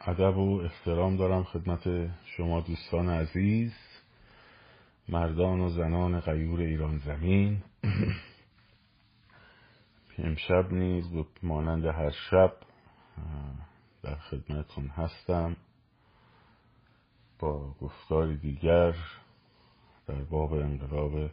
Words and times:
ادب 0.00 0.36
و 0.36 0.60
احترام 0.60 1.16
دارم 1.16 1.44
خدمت 1.44 2.10
شما 2.24 2.60
دوستان 2.60 3.08
عزیز 3.08 3.72
مردان 5.08 5.60
و 5.60 5.68
زنان 5.68 6.20
غیور 6.20 6.60
ایران 6.60 6.98
زمین. 6.98 7.62
امشب 10.18 10.72
نیز 10.72 11.12
به 11.12 11.24
مانند 11.42 11.84
هر 11.84 12.10
شب 12.10 12.52
در 14.02 14.14
خدمتون 14.14 14.86
هستم. 14.86 15.56
با 17.38 17.74
گفتاری 17.80 18.36
دیگر 18.36 18.94
در 20.06 20.24
باب 20.24 20.52
انقلاب 20.52 21.30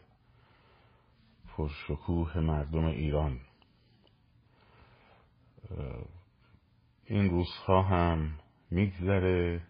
پرشکوه 1.47 2.39
مردم 2.39 2.85
ایران. 2.85 3.39
این 7.05 7.29
روزها 7.29 7.81
هم 7.81 8.39
میگذره. 8.71 9.61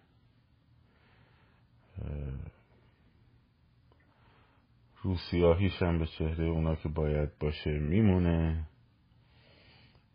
روسیاهیش 5.01 5.81
هم 5.81 5.99
به 5.99 6.05
چهره 6.05 6.45
اونا 6.45 6.75
که 6.75 6.89
باید 6.89 7.37
باشه 7.37 7.79
میمونه. 7.79 8.67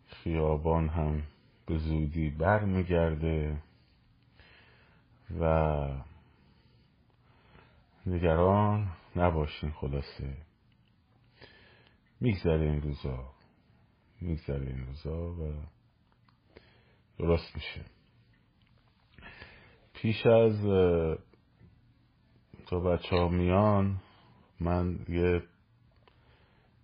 خیابان 0.06 0.89
هم 0.89 1.23
به 1.66 1.79
زودی 1.79 2.30
بر 2.30 2.65
میگرده 2.65 3.62
و 5.41 5.89
نگران 8.06 8.92
نباشین 9.17 9.70
خلاصه. 9.70 10.37
میگذره 12.20 12.61
این 12.61 12.83
روزا. 12.83 13.33
میگذره 14.20 14.67
این 14.67 14.87
روزا 14.87 15.33
و 15.33 15.53
درست 17.19 17.55
میشه. 17.55 17.84
پیش 20.02 20.27
از 20.27 20.61
تا 22.67 22.81
بچه 22.81 23.17
ها 23.17 23.28
میان 23.28 24.00
من 24.61 24.98
یه 25.08 25.42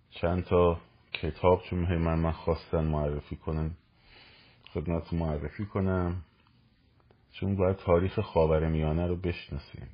چند 0.09 0.43
تا 0.43 0.81
کتاب 1.13 1.61
چون 1.63 1.97
من 1.97 2.19
من 2.19 2.31
خواستن 2.31 2.83
معرفی 2.83 3.35
کنم 3.35 3.75
خدمت 4.73 5.13
معرفی 5.13 5.65
کنم. 5.65 6.23
چون 7.31 7.55
باید 7.55 7.75
تاریخ 7.75 8.19
خاور 8.19 8.67
میانه 8.67 9.07
رو 9.07 9.15
بشناسیم. 9.15 9.89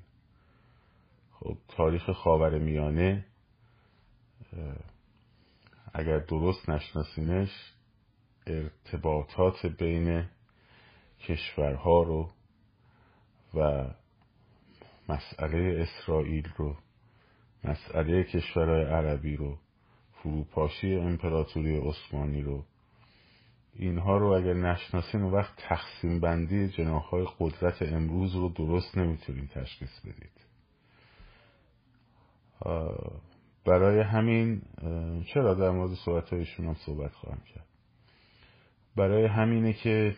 خب 1.31 1.57
تاریخ 1.67 2.09
خاور 2.11 2.57
میانه 2.59 3.25
اگر 5.93 6.19
درست 6.19 6.69
نشناسینش 6.69 7.73
ارتباطات 8.47 9.65
بین 9.65 10.25
کشورها 11.19 12.03
رو 12.03 12.29
و 13.55 13.87
مسئله 15.09 15.81
اسرائیل 15.81 16.49
رو 16.57 16.75
مسئله 17.63 18.23
کشورهای 18.23 18.83
عربی 18.83 19.35
رو 19.35 19.57
فروپاشی 20.13 20.95
امپراتوری 20.95 21.77
عثمانی 21.77 22.41
رو. 22.41 22.63
اینها 23.75 24.17
رو 24.17 24.27
اگر 24.27 24.53
نشناسین 24.53 25.21
و 25.21 25.29
وقت 25.29 25.53
تقسیم 25.57 26.19
بندی 26.19 26.67
جناهای 26.69 27.27
قدرت 27.39 27.81
امروز 27.81 28.35
رو 28.35 28.49
درست 28.49 28.97
نمی‌تونین 28.97 29.47
تشخیص 29.47 29.99
بدید. 29.99 30.45
برای 33.65 33.99
همین 34.01 34.61
چرا 35.33 35.53
در 35.53 35.69
مورد 35.69 35.93
صحبت 36.05 36.29
هایشون 36.29 36.65
هم 36.65 36.75
صحبت 36.85 37.11
خواهم 37.13 37.41
کرد؟ 37.55 37.65
برای 38.95 39.25
همینه 39.25 39.73
که 39.73 40.15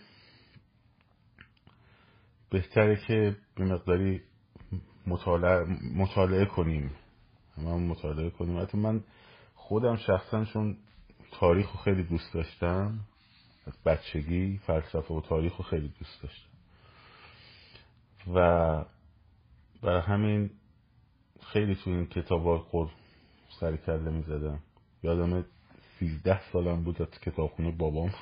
بهتره 2.49 2.95
که 3.07 3.35
به 3.55 3.65
مقداری 3.65 4.21
مطالعه, 5.07 5.65
مطالعه 5.95 6.45
کنیم. 6.45 6.91
همه 7.57 7.75
مطالعه 7.75 8.29
کنیم. 8.29 8.59
حتی 8.59 8.77
من 8.77 9.03
خودم 9.55 9.95
شخصا 9.95 10.45
چون 10.45 10.77
تاریخ 11.31 11.71
رو 11.71 11.79
خیلی 11.79 12.03
دوست 12.03 12.33
داشتم 12.33 12.99
از 13.65 13.73
بچگی 13.85 14.57
فلسفه 14.57 15.13
و 15.13 15.21
تاریخ 15.21 15.55
رو 15.55 15.63
خیلی 15.63 15.93
دوست 15.99 16.23
داشتم. 16.23 16.49
و 18.33 18.85
برای 19.81 20.01
همین 20.01 20.49
خیلی 21.41 21.75
تو 21.75 21.89
این 21.89 22.05
کتاب 22.05 22.45
ها 22.45 22.89
سر 23.59 23.77
کرده 23.77 24.09
می 24.09 24.21
زدم. 24.21 24.59
یادم 25.03 25.45
سیزده 25.99 26.51
سالم 26.51 26.83
بود 26.83 27.01
از 27.01 27.07
کتابخونه 27.21 27.71
بابام. 27.71 28.13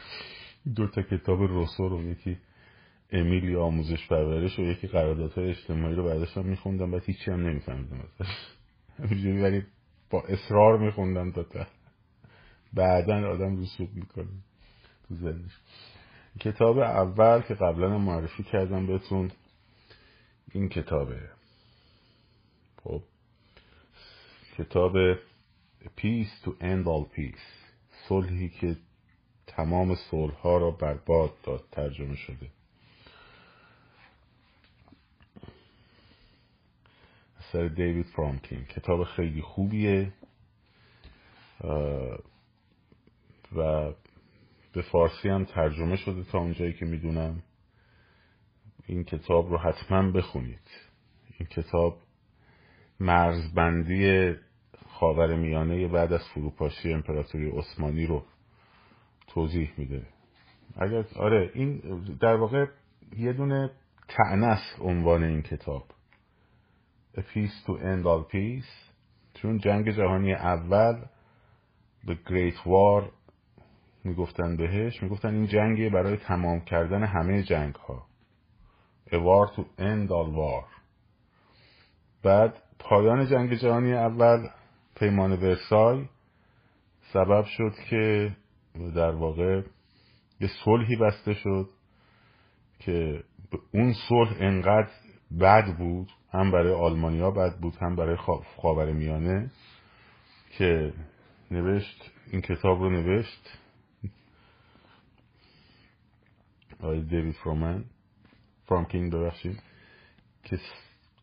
دو 0.76 0.86
تا 0.86 1.02
کتاب 1.02 1.42
روسو 1.42 1.88
رو 1.88 2.02
یکی 2.02 2.38
امیلی 3.12 3.56
آموزش 3.56 4.08
پرورش 4.08 4.58
و 4.58 4.62
یکی 4.62 4.86
قراردادهای 4.86 5.50
اجتماعی 5.50 5.94
رو 5.94 6.04
برداشتم 6.04 6.44
میخوندم 6.44 6.90
بعد 6.90 7.04
هیچی 7.04 7.30
هم 7.30 7.46
نمیفهمیدم 7.46 8.04
همینجوری 8.98 9.42
ولی 9.42 9.62
با 10.10 10.22
اصرار 10.22 10.78
میخوندم 10.78 11.32
تا 11.32 11.42
تا. 11.42 11.66
بعدا 12.72 13.30
آدم 13.30 13.62
رسوب 13.62 13.94
می‌کنه 13.94 14.28
تو 15.08 15.14
ذهنش. 15.14 15.52
کتاب 16.40 16.78
اول 16.78 17.40
که 17.40 17.54
قبلا 17.54 17.98
معرفی 17.98 18.42
کردم 18.42 18.86
بهتون 18.86 19.30
این 20.52 20.68
کتابه. 20.68 21.20
خب. 22.84 23.02
کتاب 24.58 25.14
Peace 25.96 26.44
to 26.44 26.50
End 26.60 26.86
All 26.86 27.06
Peace. 27.16 27.68
صلحی 28.08 28.48
که 28.48 28.76
تمام 29.46 29.94
صلح 29.94 30.34
ها 30.34 30.58
را 30.58 30.70
برباد 30.70 31.30
داد 31.42 31.64
ترجمه 31.72 32.16
شده. 32.16 32.50
اثر 37.48 37.68
دیوید 37.68 38.06
فرانکین 38.06 38.64
کتاب 38.64 39.04
خیلی 39.04 39.42
خوبیه. 39.42 40.12
و 43.56 43.92
به 44.72 44.82
فارسی 44.82 45.28
هم 45.28 45.44
ترجمه 45.44 45.96
شده 45.96 46.24
تا 46.24 46.38
اونجایی 46.38 46.72
که 46.72 46.84
می‌دونم. 46.84 47.42
این 48.86 49.04
کتاب 49.04 49.50
رو 49.50 49.58
حتما 49.58 50.10
بخونید. 50.10 50.70
این 51.38 51.48
کتاب 51.48 51.98
مرزبندی 53.00 54.34
خاور 54.88 55.36
میانه 55.36 55.88
بعد 55.88 56.12
از 56.12 56.28
فروپاشی 56.34 56.92
امپراتوری 56.92 57.50
عثمانی 57.50 58.06
رو 58.06 58.24
توضیح 59.26 59.72
میده. 59.76 60.06
اگر 60.76 61.04
آره 61.16 61.50
این 61.54 61.78
در 62.20 62.36
واقع 62.36 62.66
یه 63.16 63.32
دونه 63.32 63.70
تعنس 64.08 64.60
عنوان 64.80 65.24
این 65.24 65.42
کتاب. 65.42 65.97
A 67.16 67.20
Peace 67.20 67.66
to 67.66 67.72
End 67.72 68.06
All 68.06 68.32
Peace. 68.32 68.92
چون 69.34 69.58
جنگ 69.58 69.90
جهانی 69.90 70.34
اول 70.34 71.04
The 72.06 72.14
Great 72.30 72.66
War 72.66 73.04
می‌گفتن 74.04 74.56
بهش. 74.56 75.02
می‌گفتن 75.02 75.34
این 75.34 75.46
جنگی 75.46 75.88
برای 75.88 76.16
تمام 76.16 76.60
کردن 76.60 77.02
همه 77.04 77.42
جنگ 77.42 77.74
ها 77.74 78.06
A 79.06 79.14
War 79.14 79.56
to 79.56 79.60
End 79.78 80.08
All 80.08 80.36
War. 80.36 80.64
بعد 82.22 82.62
پایان 82.78 83.26
جنگ 83.26 83.54
جهانی 83.54 83.92
اول 83.92 84.48
پیمان 84.96 85.32
ورسای. 85.32 86.04
سبب 87.12 87.44
شد 87.44 87.72
که 87.90 88.36
در 88.94 89.10
واقع 89.10 89.62
یه 90.40 90.48
صلحی 90.64 90.96
بسته 90.96 91.34
شد 91.34 91.68
که 92.78 93.24
اون 93.74 93.94
صلح 94.08 94.36
انقدر 94.40 94.90
بد 95.40 95.76
بود 95.78 96.08
هم 96.32 96.50
برای 96.50 96.72
آلمانیا 96.72 97.30
بد 97.30 97.58
بود 97.58 97.76
هم 97.76 97.96
برای 97.96 98.16
خاور 98.62 98.92
میانه 98.92 99.50
که 100.50 100.92
نوشت 101.50 102.10
این 102.30 102.40
کتاب 102.40 102.80
رو 102.80 102.90
نوشت. 102.90 103.58
آقای 106.80 107.00
دیوید 107.00 107.34
فرومن 107.34 107.84
فرانکین 108.66 109.10
ببخشید 109.10 109.62
که 110.44 110.58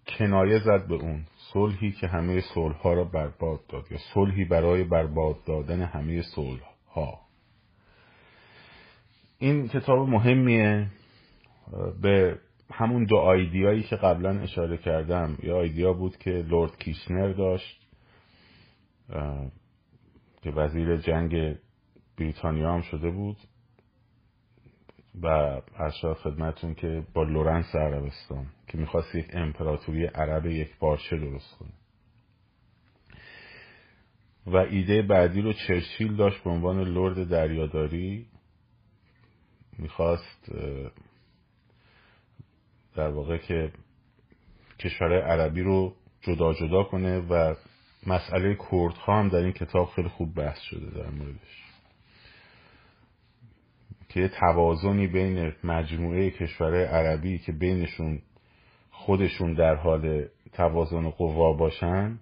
کنایه 0.08 0.60
زد 0.60 0.88
به 0.88 0.96
اون 0.96 1.26
صلحی 1.54 1.92
که 1.92 2.08
همه 2.08 2.42
صلح 2.42 2.76
ها 2.76 2.94
را 2.94 3.04
برباد 3.04 3.68
داد 3.68 3.92
یا 3.92 3.98
صلحی 4.14 4.46
برای 4.46 4.84
برباد 4.84 5.44
دادن 5.44 5.82
همه 5.82 6.22
صلح 6.22 6.64
ها 6.94 7.20
این 9.40 9.68
کتاب 9.68 10.10
مهمیه. 10.10 10.88
به 12.02 12.40
همون 12.72 13.04
دو 13.04 13.16
idea 13.16 13.61
یی 13.61 13.84
که 13.84 13.96
قبلا 13.96 14.40
اشاره 14.40 14.78
کردم. 14.78 15.38
یه 15.44 15.54
idea 15.54 15.94
بود 15.94 16.18
که 16.18 16.30
لورد 16.32 16.78
کیشنر 16.78 17.34
داشت 17.34 17.82
که 20.42 20.52
وزیر 20.52 20.98
جنگ 20.98 21.56
بریتانیا 22.18 22.74
هم 22.74 22.82
شده 22.82 23.10
بود 23.10 23.38
و 25.22 25.28
ارض 25.76 25.90
شود 25.90 26.18
خدمتتون 26.18 26.74
که 26.76 27.04
با 27.14 27.24
لورنس 27.24 27.76
عربستان 27.76 28.46
که 28.68 28.78
می‌خواست 28.78 29.16
یک 29.16 29.26
امپراتوری 29.34 30.06
عرب 30.06 30.46
یک 30.46 30.78
پارچه 30.78 31.18
درست 31.18 31.58
کنه. 31.58 31.70
و 34.48 34.58
ایده 34.58 35.02
بعدی 35.02 35.42
رو 35.42 35.54
چرچیل 35.54 36.16
داشت 36.16 36.44
به 36.44 36.50
عنوان 36.50 36.82
لرد 36.82 37.30
دریاداری. 37.30 38.26
می‌خواست 39.78 40.52
در 42.96 43.10
واقع 43.10 43.38
که 43.38 43.72
کشور 44.80 45.22
عربی 45.22 45.62
رو 45.62 45.94
جدا 46.22 46.54
جدا 46.54 46.84
کنه 46.84 47.20
و 47.20 47.56
مسئله 48.08 48.58
کردها 48.72 49.20
هم 49.20 49.30
در 49.30 49.38
این 49.38 49.52
کتاب 49.52 49.90
خیلی 49.90 50.10
خوب 50.10 50.36
بحث 50.36 50.60
شده 50.60 50.90
در 50.98 51.10
موردش. 51.10 51.64
که 54.10 54.20
یه 54.20 54.28
توازنی 54.28 55.08
بین 55.08 55.54
مجموعه 55.64 56.32
کشورهای 56.32 56.84
عربی 56.84 57.38
که 57.38 57.52
بینشون 57.52 58.22
خودشون 58.92 59.54
در 59.54 59.76
حال 59.76 60.26
توازن 60.54 61.10
قوا 61.10 61.54
باشن 61.54 62.20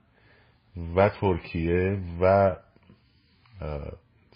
و 0.96 1.10
ترکیه 1.10 2.00
و 2.22 2.56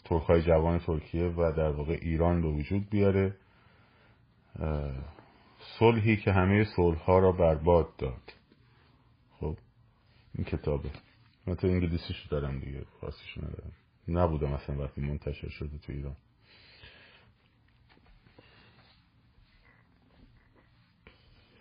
ترکای 0.05 0.41
جوان 0.41 0.79
ترکیه 0.79 1.27
و 1.27 1.51
در 1.57 1.69
واقع 1.69 1.97
ایران 2.01 2.41
به 2.41 2.47
وجود 2.47 2.89
بیاره. 2.89 3.35
صلحی 5.79 6.17
که 6.17 6.31
همه 6.31 6.63
صلح 6.63 6.97
ها 6.97 7.19
را 7.19 7.31
برباد 7.31 7.95
داد. 7.97 8.33
خب 9.39 9.57
این 10.35 10.45
کتابه. 10.45 10.89
من 11.47 11.55
تو 11.55 11.67
انگلیسیشو 11.67 12.29
دارم 12.29 12.59
دیگه 12.59 12.85
فارسیشو 13.01 13.41
ندارم. 13.41 13.71
نبودم 14.07 14.53
اصلا 14.53 14.83
وقتی 14.83 15.01
منتشر 15.01 15.49
شده 15.49 15.77
تو 15.77 15.93
ایران. 15.93 16.15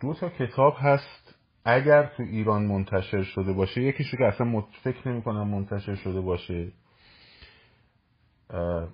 دو 0.01 0.15
تا 0.15 0.29
کتاب 0.29 0.77
هست. 0.79 1.35
اگر 1.65 2.07
تو 2.07 2.23
ایران 2.23 2.67
منتشر 2.67 3.23
شده 3.23 3.53
باشه 3.53 3.83
یکیشو 3.83 4.17
که 4.17 4.25
اصلا 4.25 4.61
فکر 4.61 5.09
نمی 5.09 5.23
کنم 5.23 5.49
منتشر 5.49 5.95
شده 5.95 6.21
باشه. 6.21 6.73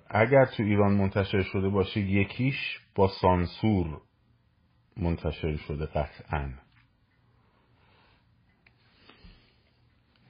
اگر 0.09 0.45
تو 0.45 0.63
ایران 0.63 0.93
منتشر 0.93 1.41
شده 1.41 1.69
باشه 1.69 1.99
یکیش 1.99 2.79
با 2.95 3.07
سانسور. 3.21 4.01
منتشر 4.97 5.57
شده 5.57 5.85
قطعا. 5.85 6.53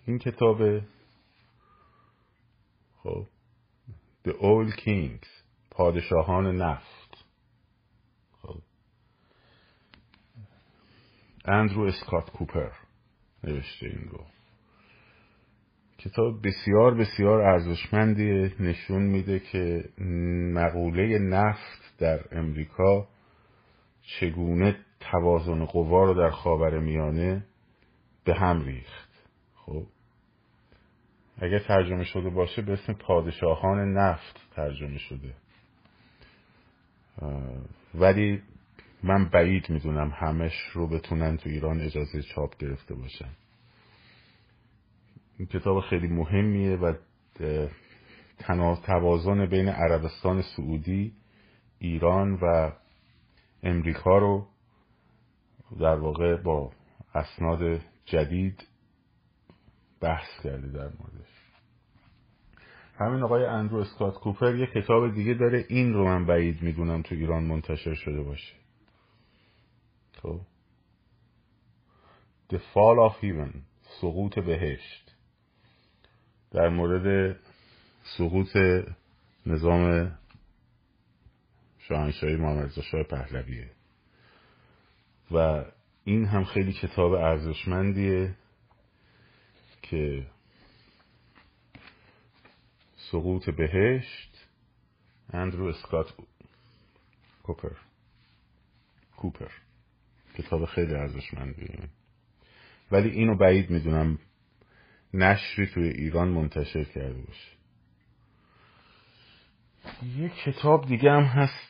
این 0.06 0.20
کتاب 0.20 0.80
خب. 3.04 3.26
The 4.28 4.32
Old 4.32 4.80
Kings 4.80 5.28
پادشاهان 5.72 6.56
نفت. 6.56 7.26
خب. 8.42 8.62
اندرو 11.46 11.82
اسکات 11.82 12.30
کوپر 12.30 12.72
نوشته 13.44 13.86
این 13.86 14.10
رو. 14.10 14.26
کتاب 15.98 16.48
بسیار 16.48 16.96
بسیار 16.96 17.42
ارزشمندی 17.42 18.52
نشون 18.60 19.02
میده 19.02 19.40
که 19.40 19.90
مقوله 20.54 21.20
نفت 21.20 21.98
در 21.98 22.20
امریکا 22.32 23.08
چگونه 24.04 24.76
توازن 25.00 25.66
قوا 25.66 26.04
رو 26.04 26.14
در 26.14 26.30
خاور 26.30 26.80
میانه 26.80 27.46
به 28.24 28.34
هم 28.34 28.66
ریخت؟ 28.66 29.10
خب 29.56 29.86
اگر 31.38 31.60
ترجمه 31.60 32.04
شده 32.04 32.30
باشه 32.30 32.62
به 32.62 32.74
اسم 32.74 32.94
پادشاهان 32.94 33.94
نفت 33.94 34.48
ترجمه 34.56 34.98
شده. 34.98 35.34
ولی 37.96 38.42
من 39.04 39.30
بعید 39.30 39.70
می‌دونم 39.70 40.10
همش 40.10 40.54
رو 40.74 40.88
بتونن 40.88 41.38
تو 41.38 41.50
ایران 41.50 41.82
اجازه 41.82 42.22
چاپ 42.22 42.58
گرفته 42.58 42.96
باشن. 42.96 43.30
این 45.38 45.48
کتاب 45.48 45.80
خیلی 45.80 46.08
مهمیه 46.08 46.76
و 46.76 46.94
توازن 48.86 49.46
بین 49.46 49.70
عربستان 49.70 50.42
سعودی 50.42 51.14
ایران 51.80 52.34
و 52.34 52.72
امریکا 53.64 54.18
رو 54.18 54.48
در 55.80 55.96
واقع 55.96 56.36
با 56.36 56.72
اسناد 57.16 57.82
جدید 58.06 58.68
بحث 60.02 60.44
کرده 60.44 60.68
در 60.68 60.90
موردش. 61.00 61.34
همین 63.00 63.24
آقای 63.24 63.46
اندرو 63.46 63.78
اسکات 63.78 64.14
کوپر 64.14 64.56
یه 64.56 64.68
کتاب 64.76 65.16
دیگه 65.16 65.34
داره. 65.34 65.66
این 65.70 65.94
رو 65.94 66.06
من 66.06 66.26
بعید 66.26 66.62
می‌دونم 66.62 67.02
تو 67.02 67.16
ایران 67.16 67.44
منتشر 67.44 67.94
شده 67.94 68.24
باشه. 68.24 68.54
خب. 70.22 70.40
The 72.54 72.58
Fall 72.58 73.12
of 73.12 73.24
Heaven 73.24 73.58
سقوط 74.02 74.40
بهشت. 74.40 75.16
در 76.52 76.70
مورد 76.70 77.36
سقوط 78.18 78.58
نظام 79.46 80.12
شاهنشاهی 81.94 82.36
محمد 82.36 82.82
شاه 82.82 83.04
پهلویه. 83.04 83.70
و 85.32 85.66
این 86.04 86.26
هم 86.26 86.44
خیلی 86.44 86.74
کتاب 86.74 87.12
ارزشمندیه 87.14 88.36
که 89.82 90.28
سقوط 93.12 93.50
بهشت 93.50 94.48
اندرو 95.34 95.66
اسکات 95.66 96.14
کوپر. 97.44 97.76
کوپر. 99.18 99.52
کتاب 100.38 100.66
خیلی 100.66 100.94
ارزشمندیه. 100.94 101.80
ولی 102.92 103.10
اینو 103.10 103.38
بعید 103.38 103.70
می‌دونم 103.70 104.20
نشری 105.14 105.68
توی 105.68 105.88
ایران 105.90 106.28
منتشر 106.28 106.84
کرده 106.84 107.22
باشه. 107.22 107.63
یه 110.18 110.30
کتاب 110.30 110.86
دیگه 110.86 111.12
هم 111.12 111.24
هست. 111.24 111.70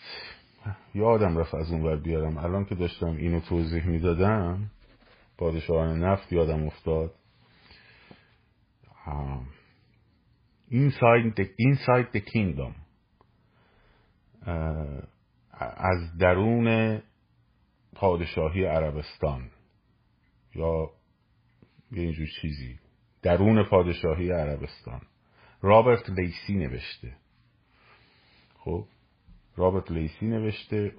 یادم 0.96 1.38
رفت 1.38 1.56
از 1.56 1.72
اون 1.72 1.82
ور 1.82 1.96
بیارم. 1.96 2.38
الان 2.38 2.66
که 2.66 2.76
داشتم 2.76 3.16
اینو 3.16 3.40
توضیح 3.40 3.86
می‌دادم 3.88 4.72
پادشاهان 5.38 6.04
نفت 6.04 6.34
یادم 6.34 6.66
افتاد. 6.66 7.16
Inside 10.72 11.34
the, 11.36 11.46
Inside 11.60 12.08
the 12.16 12.22
Kingdom. 12.22 12.74
از 15.78 16.18
درون 16.20 17.02
پادشاهی 17.96 18.66
عربستان. 18.66 19.50
یا 20.56 20.90
یه 21.92 22.02
اینجور 22.02 22.28
چیزی. 22.42 22.80
درون 23.22 23.64
پادشاهی 23.64 24.32
عربستان. 24.32 25.02
رابرت 25.62 26.10
لیسی 26.10 26.54
نوشته. 26.54 27.18
خب 28.64 28.86
رابرت 29.56 29.92
لیسی 29.92 30.26
نوشته. 30.26 30.92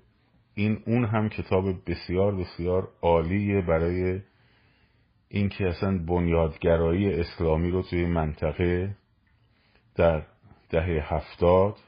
این 0.54 0.82
اون 0.86 1.04
هم 1.04 1.28
کتاب 1.28 1.90
بسیار 1.90 2.34
بسیار 2.36 2.88
عالیه 3.02 3.60
برای 3.60 4.20
اینکه 5.28 5.66
اصلا 5.68 5.98
بنیادگرایی 5.98 7.12
اسلامی 7.12 7.70
رو 7.70 7.82
توی 7.82 8.06
منطقه 8.06 8.96
در 9.94 10.26
دهه 10.70 11.14
هفتاد 11.14 11.78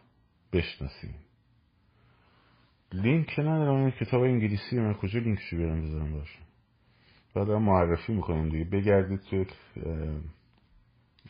بشناسیم. 0.53 1.15
لینک 2.93 3.39
ندارم 3.39 3.77
این 3.77 3.91
کتاب 3.91 4.23
انگلیسی 4.23 4.77
من. 4.77 4.95
کجا 4.95 5.21
لینکشو 5.21 5.57
بیارم؟ 5.57 5.83
بذارم 5.83 6.13
باشم 6.13 6.43
بعد 7.35 7.51
معرفی 7.51 8.13
می‌کنم 8.13 8.49
دیگه. 8.49 8.65
بگردید 8.65 9.21
توی 9.21 9.47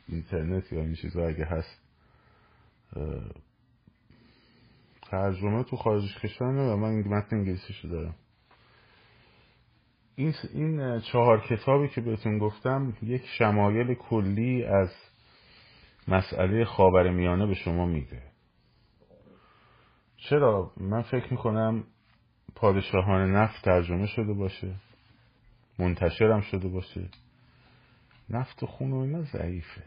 اینترنت 0.08 0.72
یا 0.72 0.80
این 0.80 0.94
چیزا 0.94 1.26
اگه 1.26 1.44
هست 1.44 1.82
ترجمه 5.10 5.64
تو 5.64 5.76
خارج 5.76 6.18
کشور 6.18 6.46
و 6.46 6.76
من 6.76 7.08
متن 7.08 7.36
انگلیسیشو 7.36 7.88
دارم. 7.88 8.14
این 10.16 10.34
این 10.54 11.00
چهار 11.00 11.40
کتابی 11.40 11.88
که 11.88 12.00
بهتون 12.00 12.38
گفتم 12.38 12.96
یک 13.02 13.22
شمایل 13.38 13.94
کلی 13.94 14.64
از 14.64 14.90
مسئله 16.08 16.64
خاور 16.64 17.10
میانه 17.10 17.46
به 17.46 17.54
شما 17.54 17.86
میده. 17.86 18.22
چرا؟ 20.16 20.72
من 20.76 21.02
فکر 21.02 21.30
می‌کنم 21.30 21.84
پادشاهان 22.54 23.36
نفت 23.36 23.64
ترجمه 23.64 24.06
شده 24.06 24.32
باشه. 24.32 24.74
منتشرم 25.78 26.40
شده 26.40 26.68
باشه. 26.68 27.08
نفت 28.30 28.62
و 28.62 28.66
خون 28.66 28.92
و 28.92 28.96
اینا 28.96 29.22
ضعیفه. 29.22 29.82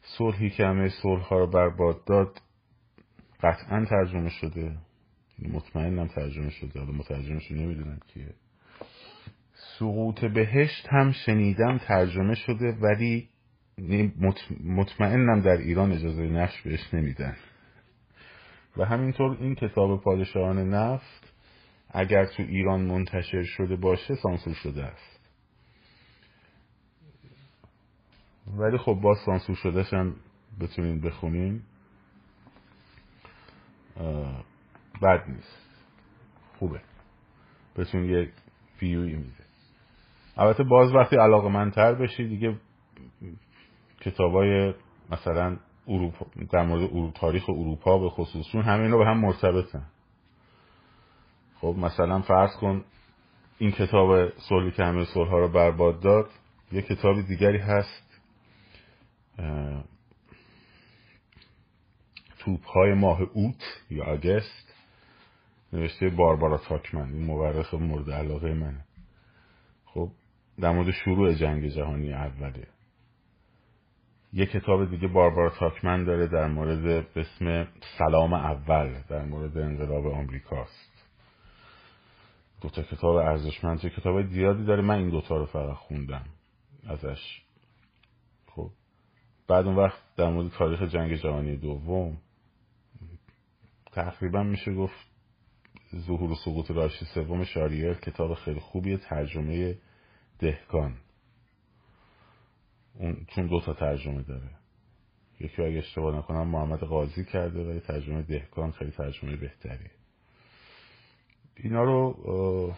صلحی 0.00 0.50
که 0.50 0.66
همه 0.66 0.88
صلح 1.02 1.22
ها 1.22 1.38
رو 1.38 1.46
برباد 1.46 2.04
داد 2.04 2.40
قطعا 3.42 3.84
ترجمه 3.84 4.28
شده. 4.28 4.76
مطمئنم 5.38 6.06
ترجمه 6.06 6.50
شده. 6.50 6.80
حالا 6.80 6.92
مترجمش 6.92 7.50
نمی‌دونم 7.50 8.00
کیه. 8.14 8.34
سقوط 9.78 10.24
بهشت 10.24 10.88
هم 10.90 11.12
شنیدم 11.12 11.78
ترجمه 11.78 12.34
شده 12.34 12.72
ولی 12.72 13.28
مطمئنم 14.64 15.40
در 15.40 15.56
ایران 15.56 15.92
اجازه 15.92 16.22
نشر 16.22 16.60
بهش 16.64 16.94
نمیدن. 16.94 17.36
و 18.76 18.84
همینطور 18.84 19.36
این 19.40 19.54
کتاب 19.54 20.02
پادشاهان 20.02 20.74
نفت 20.74 21.32
اگر 21.90 22.24
تو 22.24 22.42
ایران 22.42 22.80
منتشر 22.80 23.42
شده 23.42 23.76
باشه 23.76 24.14
سانسور 24.14 24.54
شده 24.54 24.84
است. 24.84 25.30
ولی 28.58 28.78
خب 28.78 28.92
با 29.02 29.14
سانسور 29.14 29.56
شدهش 29.56 29.94
هم 29.94 30.16
بتونین 30.60 31.00
بخونین 31.00 31.62
بد 35.02 35.24
نیست. 35.28 35.86
خوبه. 36.58 36.80
بهتون 37.74 38.04
یه 38.04 38.32
ویوی 38.82 39.16
میده. 39.16 39.44
البته 40.36 40.62
باز 40.62 40.94
وقتی 40.94 41.16
علاقه 41.16 41.48
منتر 41.48 41.94
بشی 41.94 42.28
دیگه 42.28 42.56
کتابای 44.00 44.74
مثلا 45.10 45.56
اروپا 45.88 46.26
در 46.52 46.66
مورد 46.66 47.12
تاریخ 47.12 47.50
اروپا 47.50 47.98
به 47.98 48.08
خصوص 48.08 48.54
همه 48.54 48.82
اینا 48.82 48.98
به 48.98 49.06
هم 49.06 49.20
مرتبطن. 49.20 49.86
خب 51.60 51.74
مثلا 51.78 52.20
فرض 52.20 52.56
کن 52.56 52.84
این 53.58 53.70
کتاب 53.70 54.28
صلحی 54.28 54.70
که 54.70 54.84
همه 54.84 55.04
صلح 55.04 55.30
ها 55.30 55.38
رو 55.38 55.48
برباد 55.48 56.00
داد 56.00 56.30
یه 56.72 56.82
کتاب 56.82 57.20
دیگری 57.20 57.58
هست 57.58 58.22
توپ 62.44 62.66
های 62.66 62.94
ماه 62.94 63.20
اوت 63.22 63.62
یا 63.90 64.04
آگست 64.04 64.74
نوشته 65.72 66.08
باربارا 66.08 66.58
تاکمن 66.58 67.12
این 67.12 67.24
مورخ 67.24 67.74
مورد 67.74 68.10
علاقه 68.10 68.54
منه. 68.54 68.84
خب 69.84 70.08
در 70.60 70.72
مورد 70.72 70.90
شروع 70.90 71.34
جنگ 71.34 71.68
جهانی 71.68 72.12
اوله. 72.14 72.66
یه 74.32 74.46
کتاب 74.46 74.90
دیگه 74.90 75.08
باربارا 75.08 75.50
تاکمن 75.50 76.04
داره 76.04 76.26
در 76.26 76.46
مورد 76.46 77.06
اسم 77.16 77.68
سلام 77.98 78.32
اول 78.32 78.94
در 79.08 79.24
مورد 79.24 79.58
انقلاب 79.58 80.06
آمریکاست. 80.06 80.92
دو 82.60 82.68
تا 82.68 82.82
کتاب 82.82 83.16
ارزشمند. 83.16 83.80
چه 83.80 83.90
کتاب 83.90 84.22
زیادی 84.22 84.64
داره؟ 84.64 84.82
من 84.82 84.94
این 84.94 85.10
دوتا 85.10 85.36
رو 85.36 85.46
فقط 85.46 85.76
خوندم 85.76 86.24
ازش. 86.88 87.42
خب 88.46 88.70
بعد 89.48 89.66
اون 89.66 89.76
وقت 89.76 89.98
در 90.16 90.30
مورد 90.30 90.50
تاریخ 90.50 90.82
جنگ 90.82 91.14
جهانی 91.14 91.56
دوم 91.56 92.18
تقریبا 93.92 94.42
میشه 94.42 94.74
گفت 94.74 95.06
ظهور 95.96 96.30
و 96.30 96.34
سقوط 96.34 96.70
راشی 96.70 97.04
سوم 97.04 97.44
شاریر 97.44 97.94
کتاب 97.94 98.34
خیلی 98.34 98.60
خوبیه 98.60 98.96
ترجمه 98.96 99.78
دهکان 100.38 100.96
اون 102.94 103.26
چون 103.28 103.46
دو 103.46 103.60
تا 103.60 103.74
ترجمه 103.74 104.22
داره. 104.22 104.50
یکی 105.40 105.62
اگه 105.62 105.78
اشتباه 105.78 106.18
نکنم 106.18 106.48
محمد 106.48 106.80
قاضی 106.80 107.24
کرده 107.24 107.64
ولی 107.64 107.80
ترجمه 107.80 108.22
دهکان 108.22 108.70
خیلی 108.70 108.90
ترجمه 108.90 109.36
بهتری 109.36 109.90
اینا 111.56 111.82
رو 111.82 112.74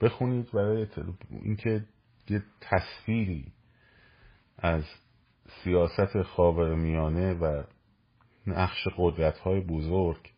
بخونید 0.00 0.52
برای 0.52 0.86
اینکه 1.30 1.84
یه 2.28 2.42
تصویری 2.60 3.52
از 4.58 4.84
سیاست 5.64 6.22
خاور 6.22 6.74
میانه 6.74 7.32
و 7.32 7.62
نقش 8.46 8.88
قدرت 8.96 9.38
های 9.38 9.60
بزرگ. 9.60 10.30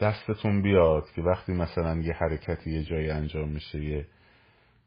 دستتون 0.00 0.62
بیاد 0.62 1.10
که 1.14 1.22
وقتی 1.22 1.52
مثلا 1.52 2.00
یه 2.00 2.12
حرکتی 2.12 2.70
یه 2.70 2.84
جایی 2.84 3.10
انجام 3.10 3.48
میشه 3.48 3.84
یه 3.84 4.06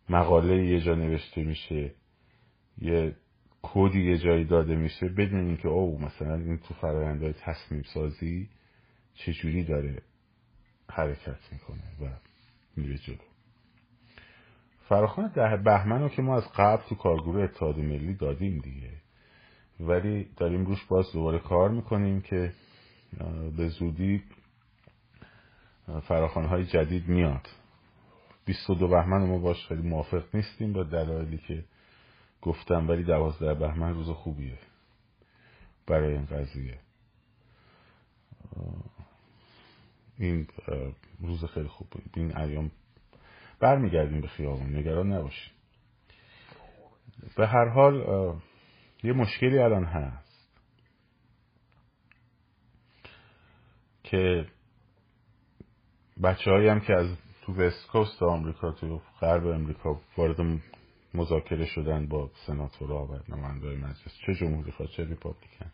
مقاله 0.09 0.65
یه 0.65 0.81
جا 0.81 0.95
نوشته 0.95 1.43
میشه 1.43 1.91
یه 2.77 3.15
کودی 3.61 4.11
یه 4.11 4.17
جایی 4.17 4.45
داده 4.45 4.75
میشه 4.75 5.07
بدونین 5.09 5.57
که 5.57 5.67
او 5.67 6.01
مثلا 6.01 6.35
این 6.35 6.57
تو 6.57 6.73
فرآیندهای 6.73 7.33
تصمیم 7.33 7.83
سازی 7.93 8.49
چجوری 9.15 9.63
داره 9.63 10.01
حرکت 10.89 11.39
می‌کنه 11.51 11.83
و 12.01 12.13
میره 12.77 12.97
جلو. 12.97 13.17
فراخان 14.89 15.27
ده 15.27 15.57
بهمن 15.57 16.01
رو 16.01 16.09
که 16.09 16.21
ما 16.21 16.37
از 16.37 16.51
قبل 16.55 16.83
تو 16.89 16.95
کارگروه 16.95 17.43
اتحاد 17.43 17.77
ملی 17.77 18.13
دادیم 18.13 18.59
دیگه. 18.59 19.02
ولی 19.87 20.29
داریم 20.37 20.65
روش 20.65 20.85
باز 20.85 21.11
دوباره 21.13 21.39
کار 21.39 21.69
می‌کنیم 21.69 22.21
که 22.21 22.53
به 23.57 23.67
زودی 23.67 24.23
فراخان 26.07 26.45
های 26.45 26.65
جدید 26.65 27.07
میاد. 27.07 27.47
22 28.45 28.87
بهمن 28.87 29.27
ما 29.27 29.39
باش 29.39 29.67
خیلی 29.67 29.81
موافق 29.81 30.23
نیستیم 30.33 30.73
با 30.73 30.83
دلایلی 30.83 31.37
که 31.37 31.63
گفتم 32.41 32.89
ولی 32.89 33.03
دوازده 33.03 33.53
بهمن 33.53 33.93
روز 33.93 34.09
خوبیه 34.09 34.57
برای 35.87 36.13
این 36.13 36.25
قضیه. 36.25 36.79
این 40.17 40.47
روز 41.21 41.45
خیلی 41.45 41.67
خوب 41.67 41.87
این 42.13 42.37
ایام 42.37 42.71
برمیگردیم 43.59 44.21
به 44.21 44.27
خیابون. 44.27 44.75
نگران 44.75 45.13
نباشیم 45.13 45.51
به 47.35 47.47
هر 47.47 47.67
حال 47.67 48.03
یه 49.03 49.13
مشکلی 49.13 49.59
الان 49.59 49.83
هست 49.83 50.49
که 54.03 54.45
بچه 56.23 56.51
هم 56.51 56.79
که 56.79 56.93
از 56.93 57.07
تو 57.41 57.53
وست 57.53 57.87
کوست 57.87 58.23
آمریکا 58.23 58.71
تو 58.71 59.01
غرب 59.21 59.47
امریکا 59.47 60.01
وارد 60.17 60.61
مذاکره 61.13 61.65
شدن 61.65 62.07
با 62.07 62.31
سناتورها 62.47 63.05
و 63.05 63.35
نماینده‌های 63.35 63.75
مجلس 63.75 64.17
چه 64.25 64.33
جمهوری 64.33 64.71
خواه 64.71 64.89
چه 64.89 65.05
Republican. 65.05 65.71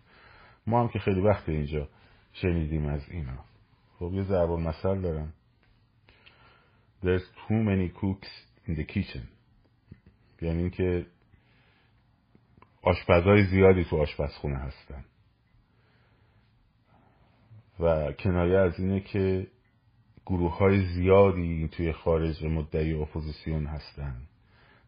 ما 0.67 0.81
هم 0.81 0.87
که 0.87 0.99
خیلی 0.99 1.21
وقت 1.21 1.49
اینجا 1.49 1.87
شنیدیم 2.33 2.85
از 2.85 3.09
اینا. 3.09 3.45
خب 3.99 4.13
یه 4.13 4.23
ضرب 4.23 4.49
المثل 4.49 5.01
دارن 5.01 5.33
There's 7.03 7.23
too 7.47 7.63
many 7.63 7.89
cooks 8.01 8.29
in 8.67 8.75
the 8.75 8.93
kitchen. 8.93 9.27
یعنی 10.41 10.69
که 10.69 11.05
آشپزهای 12.81 13.43
زیادی 13.43 13.83
تو 13.83 14.01
آشپزخونه 14.01 14.57
هستن. 14.57 15.05
و 17.79 18.11
کنایه 18.11 18.57
از 18.57 18.79
اینه 18.79 18.99
که 18.99 19.47
گروه 20.25 20.57
های 20.57 20.85
زیادی 20.85 21.67
توی 21.67 21.93
خارج 21.93 22.45
مدعی 22.45 22.93
اپوزیسیون 22.93 23.65
هستن 23.65 24.15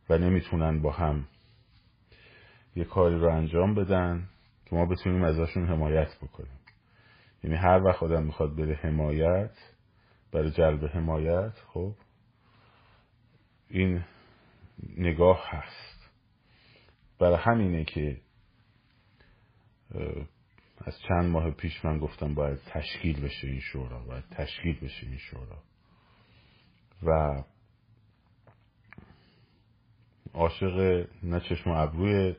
و 0.09 0.17
نمی‌تونن 0.17 0.81
با 0.81 0.91
هم 0.91 1.27
یه 2.75 2.83
کاری 2.83 3.19
رو 3.19 3.29
انجام 3.29 3.75
بدن 3.75 4.29
که 4.65 4.75
ما 4.75 4.85
بتونیم 4.85 5.23
ازشون 5.23 5.67
حمایت 5.67 6.17
بکنیم. 6.21 6.59
یعنی 7.43 7.55
هر 7.55 7.83
وقت 7.83 8.03
آدم 8.03 8.23
می‌خواد 8.23 8.55
بره 8.55 8.75
حمایت 8.75 9.57
برای 10.31 10.51
جلب 10.51 10.85
حمایت 10.85 11.53
خب 11.67 11.93
این 13.69 14.03
نگاه 14.97 15.49
هست. 15.49 15.90
برای 17.21 17.37
همینه 17.37 17.83
که 17.83 18.21
از 20.77 20.99
چند 21.07 21.25
ماه 21.25 21.51
پیش 21.51 21.85
من 21.85 21.99
گفتم 21.99 22.33
باید 22.33 22.59
تشکیل 22.65 23.21
بشه 23.21 23.47
این 23.47 23.59
شورا 23.59 23.99
باید 23.99 24.23
تشکیل 24.31 24.79
بشه 24.79 25.07
این 25.07 25.17
شورا 25.17 25.63
و 27.03 27.43
عاشق 30.33 31.07
نه 31.23 31.39
چشم 31.39 31.69
ابروی 31.69 32.35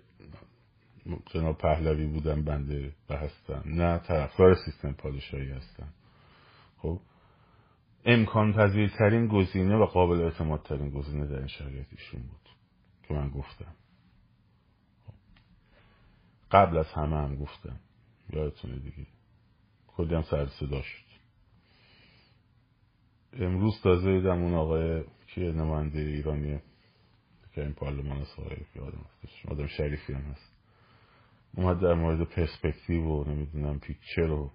جناب 1.27 1.59
پهلوی 1.59 2.07
بودم 2.07 2.45
بنده 2.45 2.93
و 3.09 3.17
هستم 3.17 3.63
نه 3.67 3.99
طرفدار 3.99 4.55
سیستم 4.65 4.93
پادشاهی 4.93 5.51
هستم 5.51 5.89
خب 6.79 7.01
امکان 8.05 8.53
پذیرترین 8.53 9.27
گزینه 9.27 9.77
و 9.77 9.87
قابل 9.87 10.21
اعتماد 10.21 10.63
ترین 10.63 10.91
گزینه 10.91 11.27
در 11.27 11.39
این 11.39 11.47
شرایط 11.47 11.87
ایشون 11.91 12.23
بود 12.23 12.49
که 13.03 13.15
من 13.15 13.29
گفتم. 13.29 13.75
قبل 16.53 16.79
از 16.79 16.87
همه 16.87 17.17
هم 17.17 17.37
گفتم. 17.37 17.81
یادتونه 18.33 18.79
دیگه. 18.79 19.07
کلی 19.87 20.15
هم 20.15 20.23
سر 20.23 20.47
صدا 20.47 20.83
شد. 20.83 21.13
امروز 23.33 23.81
تازه 23.83 24.13
دیدم 24.13 24.43
اون 24.43 24.55
آقای 24.55 25.05
که 25.35 25.41
نماینده 25.41 25.99
ایرانیه 25.99 26.63
که 27.55 27.63
این 27.63 27.73
پارلمان 27.73 28.25
سایه 28.25 28.67
یادم 28.77 29.05
آدم 29.49 29.67
شریفی 29.67 30.13
هم 30.13 30.21
هست. 30.21 30.53
اومد 31.55 31.81
در 31.81 31.95
مورد 31.95 32.29
پرسپکتیو 32.29 33.05
و 33.05 33.31
نمی‌دونم 33.31 33.79
پیکچر 33.79 34.31
و 34.31 34.51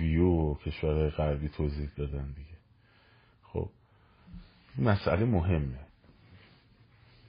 ویو 0.00 0.26
و 0.26 0.54
کشورهای 0.54 1.10
غربی 1.10 1.48
توضیح 1.48 1.90
دادن 1.96 2.26
دیگه. 2.32 2.58
خب 3.42 3.70
مسئله 4.78 5.24
مهمه. 5.24 5.78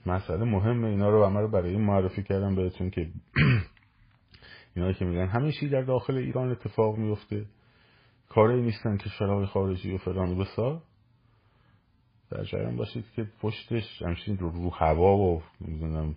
مسئله 0.06 0.44
مهمه. 0.44 0.88
اینا 0.88 1.10
رو 1.10 1.26
همه 1.26 1.40
رو 1.40 1.48
برای 1.48 1.70
این 1.70 1.80
معرفی 1.80 2.22
کردم 2.22 2.54
بهتون 2.54 2.90
که 2.90 3.10
اینا 4.76 4.92
که 4.92 5.04
میگن 5.04 5.26
همه 5.26 5.52
چی 5.52 5.68
در 5.68 5.82
داخل 5.82 6.16
ایران 6.16 6.50
اتفاق 6.50 6.96
میفته. 6.96 7.46
کاری 8.28 8.62
نیستن 8.62 8.96
کشورهای 8.96 9.46
خارجی 9.46 9.94
و 9.94 9.98
فلان 9.98 10.38
بسا. 10.38 10.82
در 12.30 12.44
جریان 12.44 12.76
باشید 12.76 13.04
که 13.16 13.26
پشتش 13.40 14.02
همچین 14.02 14.38
رو, 14.38 14.50
رو 14.50 14.70
هوا 14.70 15.16
و 15.16 15.42
نمی‌دونم 15.60 16.16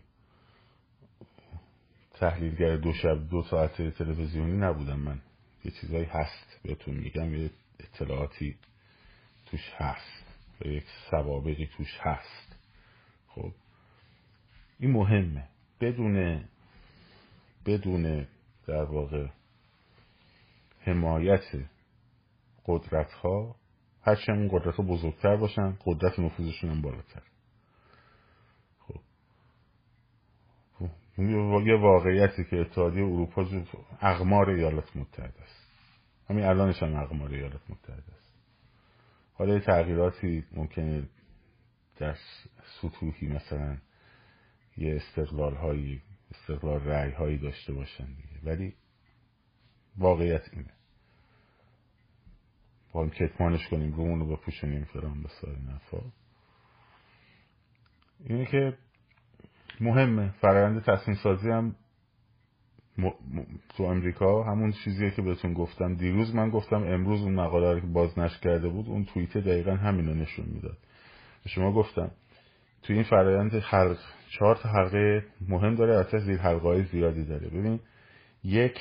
تحلیلگر 2.13 2.78
دو 2.78 2.94
شب 2.94 3.30
دو 3.30 3.44
ساعت 3.44 3.82
تلویزیونی 3.89 4.58
نبودم 4.58 5.00
من. 5.00 5.22
یه 5.66 5.72
چیزایی 5.82 6.06
هست 6.06 6.60
بهتون 6.63 6.96
میگم 6.96 7.36
یه 7.36 7.50
اطلاعاتی 7.80 8.56
توش 9.46 9.74
هست 9.78 10.24
و 10.62 10.68
یک 10.68 10.86
سوابقی 11.12 11.70
توش 11.78 11.98
هست. 12.01 12.56
خب 13.28 13.51
این 14.80 14.92
مهمه. 14.92 15.48
بدون 15.82 16.44
بدون 17.66 18.28
در 18.70 18.84
واقع 18.84 19.28
حمایت 20.80 21.44
قدرت 22.66 23.12
ها 23.12 23.56
هرچی 24.02 24.32
هم 24.32 24.48
قدرت 24.48 24.76
ها 24.76 24.84
بزرگتر 24.84 25.36
باشن 25.36 25.78
قدرت 25.86 26.20
نفوذشون 26.20 26.70
هم 26.70 26.82
بالاتر. 26.82 27.22
خب. 28.80 29.00
یه 31.68 31.76
واقعیتی 31.76 32.44
که 32.44 32.58
اتحادیه 32.58 33.04
اروپا 33.04 33.46
اقمار 34.02 34.50
ایالات 34.50 34.96
متحده 34.96 35.42
است. 35.42 35.70
همین 36.30 36.46
الانش 36.46 36.84
هم 36.84 36.96
اقمار 36.96 37.30
ایالات 37.30 37.62
متحده 37.70 38.14
است. 38.18 38.34
حالا 39.34 39.54
یه 39.54 39.60
تغییراتی 39.60 40.44
ممکنه 40.52 41.10
در 41.98 42.16
سطوحی 42.82 43.28
مثلا 43.28 43.78
یه 44.78 44.96
استقلال 44.96 45.56
هایی 45.56 46.02
استقلال 46.32 46.80
رعی 46.84 47.12
هایی 47.12 47.38
داشته 47.38 47.74
باشن 47.74 48.06
دیگه. 48.06 48.40
ولی 48.44 48.74
واقعیت 49.98 50.50
اینه. 50.54 50.74
با 52.94 53.04
هم 53.04 53.10
کتمانش 53.10 53.68
کنیم 53.68 53.94
رومون 53.94 54.20
رو 54.20 54.36
بپوشنیم 54.36 54.84
فرام 54.84 55.24
به 55.24 55.30
سای 55.42 55.56
نفا 55.56 56.02
اینه 58.26 58.46
که 58.46 58.78
مهمه. 59.82 60.32
فرایند 60.32 60.84
تصمیم 60.84 61.18
سازی 61.18 61.50
هم 61.50 61.76
تو 63.78 63.84
امریکا 63.84 64.44
همون 64.44 64.72
چیزیه 64.72 65.12
که 65.12 65.22
بهتون 65.22 65.54
گفتم. 65.54 65.96
دیروز 65.96 66.36
من 66.36 66.50
گفتم 66.50 66.84
امروز 66.84 67.22
اون 67.22 67.34
مقاله 67.34 67.74
رو 67.74 67.80
که 67.80 67.88
بازنش 67.88 68.38
کرده 68.40 68.70
بود 68.70 68.88
اون 68.88 69.06
توییت 69.06 69.38
دقیقا 69.38 69.72
همین 69.72 70.06
نشون 70.06 70.46
می‌داد. 70.46 70.78
شما 71.48 71.74
گفتم 71.74 72.12
تو 72.84 72.94
این 72.94 73.04
فرایند 73.04 73.54
حلق 73.54 74.00
چهار 74.30 74.56
تا 74.56 74.70
حلقه 74.70 75.26
مهم 75.48 75.76
داره 75.76 75.96
از 75.96 76.24
زیر 76.24 76.38
حلقه 76.38 76.68
های 76.68 76.84
زیادی 76.84 77.26
داره. 77.26 77.48
ببین 77.48 77.80
یک 78.44 78.80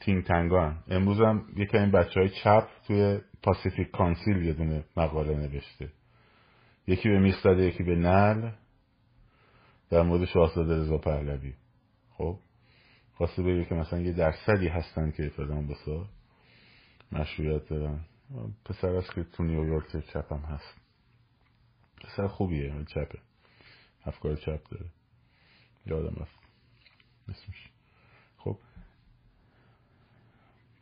تینگ 0.00 0.24
تنگان 0.24 0.78
امروز 0.88 1.20
هم 1.20 1.46
یکی 1.56 1.78
این 1.78 1.90
بچه 1.90 2.20
های 2.20 2.28
چپ 2.28 2.68
توی 2.86 3.20
پاسیفیک 3.42 3.90
کانسیل 3.90 4.36
یه 4.36 4.52
دونه 4.52 4.84
مقاله 4.96 5.36
نوشته. 5.36 5.88
یکی 6.86 7.08
به 7.08 7.18
میخ 7.18 7.46
یکی 7.46 7.82
به 7.82 7.96
نل. 7.96 8.50
در 9.90 10.02
مورد 10.02 10.24
شاهزاده 10.24 10.74
رضا 10.74 10.98
پهلوی. 10.98 11.54
خب 12.10 12.38
خواسته 13.14 13.42
بگه 13.42 13.64
که 13.64 13.74
مثلا 13.74 14.00
یه 14.00 14.12
درصدی 14.12 14.68
هستن 14.68 15.10
که 15.10 15.28
فلان 15.28 15.66
بسا 15.66 16.06
مشروعیت 17.12 17.68
دارن. 17.68 18.00
پسر 18.64 18.88
است 18.88 19.14
که 19.14 19.24
تو 19.24 19.42
نیویورک 19.42 19.86
چپ 20.12 20.32
هم 20.32 20.40
هست. 20.40 20.80
پسر 22.04 22.26
خوبیه 22.26 22.84
چپه. 22.84 23.18
افکار 24.06 24.36
چپ 24.36 24.60
داره. 24.70 24.86
یادم 25.86 26.16
رفت. 26.20 26.38
اسمش. 27.28 27.68
خب. 28.38 28.58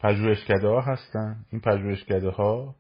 پژوهشکده 0.01 0.69
ها 0.69 0.81
هستن. 0.81 1.45
این 1.51 1.61
پژوهشکده 1.61 2.31
ها 2.31 2.75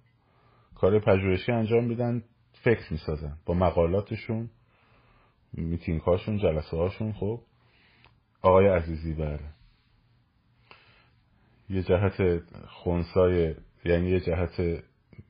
کار 0.74 0.98
پژوهشی 0.98 1.52
انجام 1.52 1.84
میدن 1.84 2.24
فکر 2.52 2.92
می‌سازن. 2.92 3.38
با 3.46 3.54
مقالاتشون 3.54 4.50
میتینگ 5.52 6.00
هاشون 6.00 6.38
جلسه 6.38 6.76
هاشون 6.76 7.12
خب. 7.12 7.40
آقای 8.42 8.66
عزیزی 8.68 9.14
بله 9.14 9.40
یه 11.70 11.82
جهت 11.82 12.42
خونسای 12.66 13.54
یعنی 13.84 14.10
یه 14.10 14.20
جهت 14.20 14.82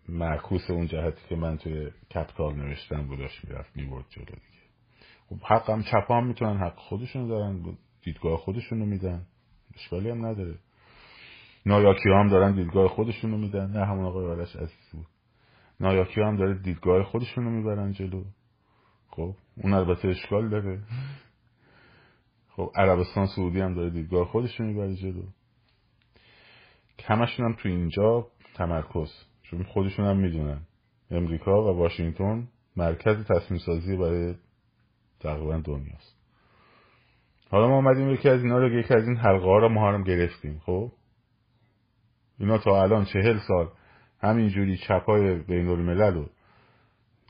معکوس 0.09 0.71
اون 0.71 0.87
جهتی 0.87 1.21
که 1.29 1.37
من 1.37 1.59
توی 1.59 1.91
کپتال 2.15 2.57
نوشتم 2.57 3.07
بوداش 3.07 3.45
می‌رفت 3.45 3.77
می‌برد 3.77 4.05
جلو 4.11 4.25
دیگه. 4.25 4.63
خب 5.41 5.45
حقم 5.45 5.83
چپا 5.83 6.17
هم 6.17 6.27
می‌تونن 6.27 6.57
حق 6.57 6.77
خودشون 6.77 7.27
دارن 7.27 7.77
دیدگاه 8.03 8.37
خودشون 8.37 8.79
رو 8.81 8.87
میدن. 8.87 9.27
اشکالی 9.75 10.11
هم 10.11 10.27
نداره. 10.27 10.55
نایاکی 11.67 12.11
هم 12.11 12.29
دارن 12.29 12.55
دیدگاه 12.55 12.89
خودشون 12.89 13.31
رو 13.31 13.39
میدن. 13.39 13.71
نه 13.71 13.87
همون 13.87 14.05
آقای 14.05 14.27
آرش 14.27 14.57
عزیز 14.57 14.91
بود 14.93 15.07
نایاکی 15.81 16.21
هم 16.21 16.37
داره 16.37 16.55
دیدگاه 16.55 17.05
خودشون 17.05 17.45
رو 17.45 17.51
می‌برن 17.51 17.93
جلو. 17.93 18.25
خب 19.09 19.35
اون 19.57 19.73
البته 19.73 20.09
اشکال 20.09 20.49
داره. 20.49 20.81
خب 22.49 22.71
عربستان 22.77 23.27
سعودی 23.27 23.61
هم 23.61 23.75
داره 23.75 23.91
دیدگاه 23.91 24.27
خودشون 24.27 24.67
می‌بره 24.67 24.95
جلو. 24.95 25.23
همشون 27.05 27.47
هم 27.47 27.53
تو 27.53 27.69
اینجا 27.69 28.27
تمرکز. 28.55 29.11
چون 29.43 29.63
خودشون 29.63 30.07
هم 30.07 30.17
می‌دونن. 30.17 30.61
امریکا 31.11 31.63
و 31.63 31.79
واشنگتن 31.79 32.49
مرکز 32.77 33.25
تصمیم 33.25 33.61
سازی 33.61 33.97
برای 33.97 34.35
تقریبا 35.23 35.57
دنیاست. 35.65 36.17
حالا 37.51 37.69
ما 37.69 37.77
آمدیم 37.77 38.11
یکی 38.11 38.29
از 38.29 38.43
اینا 38.43 38.59
رو 38.59 38.79
یکی 38.79 38.95
از 38.95 39.09
این 39.09 39.17
حلقه 39.17 39.45
ها 39.45 39.59
رو 39.59 39.69
ما 39.69 39.93
هم 39.93 40.03
گرفتیم 40.03 40.63
خب؟ 40.67 40.93
اینا 42.39 42.59
تا 42.59 42.83
الان 42.83 43.05
چهل 43.05 43.39
سال 43.49 43.69
همینجوری 44.21 44.77
چپای 44.77 45.35
بین 45.35 45.69
الملل 45.69 46.17
و 46.17 46.27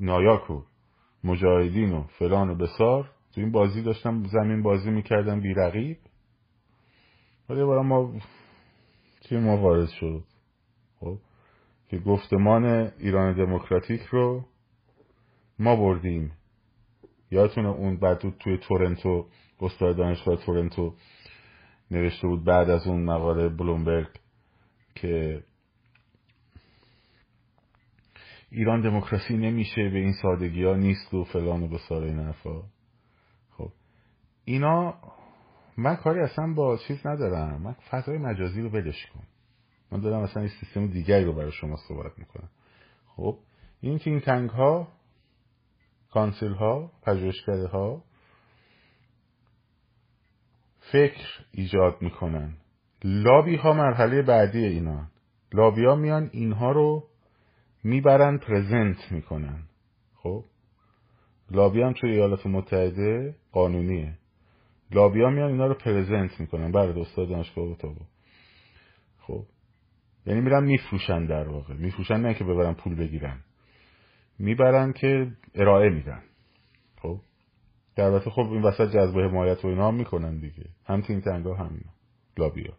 نایاک 0.00 0.50
و 0.50 0.62
مجاهدین 1.24 1.92
و 1.92 2.02
فلان 2.02 2.50
و 2.50 2.54
بسار 2.54 3.10
تو 3.34 3.40
این 3.40 3.52
بازی 3.52 3.82
داشتم 3.82 4.24
زمین 4.24 4.62
بازی 4.62 4.90
می‌کردم 4.90 5.40
بی 5.40 5.54
رقیب. 5.54 5.98
ولی 7.48 7.64
برای 7.64 7.84
ما 7.84 8.14
چی 9.20 9.36
ما 9.36 9.56
وارد 9.56 9.88
شد؟ 9.88 10.24
خب؟ 11.00 11.18
که 11.88 11.98
گفتمان 11.98 12.64
ایران 12.98 13.32
دموکراتیک 13.32 14.02
رو 14.02 14.44
ما 15.58 15.76
بردیم. 15.76 16.32
یادتونه 17.32 17.68
اون 17.68 17.96
بعد 17.96 18.38
توی 18.38 18.58
تورنتو 18.58 19.26
استاد 19.60 19.96
دانشگاه 19.96 20.36
تورنتو 20.36 20.94
نوشته 21.90 22.28
بود 22.28 22.44
بعد 22.44 22.70
از 22.70 22.86
اون 22.86 23.04
مقاله 23.04 23.48
بلومبرگ 23.48 24.08
که 24.94 25.44
ایران 28.50 28.80
دموکراسی 28.80 29.36
نمیشه 29.36 29.88
به 29.88 29.98
این 29.98 30.12
سادگی 30.22 30.64
ها 30.64 30.74
نیست 30.74 31.14
و 31.14 31.24
فلان 31.24 31.62
و 31.62 31.68
بسار 31.68 32.02
این 32.02 32.18
حرفا 32.18 32.62
خب 33.50 33.72
اینا 34.44 34.94
من 35.76 35.96
کاری 35.96 36.20
اصلا 36.20 36.54
با 36.54 36.78
چیز 36.88 37.06
ندارم. 37.06 37.62
من 37.62 37.72
فضای 37.90 38.18
مجازی 38.18 38.62
رو 38.62 38.70
بدش 38.70 39.06
کن. 39.06 39.22
من 39.92 40.00
دارم 40.00 40.22
اصلا 40.22 40.42
این 40.42 40.50
سیستم 40.60 40.86
دیگری 40.86 41.24
رو 41.24 41.32
برای 41.32 41.52
شما 41.52 41.76
صحبت 41.76 42.18
می‌کنم. 42.18 42.48
خب 43.06 43.38
این 43.80 43.98
تین 43.98 44.20
تنگ 44.20 44.50
ها 44.50 44.88
کانسل 46.12 46.52
ها 46.52 46.92
پژوهشکده 47.02 47.66
ها 47.66 48.02
فکر 50.92 51.26
ایجاد 51.52 52.02
می‌کنن. 52.02 52.56
لابی 53.04 53.56
ها 53.56 53.72
مرحله 53.72 54.22
بعدی 54.22 54.64
اینا. 54.64 55.06
لابی 55.52 55.84
ها 55.84 55.94
میان 55.94 56.30
اینها 56.32 56.72
رو 56.72 57.04
می‌برن 57.84 58.38
پرزنت 58.38 59.12
می‌کنن. 59.12 59.62
خب؟ 60.14 60.44
لابی 61.50 61.82
هم 61.82 61.92
توی 61.92 62.10
ایالات 62.10 62.46
متحده 62.46 63.36
قانونیه. 63.52 64.18
لابی 64.90 65.22
ها 65.22 65.30
میان 65.30 65.50
اینا 65.50 65.66
رو 65.66 65.74
پرزنت 65.74 66.40
می‌کنن. 66.40 66.72
برای 66.72 67.00
استاد 67.00 67.28
دانشگاه 67.28 67.64
اتاقو 67.64 68.04
خب؟ 69.18 69.44
یعنی 70.26 70.40
میرن 70.40 70.64
میفروشن 70.64 71.26
در 71.26 71.48
واقع. 71.48 71.74
میفروشن 71.74 72.16
نه 72.20 72.34
که 72.34 72.44
ببرن 72.44 72.74
پول 72.74 72.94
بگیرن. 72.94 73.40
می‌برن 74.38 74.92
که 74.92 75.32
ارائه 75.54 75.90
میدن. 75.90 76.22
خب؟ 77.02 77.20
در 77.96 78.04
البته 78.04 78.30
خب 78.30 78.40
این 78.40 78.62
وسط 78.62 78.90
جذب 78.90 79.18
حمایت 79.18 79.64
و 79.64 79.68
اینا 79.68 79.88
هم 79.88 79.94
می‌کنن 79.94 80.38
دیگه. 80.38 80.64
هم 80.86 81.00
تین 81.00 81.20
تنگا 81.20 81.54
هم 81.54 81.80
لابیا. 82.38 82.72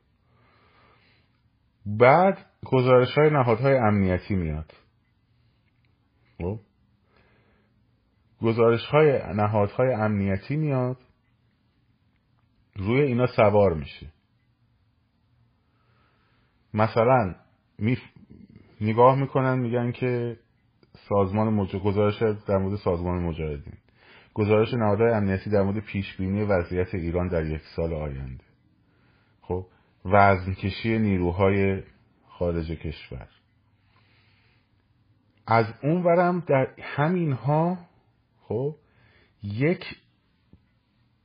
بعد 1.86 2.46
گزارش 2.66 3.18
های 3.18 3.30
نهادهای 3.30 3.78
امنیتی 3.78 4.36
میاد. 4.36 4.74
خب؟ 6.38 6.60
گزارش 8.42 8.86
های 8.86 9.34
نهادهای 9.36 9.94
امنیتی 9.94 10.56
میاد. 10.56 10.98
روی 12.76 13.02
اینا 13.02 13.28
سوار 13.28 13.74
میشه. 13.74 14.08
مثلا 16.74 17.36
می 17.80 17.98
نگاه 18.82 19.20
می‌کنن 19.20 19.60
میگن 19.60 19.92
که 19.92 20.39
سازمان 21.10 21.53
مج... 21.53 21.75
گزارش 21.75 22.21
در 22.47 22.58
مورد 22.58 22.75
سازمان 22.75 23.23
مجاهدین. 23.23 23.77
گزارش 24.34 24.73
نهادهای 24.73 25.12
امنیتی 25.12 25.49
در 25.49 25.62
مورد 25.62 25.79
پیشبینی 25.79 26.43
وضعیت 26.43 26.95
ایران 26.95 27.27
در 27.27 27.45
یک 27.45 27.62
سال 27.75 27.93
آینده. 27.93 28.43
خب 29.41 29.65
وزن 30.06 30.53
کشی 30.53 30.99
نیروهای 30.99 31.84
خارج 32.27 32.71
کشور. 32.71 33.27
از 35.47 35.65
اون 35.84 36.03
ورم 36.03 36.39
در 36.39 36.67
همین 36.82 37.32
ها 37.32 37.77
خب 38.41 38.75
یک 39.43 39.84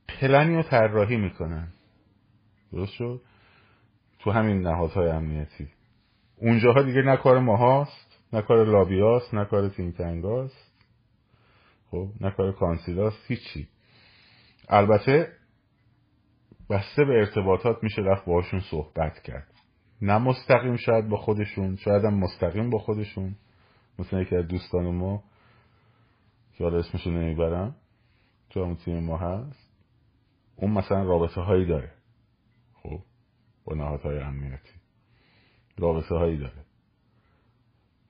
پلنی 0.07 0.55
رو 0.55 0.63
طراحی 0.63 1.17
می‌کنن. 1.17 1.67
درست 2.71 2.93
شد؟ 2.93 3.21
تو 4.19 4.31
همین 4.31 4.61
نهادهای 4.61 5.09
امنیتی. 5.09 5.67
اونجاها 6.37 6.81
دیگه 6.81 7.01
نه 7.01 7.17
کار 7.17 7.39
ماهاست. 7.39 8.08
نه 8.33 8.41
کار 8.41 8.65
لابیاست 8.65 9.33
نه 9.33 9.45
کار 9.45 9.69
تینتنگاست 9.69 10.71
خب 11.91 12.07
نه 12.21 12.31
کار 12.31 12.51
کانسیلاست 12.51 13.31
هیچی. 13.31 13.67
البته 14.69 15.33
بسته 16.69 17.05
به 17.05 17.13
ارتباطات 17.13 17.83
میشه 17.83 18.01
رفت 18.01 18.25
باشون 18.25 18.59
صحبت 18.59 19.19
کرد. 19.19 19.53
نه 20.01 20.17
مستقیم 20.17 20.75
شاید 20.75 21.09
با 21.09 21.17
خودشون 21.17 21.75
شاید 21.75 22.05
هم 22.05 22.13
مستقیم 22.13 22.69
با 22.69 22.77
خودشون. 22.79 23.35
مثلا 23.99 24.21
یکی 24.21 24.35
از 24.35 24.47
دوستان 24.47 24.95
ما 24.95 25.23
که 26.53 26.63
حالا 26.63 26.79
اسمشو 26.79 27.09
نمی‌برم. 27.09 27.75
تو 28.49 28.63
همون 28.63 28.75
تیم 28.75 29.03
ما 29.03 29.17
هست. 29.17 29.69
اون 30.55 30.71
مثلا 30.71 31.03
رابطه 31.03 31.41
هایی 31.41 31.65
داره. 31.65 31.91
خب 32.73 32.99
با 33.65 33.75
نهادهای 33.75 34.19
امنیتی. 34.19 34.73
رابطه 35.77 36.15
هایی 36.15 36.37
داره. 36.37 36.68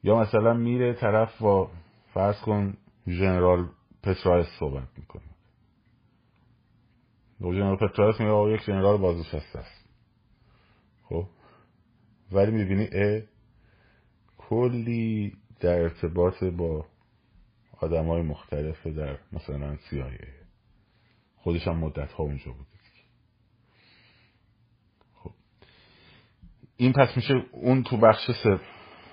یا 0.03 0.19
مثلا 0.19 0.53
میره 0.53 0.93
طرف 0.93 1.41
با 1.41 1.71
فرض 2.13 2.41
کن 2.41 2.77
ژنرال 3.07 3.69
پترایس 4.03 4.47
صحبت 4.59 4.88
می‌کنه. 4.97 5.21
دو 7.41 7.53
ژنرال 7.53 7.77
پترایس 7.77 8.19
میگه 8.19 8.53
یک 8.55 8.62
ژنرال 8.62 8.97
بازنشسته 8.97 9.59
است. 9.59 9.89
خب؟ 11.03 11.25
ولی 12.31 12.51
می‌بینی 12.51 12.88
ا 12.91 13.21
کلی 14.38 15.38
در 15.59 15.79
ارتباط 15.81 16.43
با 16.43 16.85
آدم 17.77 18.07
های 18.07 18.21
مختلف 18.21 18.88
در 18.88 19.17
مثلا 19.31 19.75
CIA 19.75 20.27
خودش 21.35 21.67
هم 21.67 21.77
مدت 21.77 22.12
ها 22.12 22.23
اونجا 22.23 22.51
بوده 22.51 22.69
خب؟ 25.13 25.31
این 26.77 26.93
پس 26.93 27.17
میشه 27.17 27.33
اون 27.51 27.83
تو 27.83 27.97
بخش 27.97 28.31
سر 28.43 28.59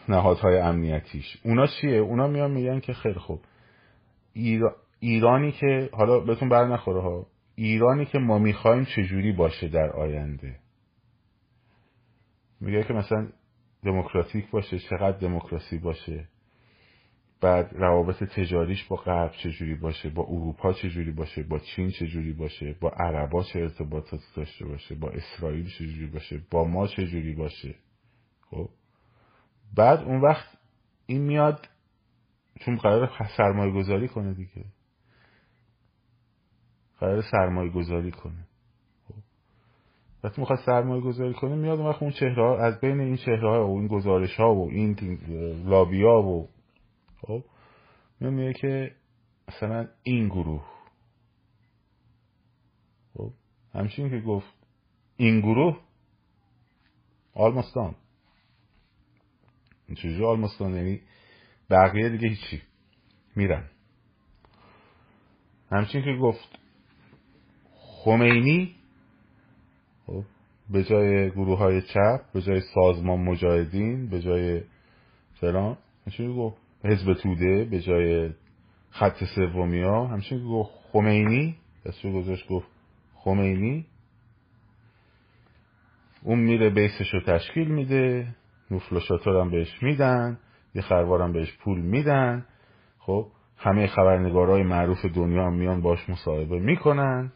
نهادهای 0.08 0.58
امنیتیش. 0.58 1.36
اونا 1.44 1.66
چیه؟ 1.66 1.96
اونا 1.96 2.26
میان 2.26 2.50
میگن 2.50 2.80
که 2.80 2.92
خیلی 2.92 3.18
خوب. 3.18 3.40
ایرانی 5.00 5.52
که 5.52 5.90
حالا 5.92 6.20
بهتون 6.20 6.48
بر 6.48 6.68
نخوره 6.68 7.02
ها. 7.02 7.26
ایرانی 7.54 8.04
که 8.04 8.18
ما 8.18 8.38
می‌خوایم 8.38 8.84
چجوری 8.84 9.32
باشه 9.32 9.68
در 9.68 9.90
آینده؟ 9.90 10.56
میگه 12.60 12.82
که 12.82 12.94
مثلا 12.94 13.28
دموکراتیک 13.84 14.50
باشه 14.50 14.78
چقدر 14.78 15.18
دموکراسی 15.18 15.78
باشه؟ 15.78 16.28
بعد 17.40 17.70
روابط 17.72 18.24
تجاریش 18.24 18.84
با 18.84 18.96
غرب 18.96 19.32
چجوری 19.32 19.74
باشه؟ 19.74 20.10
با 20.10 20.22
اروپا 20.22 20.72
چجوری 20.72 21.10
باشه؟ 21.10 21.42
با 21.42 21.58
چین 21.58 21.90
چجوری 21.90 22.32
باشه؟ 22.32 22.76
با 22.80 22.90
عربا 22.90 23.42
چه 23.42 23.58
ارتباطات 23.58 24.20
داشته 24.36 24.64
باشه؟ 24.66 24.94
با 24.94 25.10
اسرائیل 25.10 25.68
چجوری 25.78 26.06
باشه؟ 26.06 26.40
با 26.50 26.64
ما 26.64 26.86
چجوری 26.86 27.34
باشه؟ 27.34 27.74
خب؟ 28.50 28.68
بعد 29.74 30.02
اون 30.02 30.20
وقت 30.20 30.58
این 31.06 31.22
میاد 31.22 31.68
چون 32.60 32.76
قرار 32.76 33.28
سرمایه 33.36 33.72
گذاری 33.72 34.08
کنه 34.08 34.34
دیگه. 34.34 34.64
قرار 37.00 37.22
سرمایه 37.22 37.70
گذاری 37.70 38.10
کنه. 38.10 38.46
وقتی 40.24 40.40
می‌خواد 40.40 40.58
سرمایه 40.66 41.00
گذاری 41.00 41.34
کنه 41.34 41.54
میاد 41.54 41.78
اون 41.78 41.88
وقت 41.88 42.02
اون 42.02 42.12
چهره 42.12 42.42
ها 42.42 42.58
از 42.58 42.80
بین 42.80 43.00
این 43.00 43.16
چهره 43.16 43.50
ها 43.50 43.68
و 43.68 43.78
این 43.78 43.86
گزارش 43.86 44.36
ها 44.36 44.54
و 44.54 44.70
این 44.70 45.18
لابیا 45.64 46.22
و 46.22 46.48
خب 47.20 47.44
میگه 48.20 48.52
که 48.52 48.94
مثلا 49.48 49.88
این 50.02 50.28
گروه. 50.28 50.64
خب 53.14 53.32
همچین 53.74 54.10
که 54.10 54.20
گفت 54.20 54.54
این 55.16 55.40
گروه 55.40 55.80
آلمستان 57.34 57.94
چجوری 59.94 60.24
آلمستان 60.24 60.74
یعنی 60.74 61.00
بقیه 61.70 62.08
دیگه 62.08 62.28
هیچی. 62.28 62.62
میرن. 63.36 63.64
همچین 65.70 66.02
که 66.02 66.12
گفت 66.22 66.58
خمینی 68.04 68.74
خب 70.06 70.24
به 70.70 70.84
جای 70.84 71.30
گروه 71.30 71.58
های 71.58 71.82
چپ 71.82 72.32
به 72.32 72.42
جای 72.42 72.60
سازمان 72.74 73.20
مجاهدین 73.20 74.08
به 74.08 74.20
جای 74.20 74.62
فلان 75.40 75.78
همچین 76.06 76.36
گفت 76.36 76.56
حزب 76.84 77.14
توده 77.14 77.64
به 77.64 77.80
جای 77.80 78.30
خط 78.90 79.24
سومی 79.24 79.82
ها 79.82 80.06
همچین 80.06 80.48
گفت 80.48 80.70
خمینی 80.92 81.56
دستشو 81.86 82.12
گذاشت 82.12 82.48
گفت 82.48 82.68
خمینی. 83.14 83.86
اون 86.22 86.38
میره 86.38 86.70
بیسش 86.70 87.14
رو 87.14 87.20
تشکیل 87.20 87.68
میده. 87.68 88.34
نوفل 88.70 88.96
و 89.26 89.40
هم 89.40 89.50
بهش 89.50 89.82
میدن 89.82 90.38
یه 90.74 90.82
خروارم 90.82 91.32
بهش 91.32 91.56
پول 91.56 91.80
میدن. 91.80 92.46
خب 92.98 93.28
همه 93.56 93.86
خبرنگارای 93.86 94.62
معروف 94.62 95.04
دنیا 95.04 95.46
هم 95.46 95.54
میان 95.54 95.80
باش 95.80 96.10
مصاحبه 96.10 96.58
می‌کنن 96.58 97.32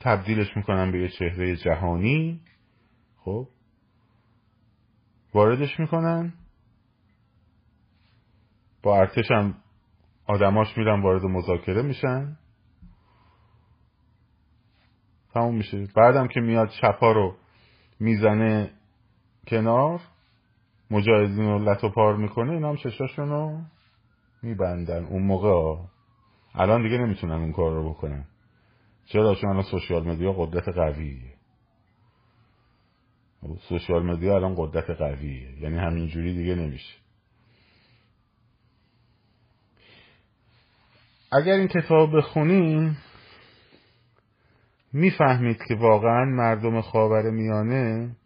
تبدیلش 0.00 0.56
می‌کنن 0.56 0.92
به 0.92 1.00
یه 1.00 1.08
چهره 1.08 1.56
جهانی. 1.56 2.40
خب 3.16 3.48
واردش 5.34 5.80
می‌کنن. 5.80 6.32
با 8.82 8.98
ارتش 8.98 9.30
هم 9.30 9.54
آدماش 10.26 10.78
میرن 10.78 11.02
وارد 11.02 11.24
مذاکره 11.24 11.82
میشن. 11.82 12.36
تموم 15.34 15.56
میشه. 15.56 15.88
بعدم 15.96 16.28
که 16.28 16.40
میاد 16.40 16.68
چپا 16.68 17.12
رو 17.12 17.36
می‌زنه 18.00 18.70
کنار 19.46 20.00
مجاهدین 20.90 21.44
رو 21.44 21.58
لط 21.58 21.84
و 21.84 21.88
پار 21.88 22.16
می‌کنه 22.16 22.52
اینا 22.52 22.68
هم 22.68 22.76
چشاشون 22.76 23.28
رو 23.28 23.60
میبندن. 24.42 25.04
اون 25.04 25.22
موقع 25.22 25.82
الان 26.54 26.82
دیگه 26.82 26.98
نمی‌تونن 26.98 27.32
اون 27.32 27.52
کار 27.52 27.72
رو 27.72 27.90
بکنن. 27.90 28.24
چرا؟ 29.06 29.34
چون 29.34 29.50
الان 29.50 29.62
سوشیال 29.62 30.08
مدیا 30.08 30.32
قدرت 30.32 30.68
قویه. 30.68 31.34
سوشیال 33.68 34.06
مدیا 34.06 34.34
الان 34.34 34.54
قدرت 34.58 34.90
قویه. 34.90 35.60
یعنی 35.60 35.78
همینجوری 35.78 36.34
دیگه 36.34 36.54
نمیشه. 36.54 36.94
اگر 41.32 41.52
این 41.52 41.68
کتاب 41.68 42.16
بخونیم 42.16 42.96
می‌فهمید 44.92 45.58
که 45.68 45.74
واقعا 45.74 46.24
مردم 46.24 46.80
خاور 46.80 47.30
میانه 47.30 48.16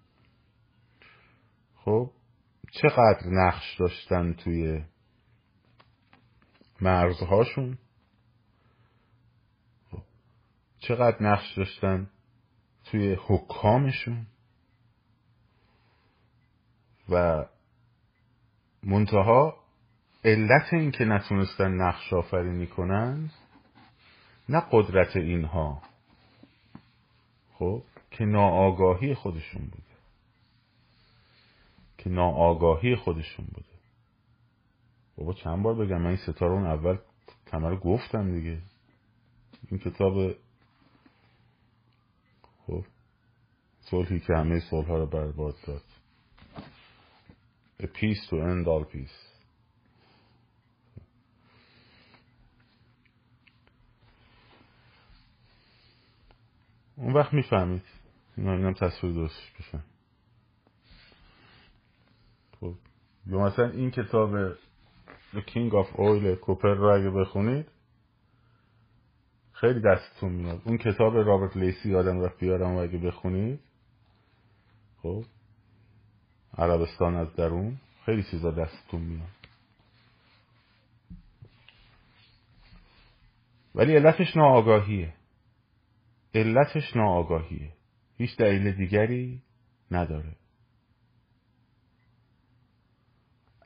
خب 1.76 2.10
چقدر 2.82 3.26
نقش 3.26 3.76
داشتن 3.80 4.32
توی 4.32 4.84
مرزهاشون؟ 6.80 7.78
چقدر 10.78 11.22
نقش 11.22 11.58
داشتن 11.58 12.10
توی 12.84 13.16
حکامشون؟ 13.26 14.26
و 17.08 17.44
منتها 18.82 19.56
علت 20.24 20.72
این 20.72 20.90
که 20.90 21.04
نتونستن 21.04 21.70
نقش 21.70 22.12
آفرینی 22.12 22.66
کنن 22.66 23.30
نه 24.48 24.62
قدرت 24.72 25.16
اینها 25.16 25.82
خب 27.52 27.82
که 28.10 28.24
ناآگاهی 28.24 29.14
خودشون 29.14 29.62
بوده 29.62 29.83
که 32.04 32.10
ناآگاهی 32.10 32.96
خودشون 32.96 33.46
بوده. 33.46 33.68
بابا 35.16 35.32
چند 35.32 35.62
بار 35.62 35.74
بگم 35.74 35.98
من 35.98 36.06
این 36.06 36.16
ستاره 36.16 36.52
اون 36.52 36.66
اول 36.66 36.98
کمر 37.46 37.76
گفتم 37.76 38.34
دیگه. 38.34 38.62
این 39.70 39.80
کتاب 39.80 40.34
خب 42.66 42.84
صلحی 43.80 44.20
که 44.20 44.32
همه 44.36 44.60
صلح 44.60 44.88
رو 44.88 45.06
برباد 45.06 45.54
داد. 45.66 45.82
A 47.80 47.86
peace 47.86 48.28
to 48.28 48.34
end 48.34 48.66
all 48.66 48.94
peace. 48.94 49.34
اون 56.96 57.12
وقت 57.12 57.32
می‌فهمید. 57.32 57.82
اینا 58.36 58.52
اینم 58.52 58.72
تصویر 58.72 59.12
درستش 59.12 59.52
بشن 59.58 59.84
خب 62.60 62.74
یا 63.26 63.38
مثلا 63.38 63.70
این 63.70 63.90
کتاب 63.90 64.54
The 65.32 65.40
King 65.46 65.72
of 65.72 65.96
Oil 65.96 66.38
کوپر 66.40 66.74
رو 66.74 66.94
اگه 66.94 67.10
بخونید 67.10 67.66
خیلی 69.52 69.80
دستتون 69.80 70.32
میاد. 70.32 70.62
اون 70.64 70.78
کتاب 70.78 71.16
رابرت 71.16 71.56
لیسی 71.56 71.94
آدم 71.94 72.20
رفت 72.20 72.38
بیارم 72.38 72.74
و 72.74 72.78
اگه 72.78 72.98
بخونید 72.98 73.60
خب 75.02 75.24
عربستان 76.58 77.14
از 77.14 77.34
درون 77.34 77.76
خیلی 78.04 78.22
چیزا 78.30 78.50
دستتون 78.50 79.00
میاد. 79.00 79.28
ولی 83.74 83.96
علتش 83.96 84.36
ناآگاهیه. 84.36 85.14
علتش 86.34 86.96
ناآگاهیه. 86.96 87.72
هیچ 88.16 88.36
دلیل 88.36 88.72
دیگری 88.72 89.42
نداره. 89.90 90.36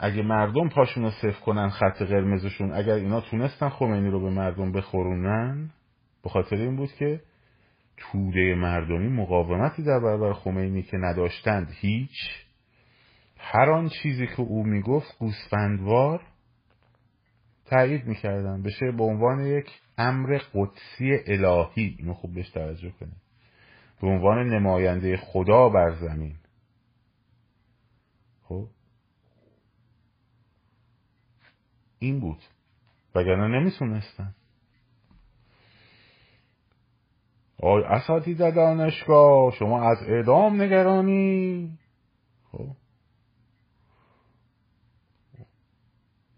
اگه 0.00 0.22
مردم 0.22 0.68
پاشون 0.68 1.04
رو 1.04 1.10
صفر 1.10 1.40
کنن 1.40 1.68
خط 1.68 2.02
قرمزشون 2.02 2.72
اگر 2.72 2.94
اینا 2.94 3.20
تونستن 3.20 3.68
خمینی 3.68 4.10
رو 4.10 4.20
به 4.20 4.30
مردم 4.30 4.72
بخورونن 4.72 5.70
به 6.22 6.30
خاطر 6.30 6.56
این 6.56 6.76
بود 6.76 6.92
که 6.92 7.20
توده 7.96 8.54
مردمی 8.54 9.08
مقاومتی 9.08 9.82
در 9.82 10.00
برابر 10.00 10.32
خمینی 10.32 10.82
که 10.82 10.96
نداشتند 10.96 11.70
هیچ. 11.80 12.46
هر 13.38 13.70
آن 13.70 13.88
چیزی 14.02 14.26
که 14.26 14.40
او 14.40 14.66
می‌گفت 14.66 15.18
گوسفندوار 15.18 16.22
تایید 17.66 18.04
می‌کردن 18.06 18.62
بشه 18.62 18.92
به 18.92 19.04
عنوان 19.04 19.40
یک 19.40 19.70
امر 19.98 20.38
قدسی 20.54 21.18
الهی. 21.26 21.96
اینو 21.98 22.14
خوب 22.14 22.34
بهش 22.34 22.50
توجه 22.50 22.90
کنید. 22.90 23.16
به 24.00 24.06
عنوان 24.06 24.48
نماینده 24.48 25.16
خدا 25.16 25.68
بر 25.68 25.94
زمین. 25.94 26.34
خب؟ 28.42 28.66
این 31.98 32.20
بود. 32.20 32.38
وگرنه 33.14 33.60
نمی‌تونستن. 33.60 34.34
آی 37.62 37.82
اساتید 37.84 38.38
دانشگاه 38.38 39.52
شما 39.52 39.90
از 39.90 39.98
اعدام 40.08 40.62
نگرانی. 40.62 41.78
خب. 42.52 42.68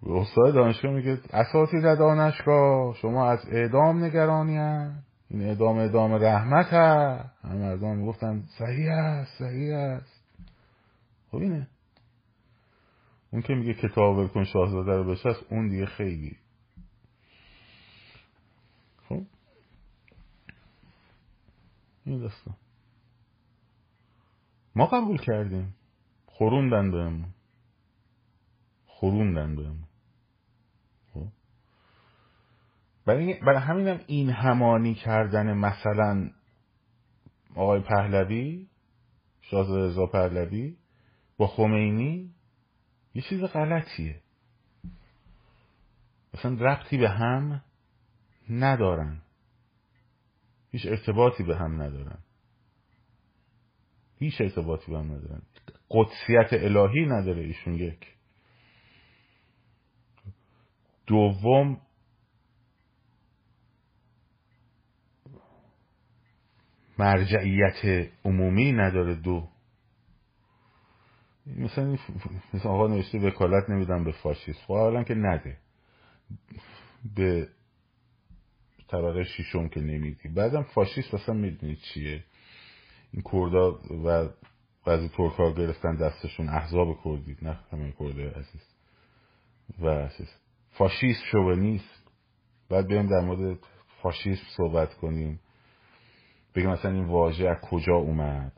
استاد 0.07 0.55
دانشگاه 0.55 0.93
میگه 0.93 1.19
اساتید 1.31 1.83
دانشگاه 1.83 2.95
شما 2.95 3.31
از 3.31 3.39
اعدام 3.49 4.05
نگرانی 4.05 4.57
هست. 4.57 5.07
این 5.31 5.43
اعدام 5.43 5.77
اعدام 5.77 6.13
رحمت 6.13 6.67
هست. 6.73 7.45
همه 7.45 7.55
مردم 7.55 7.97
می‌گفتن 7.97 8.43
صحیح 8.59 8.93
است 8.93 9.39
صحیح 9.39 9.75
است 9.75 10.23
خب 11.31 11.37
اینه. 11.39 11.67
اون 13.31 13.43
که 13.43 13.55
میگه 13.55 13.75
کتاب 13.75 14.33
کن 14.33 14.45
شاهزاده 14.45 14.93
رو 14.93 15.05
بشست 15.05 15.53
اون 15.53 15.69
دیگه 15.69 15.87
خیلی. 15.87 16.37
خب؟ 19.09 19.23
این 22.05 22.19
داستان. 22.19 22.57
ما 24.75 24.87
قبول 24.87 25.19
کردیم. 25.19 25.75
خوروندن 26.27 26.91
بهمون 26.91 27.35
خوروندن 28.87 29.57
بهمون 29.57 29.85
خب؟ 31.15 31.27
برای, 33.07 33.41
برای 33.41 33.59
همینم 33.59 34.01
این 34.07 34.31
همانی 34.31 34.95
کردن 34.95 35.53
مثلا 35.53 36.31
آقای 37.55 37.81
پهلوی 37.81 38.69
شاهزاده 39.41 39.87
رضا 39.87 40.07
پهلوی 40.07 40.77
با 41.39 41.47
خمینی 41.47 42.35
یه 43.15 43.23
چیز 43.23 43.41
غلطیه. 43.41 44.21
اصلا 46.35 46.55
ربطی 46.55 46.99
به 46.99 47.11
هم 47.11 47.63
ندارن. 48.51 49.23
هیچ 50.73 50.87
ارتباطی 50.87 51.43
به 51.43 51.57
هم 51.57 51.83
ندارن. 51.83 52.19
هیچ 54.19 54.41
ارتباطی 54.41 54.93
به 54.93 54.99
هم 54.99 55.13
ندارن. 55.13 55.43
قدسیت 55.91 56.53
الهی 56.53 57.07
نداره 57.07 57.43
ایشون 57.43 57.75
یک. 57.75 58.07
دوم 61.07 61.81
مرجعیت 66.99 68.11
عمومی 68.25 68.73
نداره. 68.73 69.15
دو 69.15 69.50
مثلا 71.47 71.97
مثل 72.55 72.69
آقا 72.69 72.87
نوشته 72.87 73.19
وکالت 73.19 73.71
نمیدم 73.71 74.05
به 74.05 74.13
فاشیست. 74.13 74.61
خب 74.67 74.73
اولا 74.73 75.05
که 75.05 75.15
نده. 75.15 75.57
به 77.17 77.49
طبقه 78.89 79.25
شیشم 79.25 79.69
که 79.69 79.81
نمیدی. 79.81 80.29
بعدم 80.29 80.63
فاشیست 80.63 81.15
اصلا 81.15 81.35
می‌دونی 81.35 81.77
چیه. 81.77 82.25
این 83.13 83.23
کردا 83.23 83.73
و 84.05 84.29
بعضی 84.87 85.09
ترک 85.09 85.33
ها 85.33 85.53
گرفتن 85.53 85.97
دستشون. 85.97 86.49
احزاب 86.49 86.99
کردی. 87.05 87.37
نه 87.43 87.59
همه 87.73 87.93
کرده 88.01 88.31
عزیز. 88.31 88.63
و 89.79 89.89
عزیز. 89.89 90.29
فاشیست 90.71 91.25
شوونیست 91.33 92.11
بعد 92.69 92.87
بیایم 92.87 93.07
در 93.07 93.21
مورد 93.21 93.59
فاشیست 94.03 94.43
صحبت 94.57 94.95
کنیم. 94.95 95.41
بگیم 96.55 96.71
مثلا 96.71 96.91
این 96.91 97.05
واژه 97.05 97.49
از 97.49 97.61
کجا 97.61 97.95
اومد. 97.95 98.53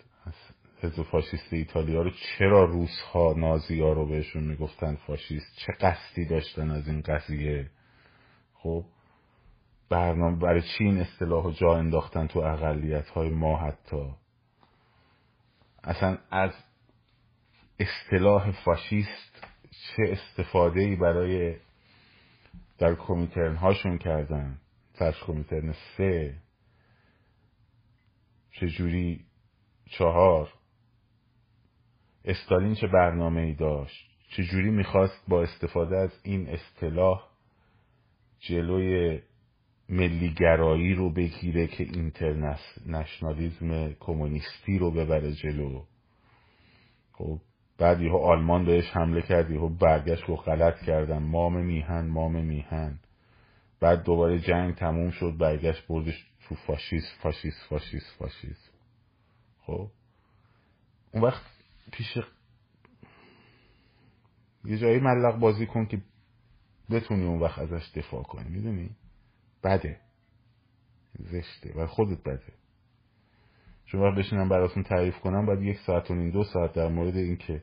حزب 0.82 1.02
فاشیست 1.02 1.52
ایتالیا 1.52 2.02
رو 2.02 2.10
چرا 2.10 2.64
روس 2.64 3.00
ها 3.12 3.34
نازی 3.36 3.80
ها 3.80 3.92
رو 3.92 4.06
بهشون 4.06 4.42
می‌گفتن 4.42 4.94
فاشیست؟ 4.94 5.56
چه 5.56 5.72
قصدی 5.72 6.26
داشتن 6.26 6.70
از 6.70 6.88
این 6.88 7.00
قضیه؟ 7.00 7.70
خب 8.54 8.84
برنامه 9.88 10.38
برای 10.38 10.62
چی 10.62 10.84
این 10.84 10.98
اصطلاح 10.98 11.52
جا 11.52 11.76
انداختن 11.76 12.26
تو 12.26 12.38
اقلیت 12.38 13.08
های 13.08 13.30
ما 13.30 13.56
حتی؟ 13.56 14.14
اصلا 15.84 16.18
از 16.30 16.50
اصطلاح 17.78 18.50
فاشیست 18.50 19.46
چه 19.70 20.02
استفاده 20.02 20.80
ای 20.80 20.96
برای 20.96 21.56
در 22.78 22.94
کمیترن 22.94 23.56
هاشون 23.56 23.98
کردن؟ 23.98 24.58
فرش 24.94 25.22
کمیترن 25.24 25.74
سه. 25.96 26.34
چجوری؟ 28.50 29.24
چهار. 29.90 30.52
استالین 32.24 32.74
چه 32.74 32.86
برنامه 32.86 33.40
ای 33.40 33.54
داشت؟ 33.54 34.10
چجوری 34.28 34.70
می‌خواست 34.70 35.24
با 35.28 35.42
استفاده 35.42 35.96
از 35.96 36.10
این 36.22 36.48
اصطلاح 36.48 37.28
جلوی 38.40 39.20
ملیگرایی 39.88 40.94
رو 40.94 41.10
بگیره 41.10 41.66
که 41.66 41.84
اینترنشنالیزم 41.84 43.92
کمونیستی 44.00 44.78
رو 44.78 44.90
ببره 44.90 45.32
جلو؟ 45.32 45.82
خب 47.12 47.38
بعد 47.78 48.00
یهو 48.00 48.16
آلمان 48.16 48.64
بهش 48.64 48.90
حمله 48.90 49.22
کرد 49.22 49.50
یهو 49.50 49.68
برگشت 49.68 50.30
و 50.30 50.36
غلط 50.36 50.82
کردن 50.82 51.18
مام 51.18 51.64
میهن 51.64 52.06
مام 52.06 52.44
میهن. 52.44 52.98
بعد 53.80 54.02
دوباره 54.02 54.38
جنگ 54.38 54.74
تموم 54.74 55.10
شد 55.10 55.36
برگشت 55.38 55.86
بردش 55.86 56.26
تو 56.48 56.54
فاشیست 56.54 57.18
فاشیست 57.22 57.66
فاشیست 57.68 58.16
فاشیست. 58.18 58.70
خب 59.66 59.88
اون 61.12 61.22
وقت 61.22 61.61
پیش 61.92 62.18
یه 64.64 64.78
جایی 64.78 64.98
ملق 64.98 65.38
بازی 65.38 65.66
کن 65.66 65.86
که 65.86 66.02
بتونی 66.90 67.24
اون 67.24 67.40
وقت 67.40 67.58
ازش 67.58 67.90
دفاع 67.94 68.22
کنی 68.22 68.48
می‌دونی؟ 68.48 68.90
بده. 69.64 70.00
زشته. 71.18 71.72
و 71.76 71.86
خودت 71.86 72.22
بده. 72.22 72.52
چون 73.86 74.00
وقت 74.00 74.18
بشینم 74.18 74.48
براتون 74.48 74.82
تعریف 74.82 75.18
کنم 75.18 75.46
باید 75.46 75.62
یک 75.62 75.78
ساعت 75.78 76.10
و 76.10 76.14
نیم 76.14 76.30
دو 76.30 76.44
ساعت 76.44 76.72
در 76.72 76.88
مورد 76.88 77.16
این 77.16 77.36
که 77.36 77.62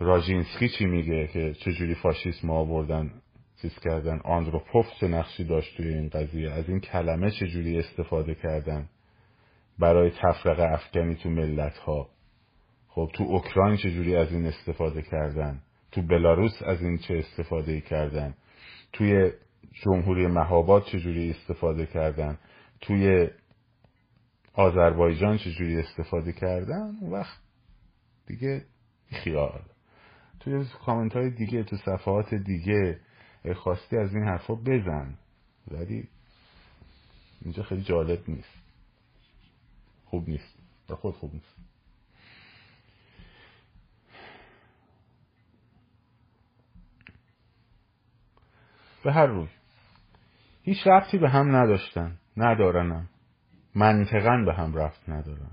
راژینسکی 0.00 0.68
چی 0.68 0.86
میگه 0.86 1.26
که 1.26 1.54
چجوری 1.54 1.94
فاشیسم 1.94 2.50
آوردن 2.50 3.12
چیز 3.62 3.78
کردن 3.78 4.20
آندروپوف 4.24 4.86
چه 5.00 5.08
نقشی 5.08 5.44
داشت 5.44 5.76
توی 5.76 5.88
این 5.88 6.08
قضیه 6.08 6.50
از 6.50 6.68
این 6.68 6.80
کلمه 6.80 7.30
چجوری 7.30 7.78
استفاده 7.78 8.34
کردن 8.34 8.88
برای 9.78 10.10
تفرقه 10.10 10.62
افکنی 10.62 11.14
تو 11.14 11.30
ملت 11.30 11.76
ها 11.78 12.13
خب 12.94 13.10
تو 13.14 13.24
اوکراین 13.24 13.76
چجوری 13.76 14.16
از 14.16 14.32
این 14.32 14.46
استفاده 14.46 15.02
کردن؟ 15.02 15.62
تو 15.92 16.02
بلاروس 16.02 16.62
از 16.66 16.82
این 16.82 16.98
چه 16.98 17.14
استفاده 17.14 17.80
کردن؟ 17.80 18.34
توی 18.92 19.32
جمهوری 19.72 20.26
مهاباد 20.26 20.84
چجوری 20.84 21.30
استفاده 21.30 21.86
کردن؟ 21.86 22.38
توی 22.80 23.30
آذربایجان 24.52 25.38
چجوری 25.38 25.80
استفاده 25.80 26.32
کردن؟ 26.32 26.96
اون 27.00 27.12
وقت 27.12 27.40
دیگه 28.26 28.64
خیال. 29.10 29.62
توی 30.40 30.64
کامنت 30.86 31.12
های 31.12 31.30
دیگه 31.30 31.62
تو 31.64 31.76
صفحات 31.76 32.34
دیگه 32.34 33.00
خواستی 33.56 33.96
از 33.96 34.14
این 34.14 34.24
حرفا 34.24 34.54
بزن. 34.54 35.18
ولی 35.70 36.08
اینجا 37.42 37.62
خیلی 37.62 37.82
جالب 37.82 38.22
نیست. 38.28 38.64
خوب 40.04 40.28
نیست. 40.28 40.58
به 40.88 40.96
خود 40.96 41.14
خوب 41.14 41.34
نیست. 41.34 41.53
به 49.04 49.12
هر 49.12 49.26
روی. 49.26 49.48
هیچ 50.62 50.86
رفتی 50.86 51.18
به 51.18 51.30
هم 51.30 51.56
نداشتن 51.56 52.18
ندارنم 52.36 53.08
منطقا 53.74 54.42
به 54.46 54.54
هم 54.54 54.74
رفت 54.74 55.08
ندارن. 55.08 55.50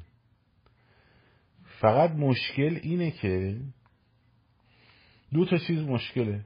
فقط 1.80 2.12
مشکل 2.12 2.80
اینه 2.84 3.12
که 3.12 3.58
دو 5.34 5.46
تا 5.46 5.58
چیز 5.58 5.80
مشکله. 5.80 6.46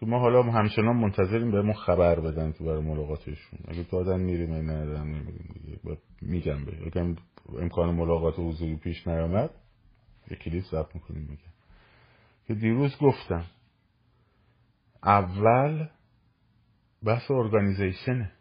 که 0.00 0.06
ما 0.06 0.18
حالا 0.18 0.42
همچنان 0.42 0.96
منتظریم 0.96 1.50
بهمون 1.50 1.72
خبر 1.72 2.20
بدن 2.20 2.52
که 2.52 2.64
برای 2.64 2.82
ملاقاتشون. 2.82 3.58
اگه 3.68 3.82
دادن 3.82 4.20
میریم 4.20 4.52
این 4.52 4.70
ندارن 4.70 5.06
نمیریم 5.06 5.98
میگم 6.22 6.64
به. 6.64 6.86
اگه 6.86 7.16
امکان 7.58 7.94
ملاقات 7.94 8.34
حضوری 8.38 8.76
پیش 8.76 9.06
نیامد 9.06 9.50
یه 10.30 10.36
کلیپ 10.36 10.64
ضبط 10.64 10.94
می‌کنیم 10.94 11.22
میگم 11.22 11.52
که 12.46 12.54
دیروز 12.54 12.96
گفتم 13.00 13.44
اول 15.02 15.86
بحث 17.04 17.30
ارگانیزیشنه 17.30 18.32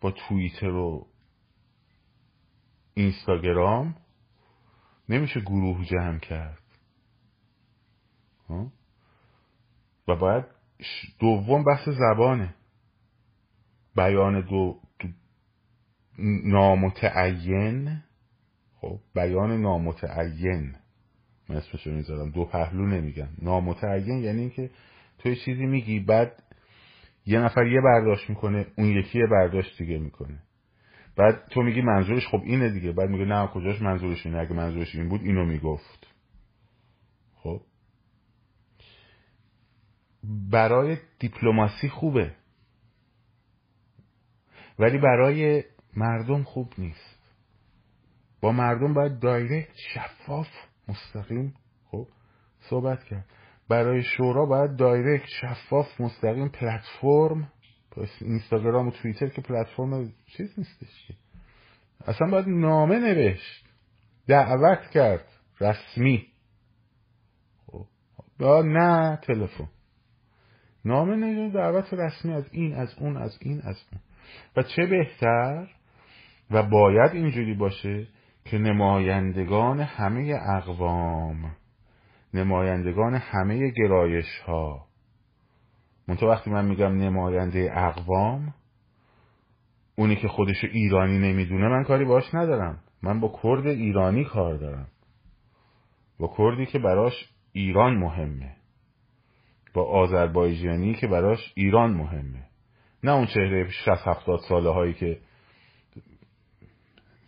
با 0.00 0.10
توییتر 0.10 0.70
و 0.70 1.06
اینستاگرام 2.94 3.96
نمیشه 5.08 5.40
گروه 5.40 5.84
جمع 5.84 6.18
کرد. 6.18 6.62
و 10.08 10.16
باید 10.16 10.44
دوم 11.18 11.64
بحث 11.64 11.88
زبانه. 11.88 12.54
بیان 13.96 14.40
دو, 14.40 14.80
دو 14.98 15.08
نامتعین. 16.44 18.02
خب 18.80 19.00
بیان 19.14 19.60
نامتعین. 19.60 20.76
من 21.48 21.56
اسمشو 21.56 21.90
می‌ذارم 21.90 22.30
دو 22.30 22.44
پهلو 22.44 22.86
نمیگم. 22.86 23.28
نامتعین 23.42 24.24
یعنی 24.24 24.40
اینکه 24.40 24.70
تو 25.18 25.34
چیزی 25.34 25.66
میگی 25.66 26.00
بعد 26.00 26.42
یه 27.26 27.38
نفر 27.38 27.66
یه 27.66 27.80
برداشت 27.80 28.30
می‌کنه 28.30 28.66
اون 28.78 28.86
یکی 28.86 29.18
یه 29.18 29.26
برداشت 29.26 29.78
دیگه 29.78 29.98
می‌کنه. 29.98 30.42
بعد 31.16 31.48
تو 31.50 31.62
میگی 31.62 31.80
منظورش 31.82 32.26
خب 32.28 32.40
اینه 32.44 32.70
دیگه. 32.70 32.92
بعد 32.92 33.10
میگه 33.10 33.24
نه 33.24 33.46
کجاش 33.46 33.82
منظورش 33.82 34.26
اینه؟ 34.26 34.38
اگه 34.38 34.52
منظورش 34.52 34.94
این 34.94 35.08
بود 35.08 35.20
اینو 35.20 35.44
می‌گفت. 35.44 36.06
خب؟ 37.34 37.62
برای 40.50 40.96
دیپلماسی 41.18 41.88
خوبه. 41.88 42.34
ولی 44.78 44.98
برای 44.98 45.64
مردم 45.96 46.42
خوب 46.42 46.72
نیست. 46.78 47.34
با 48.40 48.52
مردم 48.52 48.94
باید 48.94 49.18
دایرکت 49.18 49.72
شفاف 49.94 50.48
مستقیم 50.88 51.54
خب 51.84 52.08
صحبت 52.60 53.04
کرد. 53.04 53.26
برای 53.68 54.02
شورا 54.02 54.46
باید 54.46 54.76
دایرکت 54.76 55.26
شفاف 55.26 56.00
مستقیم 56.00 56.48
پلتفرم 56.48 57.52
اینستاگرام 58.20 58.88
و 58.88 58.90
توییتر 58.90 59.28
که 59.28 59.42
پلتفرم 59.42 60.12
چیز 60.26 60.58
نیستش 60.58 61.10
اصلا 62.06 62.30
باید 62.30 62.48
نامه 62.48 62.98
نوشت 62.98 63.64
دعوت 64.26 64.90
کرد 64.90 65.24
رسمی. 65.60 66.26
خب 67.66 67.86
نه 68.64 69.18
تلفن. 69.22 69.68
نامه 70.84 71.16
نوشت 71.16 71.54
دعوت 71.54 71.94
رسمی 71.94 72.32
از 72.32 72.44
این 72.52 72.74
از 72.74 72.94
اون 72.98 73.16
از 73.16 73.38
این 73.40 73.60
از 73.60 73.76
اون. 73.92 74.00
و 74.56 74.62
چه 74.62 74.86
بهتر 74.86 75.68
و 76.50 76.62
باید 76.62 77.10
اینجوری 77.12 77.54
باشه 77.54 78.06
که 78.44 78.58
نمایندگان 78.58 79.80
همه 79.80 80.38
اقوام 80.56 81.56
نمایندگان 82.36 83.14
همه 83.14 83.70
گرایش 83.70 84.38
ها 84.46 84.86
منتها 86.08 86.28
وقتی 86.28 86.50
من 86.50 86.64
میگم 86.64 86.98
نماینده 86.98 87.72
اقوام 87.74 88.54
اونی 89.96 90.16
که 90.16 90.28
خودش 90.28 90.64
ایرانی 90.64 91.18
نمی‌دونه 91.18 91.68
من 91.68 91.84
کاری 91.84 92.04
باش 92.04 92.34
ندارم. 92.34 92.78
من 93.02 93.20
با 93.20 93.40
کرد 93.42 93.66
ایرانی 93.66 94.24
کار 94.24 94.56
دارم. 94.56 94.88
با 96.18 96.34
کردی 96.38 96.66
که 96.66 96.78
براش 96.78 97.28
ایران 97.52 97.96
مهمه. 97.96 98.56
با 99.74 99.84
آذربایجانی 99.84 100.94
که 100.94 101.06
براش 101.06 101.52
ایران 101.54 101.94
مهمه. 101.94 102.46
نه 103.04 103.12
اون 103.12 103.26
چهره 103.26 103.70
60 103.70 103.88
70 103.88 104.40
ساله 104.48 104.70
هایی 104.70 104.94
که 104.94 105.18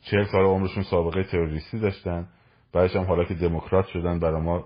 چهل 0.03 0.25
سال 0.25 0.45
عمرشون 0.45 0.83
سابقه 0.83 1.23
تروریستی 1.23 1.79
داشتن 1.79 2.29
بعدش 2.73 2.97
هم 2.97 3.05
حالا 3.05 3.25
که 3.25 3.35
دموکرات 3.35 3.87
شدن 3.87 4.19
برای 4.19 4.43
ما 4.43 4.65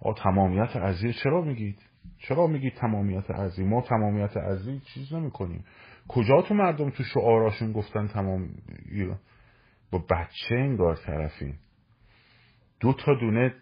آ 0.00 0.12
تمامیت 0.12 0.76
ارزی 0.76 1.12
چرا 1.12 1.40
میگید؟ 1.40 1.78
چرا 2.18 2.46
میگید 2.46 2.74
تمامیت 2.74 3.30
ارزی 3.30 3.64
ما 3.64 3.82
تمامیت 3.82 4.36
ارزی 4.36 4.80
چیز 4.80 5.12
نمی 5.12 5.30
کنیم 5.30 5.64
کجا 6.08 6.42
تو 6.42 6.54
مردم 6.54 6.90
تو 6.90 7.02
شعاراشون 7.02 7.72
گفتن 7.72 8.06
تمام 8.06 8.48
با 9.90 9.98
بچه 9.98 10.54
انگار 10.54 10.96
طرفین. 10.96 11.54
دو 12.80 12.92
تا 12.92 13.14
دونه 13.14 13.54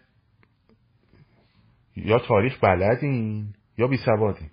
یا 1.95 2.19
تاریخ 2.19 2.63
بلدین 2.63 3.53
یا 3.77 3.87
بی 3.87 3.97
سوادین. 3.97 4.49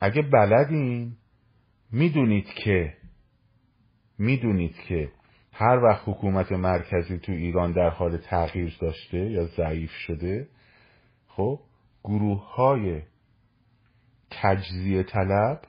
اگه 0.00 0.22
بلدین 0.22 1.16
می‌دونید 1.92 2.46
که 2.46 2.96
می‌دونید 4.18 4.76
که 4.76 5.12
هر 5.60 5.78
وقت 5.84 6.02
حکومت 6.08 6.52
مرکزی 6.52 7.18
تو 7.18 7.32
ایران 7.32 7.72
در 7.72 7.88
حال 7.88 8.16
تغییر 8.16 8.76
داشته 8.80 9.18
یا 9.18 9.46
ضعیف 9.46 9.90
شده 9.90 10.48
خب 11.28 11.60
گروه 12.04 12.54
های 12.54 13.02
تجزیه 14.30 15.02
طلب 15.02 15.62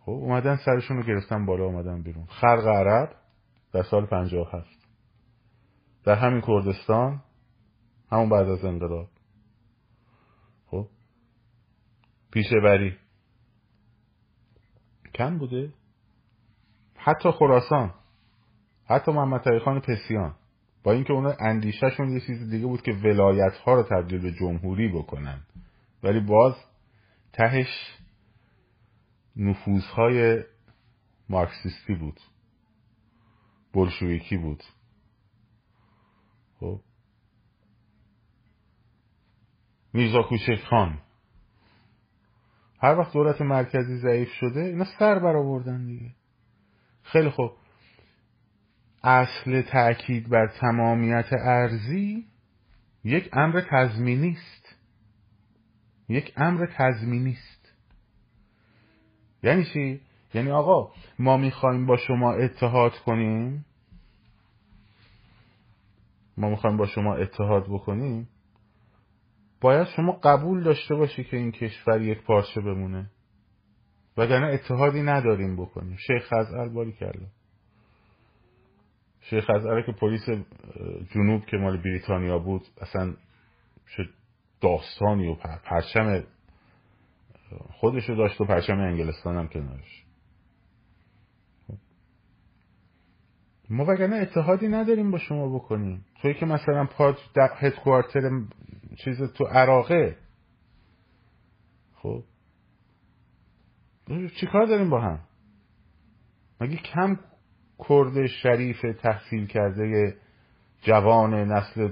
خب 0.00 0.10
اومدن 0.10 0.56
سرشون 0.56 0.96
رو 0.96 1.02
گرفتن 1.02 1.46
بالا 1.46 1.64
اومدن 1.64 2.02
بیرون. 2.02 2.24
خلق 2.26 2.66
عرب 2.66 3.16
در 3.72 3.82
سال 3.82 4.06
57 4.06 4.68
در 6.04 6.14
همین 6.14 6.40
کردستان 6.40 7.22
همون 8.10 8.28
بعد 8.28 8.48
از 8.48 8.64
انقلاب. 8.64 9.08
خب 10.66 10.88
پیشه 12.32 12.60
بری 12.64 12.96
کم 15.14 15.38
بوده. 15.38 15.72
حتی 16.96 17.30
خراسان. 17.30 17.99
حتی 18.90 19.12
محمد 19.12 19.58
خان 19.58 19.80
پسیان. 19.80 20.34
با 20.82 20.92
اینکه 20.92 21.12
اونا 21.12 21.34
اندیشهشون 21.40 22.08
یه 22.12 22.20
چیز 22.20 22.50
دیگه 22.50 22.66
بود 22.66 22.82
که 22.82 22.92
ولایت 22.92 23.56
ها 23.56 23.74
رو 23.74 23.82
تبدیل 23.82 24.20
به 24.20 24.32
جمهوری 24.32 24.88
بکنن. 24.88 25.40
ولی 26.02 26.20
باز 26.20 26.54
تهش 27.32 27.98
نفوذهای 29.36 30.44
مارکسیستی 31.28 31.94
بود. 31.94 32.20
بلشویکی 33.74 34.36
بود. 34.36 34.62
خب. 36.60 36.80
میرزا 39.92 40.22
کوچک 40.22 40.64
خان. 40.70 40.98
هر 42.82 42.98
وقت 42.98 43.12
دولت 43.12 43.40
مرکزی 43.40 43.96
ضعیف 43.96 44.28
شده 44.32 44.60
اینا 44.60 44.84
سر 44.98 45.18
برآوردن 45.18 45.86
دیگه. 45.86 46.14
خیلی 47.02 47.30
خوب. 47.30 47.59
اصل 49.02 49.62
تاکید 49.62 50.28
بر 50.28 50.46
تمامیت 50.46 51.32
ارزی 51.32 52.26
یک 53.04 53.30
امر 53.32 53.62
تضمینی 53.70 54.30
است 54.30 54.76
یک 56.08 56.32
امر 56.36 56.66
تضمینی 56.76 57.32
است 57.32 57.72
یعنی 59.42 59.64
چی؟ 59.64 60.00
یعنی 60.34 60.50
آقا 60.50 60.92
ما 61.18 61.36
می‌خوایم 61.36 61.86
با 61.86 61.96
شما 61.96 62.32
اتحاد 62.32 62.92
کنیم. 62.98 63.64
ما 66.36 66.50
می‌خوایم 66.50 66.76
با 66.76 66.86
شما 66.86 67.14
اتحاد 67.14 67.64
بکنیم. 67.64 68.28
باید 69.60 69.86
شما 69.96 70.12
قبول 70.12 70.62
داشته 70.62 70.94
باشی 70.94 71.24
که 71.24 71.36
این 71.36 71.52
کشور 71.52 72.02
یک 72.02 72.22
پارچه 72.22 72.60
بمونه. 72.60 73.10
وگرنه 74.16 74.46
اتحادی 74.46 75.02
نداریم 75.02 75.56
بکنیم. 75.56 75.96
شیخ 75.96 76.26
خزعل 76.26 76.68
باری 76.68 76.92
کرده 76.92 77.26
شیخ 79.20 79.44
خزعل 79.44 79.82
که 79.82 79.92
پلیس 79.92 80.28
جنوب 81.14 81.46
که 81.46 81.56
مال 81.56 81.76
بریتانیا 81.76 82.38
بود 82.38 82.62
اصلا 82.80 83.14
شد 83.86 84.08
داستانی 84.60 85.26
و 85.26 85.34
پرچم 85.64 86.24
خودشو 87.70 88.14
داشت 88.14 88.40
و 88.40 88.44
پرچم 88.44 88.78
انگلستان 88.78 89.36
هم 89.36 89.48
کنارش. 89.48 90.04
ما 93.70 93.84
وگرنه 93.84 94.16
اتحادی 94.16 94.68
نداریم 94.68 95.10
با 95.10 95.18
شما 95.18 95.58
بکنیم. 95.58 96.04
توی 96.22 96.34
که 96.34 96.46
مثلا 96.46 96.84
پاد 96.84 97.18
هدکوارتر 97.58 98.30
چیز 99.04 99.22
تو 99.32 99.44
عراقه. 99.44 100.16
خب؟ 101.94 102.24
چیکار 104.40 104.66
داریم 104.66 104.90
با 104.90 105.00
هم؟ 105.00 105.20
مگه 106.60 106.76
کم 106.76 107.18
کرد 107.88 108.26
شریف 108.26 108.80
تحصیل 109.02 109.46
کرده 109.46 110.16
جوان 110.82 111.34
نسل 111.34 111.88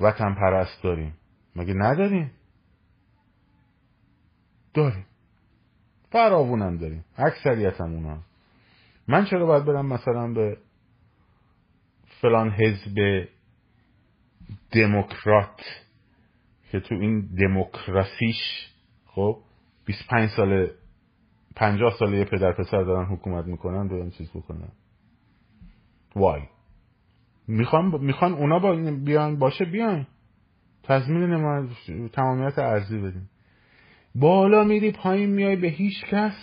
وطن 0.00 0.34
پرست 0.34 0.82
داریم. 0.82 1.14
مگه 1.56 1.74
نداریم؟ 1.74 2.30
داریم. 4.74 5.06
فراوونم 6.12 6.76
داریم. 6.76 7.04
اکثریت 7.16 7.80
هم 7.80 7.92
اونا. 7.92 8.18
من 9.08 9.24
چرا 9.24 9.46
باید 9.46 9.64
برم 9.64 9.86
مثلا 9.86 10.32
به 10.34 10.56
فلان 12.20 12.50
حزب 12.50 13.28
دموکرات 14.72 15.60
که 16.70 16.80
تو 16.80 16.94
این 16.94 17.20
دموکراسیش 17.20 18.36
خب 19.06 19.38
25 19.84 20.30
سال 20.36 20.70
50 21.56 21.92
ساله 21.98 22.18
یه 22.18 22.24
پدر 22.24 22.52
پسر 22.52 22.82
دارن 22.82 23.06
حکومت 23.06 23.46
می‌کنن 23.46 23.88
رو 23.88 24.10
چیز 24.10 24.30
بکنن. 24.30 24.72
وای 26.16 26.42
می‌خوان 27.48 28.00
می‌خوان 28.00 28.32
اونا 28.32 28.58
با 28.58 28.76
بیان 29.04 29.38
باشه 29.38 29.64
بیان. 29.64 30.06
تضمین 30.82 32.08
تمامیت 32.08 32.58
ارزی 32.58 32.98
بدیم 32.98 33.30
بالا 34.14 34.64
میری 34.64 34.92
پایین 34.92 35.30
میای 35.30 35.56
به 35.56 35.68
هیچ 35.68 36.04
کس. 36.04 36.36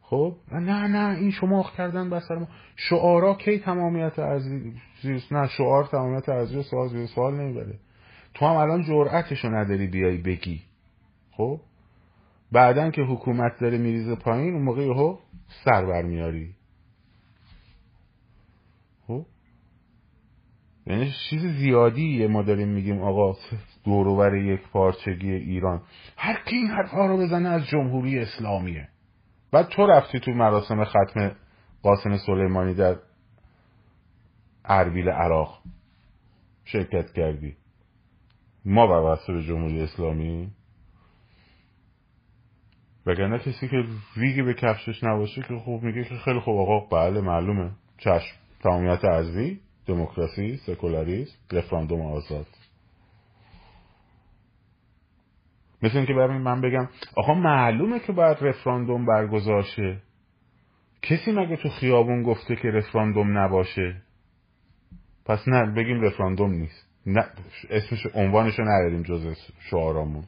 خب؟ 0.00 0.36
نه 0.52 0.86
نه 0.86 1.18
این 1.18 1.30
شما 1.30 1.70
کردن 1.76 2.10
بسر 2.10 2.34
ما. 2.34 2.48
شعارا 2.76 3.34
کی 3.34 3.58
تمامیت 3.58 4.18
ارزی 4.18 4.74
نه 5.30 5.48
شعار 5.48 5.84
تمامیت 5.84 6.28
ارزی 6.28 6.62
سوال 6.62 7.06
سوال 7.06 7.34
نمی‌بره. 7.34 7.78
تو 8.34 8.46
هم 8.46 8.56
الان 8.56 8.82
جرأتشو 8.82 9.48
نداری 9.48 9.86
بیای 9.86 10.16
بگی. 10.16 10.62
خب؟ 11.30 11.60
بعدا 12.52 12.90
که 12.90 13.02
حکومت 13.02 13.52
داره 13.60 13.78
میریزه 13.78 14.14
پایین 14.14 14.54
اون 14.54 14.62
موقع 14.62 14.82
یهو 14.82 15.18
سر 15.64 15.86
برمیاری 15.86 16.54
خب؟ 19.06 19.26
یعنی 20.86 21.12
چیز 21.30 21.42
زیادیه 21.42 22.28
ما 22.28 22.42
داریم 22.42 22.68
میگیم 22.68 23.02
آقا 23.02 23.34
دوروبر 23.84 24.34
یک 24.34 24.60
پارچگی 24.68 25.32
ایران. 25.32 25.82
هر 26.16 26.42
کی 26.44 26.56
این 26.56 26.66
حرفها 26.66 27.06
رو 27.06 27.16
بزنه 27.18 27.48
از 27.48 27.66
جمهوری 27.66 28.18
اسلامیه. 28.18 28.88
بعد 29.52 29.68
تو 29.68 29.86
رفتی 29.86 30.20
تو 30.20 30.30
مراسم 30.30 30.84
ختم 30.84 31.36
قاسم 31.82 32.16
سلیمانی 32.16 32.74
در 32.74 32.96
اربیل 34.64 35.08
عراق. 35.08 35.62
شرکت 36.64 37.12
کردی. 37.12 37.56
ما 38.64 38.86
بر 38.86 39.18
به 39.28 39.42
جمهوری 39.42 39.80
اسلامی؟ 39.80 40.50
وگرنه 43.06 43.38
کسی 43.38 43.68
که 43.68 43.84
ریگی 44.16 44.42
به 44.42 44.54
کفشش 44.54 45.04
نباشه 45.04 45.42
که 45.42 45.54
خوب 45.54 45.82
میگه 45.82 46.04
که 46.04 46.14
خیلی 46.14 46.40
خوب 46.40 46.58
آقا 46.58 46.80
بله 46.80 47.20
معلومه. 47.20 47.70
چشم. 47.98 48.36
تمامیت 48.62 49.04
ارزی 49.04 49.60
دموکراسی 49.86 50.56
سکولاریسم 50.56 51.36
رفراندوم 51.52 52.00
آزاد. 52.00 52.46
مثل 55.82 55.96
اینکه 55.96 56.12
برای 56.12 56.38
من 56.38 56.60
بگم 56.60 56.88
آقا 57.16 57.34
معلومه 57.34 58.00
که 58.00 58.12
باید 58.12 58.36
رفراندوم 58.40 59.06
برگزار 59.06 59.62
شه 59.62 59.96
کسی 61.02 61.32
مگه 61.32 61.56
تو 61.56 61.68
خیابون 61.68 62.22
گفته 62.22 62.56
که 62.56 62.68
رفراندوم 62.68 63.38
نباشه؟ 63.38 64.02
پس 65.24 65.48
نه 65.48 65.74
بگیم 65.74 66.00
رفراندوم 66.00 66.50
نیست. 66.50 66.86
نه 67.06 67.24
اسمش 67.70 68.06
عنوانشو 68.14 68.62
نداریم 68.62 69.02
جز 69.02 69.36
شعارامون. 69.70 70.24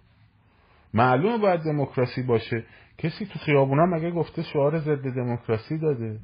معلومه 0.94 1.38
باید 1.38 1.60
دموکراسی 1.60 2.22
باشه. 2.22 2.64
کسی 2.98 3.26
تو 3.26 3.38
خیابونا 3.38 3.86
مگه 3.86 4.10
گفته 4.10 4.42
شعار 4.42 4.78
ضد 4.78 5.14
دموکراسی 5.14 5.78
داده؟ 5.78 6.20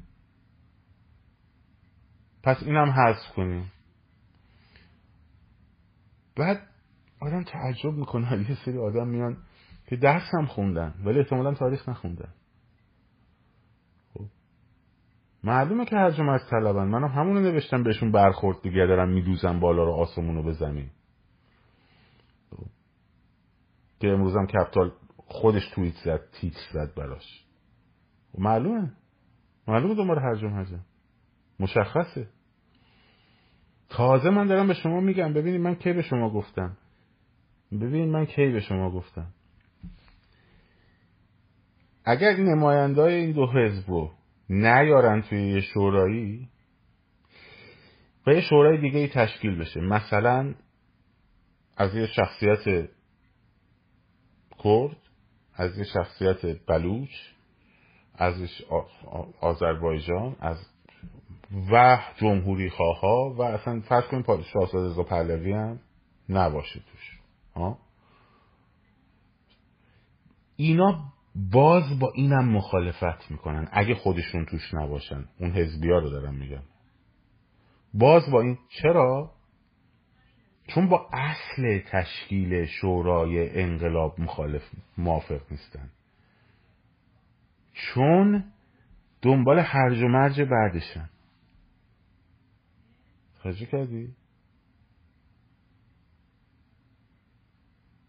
پس 2.43 2.63
اینم 2.63 2.89
حذف 2.89 3.33
کنیم. 3.35 3.71
بعد 6.35 6.67
آدم 7.21 7.43
تعجب 7.43 7.93
می‌کنه. 7.93 8.39
یه 8.49 8.57
سری 8.65 8.77
آدم 8.77 9.07
میان 9.07 9.37
که 9.87 9.95
درس 9.95 10.33
هم 10.33 10.45
خوندن 10.45 10.93
ولی 11.05 11.19
احتمالا 11.19 11.53
تاریخ 11.53 11.89
نخوندن. 11.89 12.33
خب. 14.13 14.25
معلومه 15.43 15.85
که 15.85 15.95
هر 15.95 16.29
از 16.29 16.49
طلبن. 16.49 16.87
منم 16.87 17.07
همونو 17.07 17.39
نوشتم 17.39 17.83
بهشون 17.83 18.11
برخورد 18.11 18.61
دیگه 18.61 18.85
دارم 18.85 19.09
میدوزم 19.09 19.59
بالا 19.59 19.83
رو 19.83 19.91
آسمونو 19.91 20.43
به 20.43 20.53
زمین 20.53 20.89
خب. 22.51 22.65
که 23.99 24.07
امروزم 24.07 24.45
کپتال 24.45 24.91
خودش 25.17 25.69
توییت 25.69 25.95
زد 25.95 26.21
تیتر 26.31 26.59
زد 26.73 26.95
براش. 26.95 27.45
معلومه. 28.37 28.91
معلومه 29.67 29.95
دنبال 29.95 30.19
هر 30.19 30.35
جمعه 30.35 30.79
مشخصه. 31.59 32.27
تازه 33.89 34.29
من 34.29 34.47
دارم 34.47 34.67
به 34.67 34.73
شما 34.73 34.99
میگم. 34.99 35.33
ببینید 35.33 35.61
من 35.61 35.75
کی 35.75 35.93
به 35.93 36.01
شما 36.01 36.29
گفتم. 36.29 36.77
ببین 37.71 38.11
من 38.11 38.25
کی 38.25 38.51
به 38.51 38.59
شما 38.59 38.91
گفتم. 38.91 39.27
اگر 42.05 42.35
نمایندای 42.37 43.13
این 43.13 43.31
دو 43.31 43.47
حزب 43.51 43.89
رو 43.89 44.11
نیارن 44.49 45.21
توی 45.21 45.51
یه 45.51 45.61
شورایی 45.61 46.49
و 48.27 48.31
یه 48.31 48.41
شورای 48.41 48.81
دیگه 48.81 48.99
ای 48.99 49.07
تشکیل 49.07 49.59
بشه. 49.59 49.81
مثلا 49.81 50.55
از 51.77 51.95
یه 51.95 52.07
شخصیت 52.07 52.89
کرد 54.65 54.97
از 55.53 55.77
یه 55.77 55.83
شخصیت 55.83 56.65
بلوچ 56.67 57.09
از 58.15 58.33
آذربایجان 59.41 60.35
از 60.39 60.57
و 61.71 61.99
جمهوری 62.17 62.69
خواه 62.69 63.35
و 63.35 63.41
اصلا 63.41 63.81
فرض 63.81 64.03
کنیم 64.03 64.23
شاهزاده 64.53 64.89
رضا 64.89 65.03
پهلوی 65.03 65.53
هم 65.53 65.79
نباشه 66.29 66.79
توش. 66.79 67.19
ها 67.55 67.77
اینا 70.55 71.03
باز 71.35 71.99
با 71.99 72.11
اینم 72.15 72.49
مخالفت 72.49 73.31
می‌کنن. 73.31 73.67
اگه 73.71 73.95
خودشون 73.95 74.45
توش 74.45 74.73
نباشن 74.73 75.25
اون 75.39 75.51
حزبی 75.51 75.91
ها 75.91 75.97
رو 75.97 76.09
دارم 76.09 76.35
میگم. 76.35 76.63
باز 77.93 78.31
با 78.31 78.41
این 78.41 78.57
چرا؟ 78.69 79.34
چون 80.67 80.89
با 80.89 81.09
اصل 81.13 81.79
تشکیل 81.79 82.65
شورای 82.65 83.61
انقلاب 83.61 84.19
مخالف 84.19 84.63
موافق 84.97 85.41
نیستن. 85.51 85.89
چون 87.73 88.43
دنبال 89.21 89.59
هرج 89.59 90.03
و 90.03 90.07
مرج 90.07 90.41
بعدشن. 90.41 91.09
توجه 93.43 93.65
کردی؟ 93.65 94.15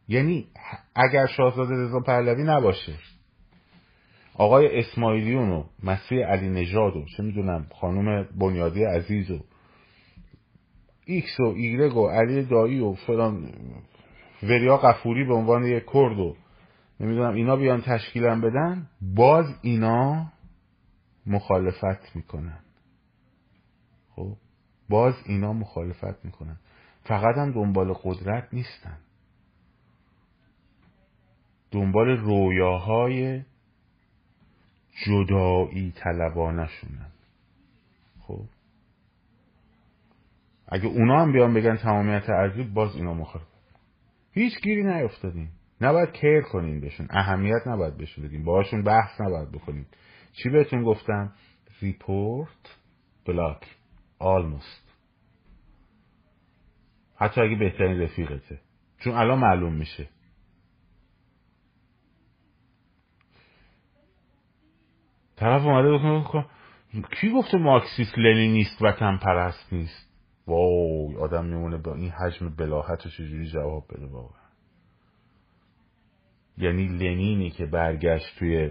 یعنی 0.09 0.47
اگر 0.95 1.27
شاهزاده 1.27 1.75
رضا 1.75 2.01
پهلوی 2.01 2.45
نباشه 2.45 2.95
آقای 4.35 4.79
اسماعیلیون 4.79 5.51
و 5.51 5.65
مسیح 5.83 6.27
علی 6.27 6.49
نژاد 6.49 6.97
و 6.97 7.05
چه 7.17 7.23
می‌دونم 7.23 7.67
خانم 7.81 8.29
بنیادی 8.41 8.85
عزیز 8.85 9.31
و 9.31 9.41
ایکس 11.09 11.41
و 11.41 11.45
ایگرگ 11.45 11.97
و 11.97 12.09
علی 12.09 12.43
دایی 12.45 12.81
و 12.81 12.93
فلان 12.93 13.53
وریا 14.43 14.77
غفوری 14.77 15.25
به 15.25 15.35
عنوان 15.35 15.65
یک 15.65 15.85
کرد 15.93 16.19
و 16.19 16.37
نمی‌دونم 17.01 17.35
اینا 17.35 17.57
بیان 17.57 17.83
تشکیلم 17.83 18.41
بدن 18.41 18.89
باز 19.01 19.47
اینا 19.63 20.33
مخالفت 21.27 22.17
می‌کنن. 22.17 22.59
خب؟ 24.17 24.37
باز 24.89 25.15
اینا 25.27 25.53
مخالفت 25.53 26.25
می‌کنن. 26.25 26.57
فقط 27.05 27.37
هم 27.37 27.53
دنبال 27.53 27.93
قدرت 27.93 28.49
نیستن. 28.53 28.99
دنبال 31.71 32.09
رویاهای 32.09 33.43
جدایی 35.07 35.93
طلبانشونن 35.97 37.11
خب 38.21 38.45
اگه 40.69 40.87
اونا 40.87 41.23
هم 41.23 41.33
بیان 41.33 41.55
بگن 41.55 41.77
تمامیت 41.77 42.31
ارزی 42.31 42.63
باز 42.63 42.97
اینا 42.97 43.15
مخالف 43.15 43.47
هیچ 44.33 44.61
گیری 44.63 44.83
نیفتادیم 44.83 45.53
نباید 45.81 46.13
کیر 46.13 46.43
کنیم 46.43 46.81
بهشون. 46.81 47.07
اهمیت 47.11 47.67
نباید 47.67 47.97
بهشون 47.97 48.25
بدیم 48.25 48.45
باهاشون 48.45 48.83
بحث 48.83 49.21
نباید 49.21 49.53
بکنیم 49.53 49.87
چی 50.33 50.49
بهتون 50.49 50.83
گفتم؟ 50.83 51.33
report 51.81 52.79
block 53.27 53.77
almost 54.19 54.87
حتی 57.17 57.41
اگه 57.41 57.57
بهترین 57.57 58.01
رفیقته. 58.01 58.61
چون 58.99 59.15
الان 59.15 59.39
معلوم 59.39 59.73
میشه. 59.73 60.09
طرف 65.37 65.63
اومده 65.63 65.93
بکنه 65.93 66.47
کی 67.21 67.31
گفته 67.31 67.59
مارکسیست 67.59 68.19
لنینیست 68.19 68.83
وطن 68.83 69.17
پرست 69.17 69.73
نیست؟ 69.73 70.06
وای 70.47 71.17
آدم 71.17 71.45
میمونه 71.45 71.77
با 71.77 71.95
این 71.95 72.11
حجم 72.11 72.49
بلاهت 72.49 73.09
چجوری 73.09 73.49
جواب 73.49 73.85
بده 73.91 74.07
واقعا؟ 74.07 74.47
یعنی 76.59 76.87
لنینی 76.87 77.51
که 77.51 77.67
برگشت 77.67 78.39
توی 78.39 78.71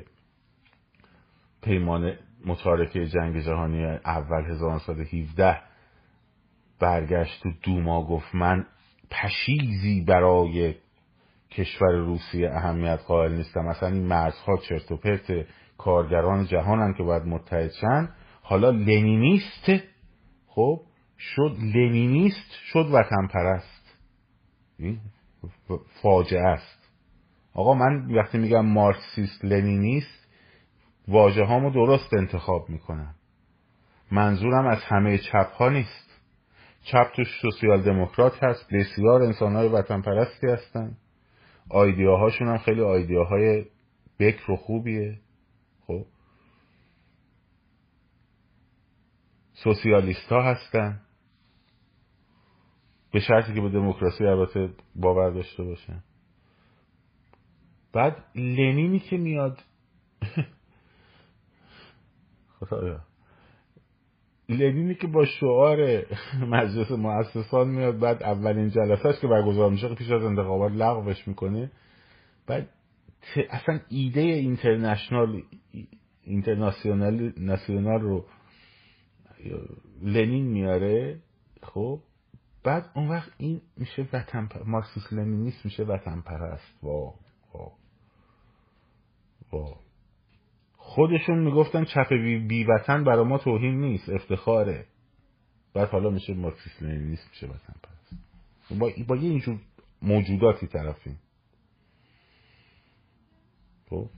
پیمان 1.61 2.13
متارکه 2.45 3.05
جنگ 3.05 3.39
جهانی 3.39 3.85
اول 3.85 4.45
1917 4.45 5.61
برگشت 6.79 7.43
تو 7.43 7.51
دوما 7.63 8.05
گفت 8.05 8.35
من 8.35 8.65
پشیزی 9.11 10.01
برای 10.07 10.75
کشور 11.51 11.91
روسیه 11.91 12.49
اهمیت 12.51 12.99
قائل 13.07 13.31
نیستم. 13.31 13.65
مثلا 13.65 13.89
این 13.89 14.05
مرزها 14.05 14.57
چرت 14.57 14.91
و 14.91 14.97
پرت 14.97 15.45
کارگران 15.77 16.45
جهانن 16.45 16.93
که 16.93 17.03
باید 17.03 17.23
متحد 17.23 17.71
حالا 18.41 18.69
لنینیست؟ 18.69 19.71
خب 20.47 20.81
شد 21.17 21.55
لنینیست 21.59 22.51
شد 22.51 22.85
وطن 22.91 23.27
پرست 23.27 23.99
این 24.79 24.99
فاجعه 26.01 26.47
است. 26.47 26.89
آقا 27.53 27.73
من 27.73 28.15
وقتی 28.15 28.37
میگم 28.37 28.65
مارکسیست 28.65 29.45
لنینیست 29.45 30.27
واجه 31.07 31.43
هامو 31.43 31.69
درست 31.69 32.13
انتخاب 32.13 32.69
می‌کنم. 32.69 33.15
منظورم 34.11 34.67
از 34.67 34.83
همه 34.83 35.17
چپ 35.17 35.51
ها 35.53 35.69
نیست. 35.69 36.21
چپ 36.83 37.11
توش 37.15 37.27
سوسیال 37.41 37.81
دموکرات 37.81 38.43
هست 38.43 38.73
بسیار 38.73 39.21
انسان 39.21 39.55
های 39.55 39.67
وطن 39.67 40.01
پرستی 40.01 40.47
هستن. 40.47 40.97
آیدیاهاشون 41.69 42.47
هم 42.47 42.57
خیلی 42.57 42.81
آیدیاهای 42.81 43.65
بکر 44.19 44.51
و 44.51 44.55
خوبیه. 44.55 45.19
خب. 45.87 46.05
سوسیالیست 49.53 50.31
ها 50.31 50.41
هستن. 50.41 51.01
به 53.15 53.21
شرطی 53.21 53.53
که 53.53 53.61
به 53.61 53.69
دموکراسی 53.69 54.25
البته 54.25 54.69
باور 54.95 55.29
داشته 55.29 55.63
باشن 55.63 56.03
بعد 57.93 58.25
لنینی 58.35 58.99
که 58.99 59.17
میاد 59.17 59.59
خدایا 62.59 62.99
لنینی 64.49 64.95
که 64.95 65.07
با 65.07 65.25
شعار 65.25 66.05
مجلس 66.47 66.91
مؤسسان 66.91 67.67
میاد 67.67 67.99
بعد 67.99 68.23
اولین 68.23 68.69
جلسهش 68.69 69.19
که 69.21 69.27
برگزار 69.27 69.71
میشه 69.71 69.95
پیش 69.95 70.11
از 70.11 70.23
انتخابات 70.23 70.71
لغوش 70.71 71.27
می‌کنه. 71.27 71.71
بعد 72.47 72.69
اصلا 73.49 73.79
ایده 73.89 74.21
اینترنشنال 74.21 75.41
اینترناسیونال 76.23 77.33
ناسیونال 77.37 78.01
رو 78.01 78.25
لنین 80.01 80.45
میاره 80.45 81.19
خب؟ 81.63 81.99
بعد 82.65 82.89
اون 82.95 83.09
وقت 83.09 83.31
این 83.37 83.61
میشه 83.77 84.07
وطن 84.13 84.47
پر... 84.47 84.63
مارکسیس 84.63 85.13
لنینیست 85.13 85.65
میشه 85.65 85.83
وطن 85.83 86.21
پرست 86.21 86.83
وا 86.83 87.13
وا 87.53 87.71
وا. 89.51 89.77
خودشون 90.77 91.39
می‌گفتن 91.39 91.83
چپ 91.85 92.09
بی, 92.09 92.47
بی 92.47 92.63
وطن 92.63 93.03
برای 93.03 93.25
ما 93.25 93.37
توهین 93.37 93.81
نیست 93.81 94.09
افتخاره. 94.09 94.85
بعد 95.73 95.89
حالا 95.89 96.09
میشه 96.09 96.33
مارکسیس 96.33 96.81
لنینیست 96.81 97.27
میشه 97.29 97.47
وطن 97.47 97.73
پرست 97.83 98.17
با, 98.79 98.91
با 99.07 99.15
یه 99.15 99.29
اینجور 99.29 99.59
موجوداتی 100.01 100.67
طرفیم. 100.67 101.19
خب؟ 103.89 104.09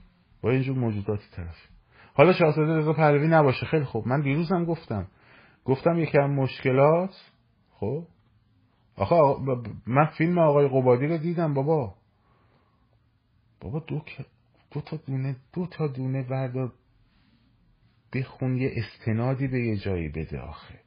با 0.42 0.50
اینجور 0.50 0.76
موجوداتی 0.76 1.24
طرفیم. 1.32 1.70
حالا 2.14 2.32
شاهزاده 2.32 2.76
رضا 2.76 2.92
پهلوی 2.92 3.28
نباشه. 3.28 3.66
خیلی 3.66 3.84
خوب. 3.84 4.08
من 4.08 4.20
دیروزم 4.20 4.64
گفتم. 4.64 5.06
گفتم 5.64 5.98
یکی 5.98 6.18
از 6.18 6.30
مشکلات 6.30 7.10
خب؟ 7.72 8.06
آخه 8.98 9.16
من 9.86 10.06
فیلم 10.06 10.38
آقای 10.38 10.68
قبادی 10.68 11.06
رو 11.06 11.18
دیدم 11.18 11.54
بابا. 11.54 11.94
بابا 13.60 13.78
دو, 13.78 14.02
دو 14.70 14.80
تا 14.80 14.96
دونه 14.96 15.36
دو 15.52 15.66
تا 15.66 15.86
دونه 15.86 16.22
بردار 16.22 16.72
بخون 18.12 18.56
یه 18.56 18.72
استنادی 18.76 19.48
به 19.48 19.60
یه 19.60 19.76
جایی 19.76 20.08
بده 20.08 20.40
آخه. 20.40 20.80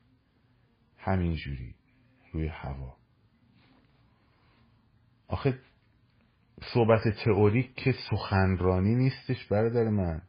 همینجوری 0.97 1.75
روی 2.33 2.47
هوا. 2.47 2.97
آخه 5.27 5.59
صحبت 6.73 7.01
تئوریک 7.25 7.75
که 7.75 7.95
سخنرانی 8.09 8.95
نیستش 8.95 9.45
برادر 9.45 9.89
من. 9.89 10.21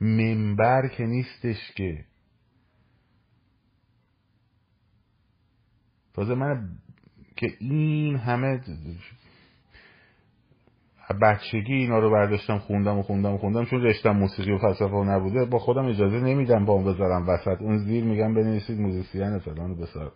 منبر 0.00 0.88
که 0.88 1.04
نیستش 1.04 1.72
که. 1.76 2.04
تازه 6.14 6.34
من 6.34 6.78
که 7.36 7.46
این 7.60 8.16
همه 8.16 8.60
بچگی 11.22 11.74
اینا 11.74 11.98
رو 11.98 12.10
برداشتم 12.10 12.58
خوندم 12.58 12.98
و 12.98 13.02
خوندم 13.02 13.32
و 13.32 13.38
خوندم. 13.38 13.64
چون 13.64 13.82
رشتم 13.82 14.10
موسیقی 14.10 14.52
و 14.52 14.58
فلسفه 14.58 14.96
نبوده 14.96 15.44
با 15.44 15.58
خودم 15.58 15.86
اجازه 15.86 16.20
نمیدم 16.20 16.70
اون 16.70 16.84
بذارم 16.84 17.28
وسط. 17.28 17.62
اون 17.62 17.78
زیر 17.78 18.04
میگم 18.04 18.34
بنویسید 18.34 18.80
موزیسین 18.80 19.38
فلان 19.38 19.76
بسار 19.76 20.12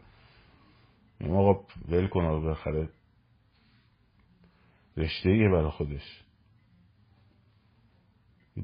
این 1.20 1.34
آقا 1.34 1.64
ول 1.88 2.08
کن 2.08 2.20
رو 2.20 2.50
بخره 2.50 2.88
رشته 4.96 5.30
ایه 5.30 5.48
برای 5.48 5.70
خودش. 5.70 6.22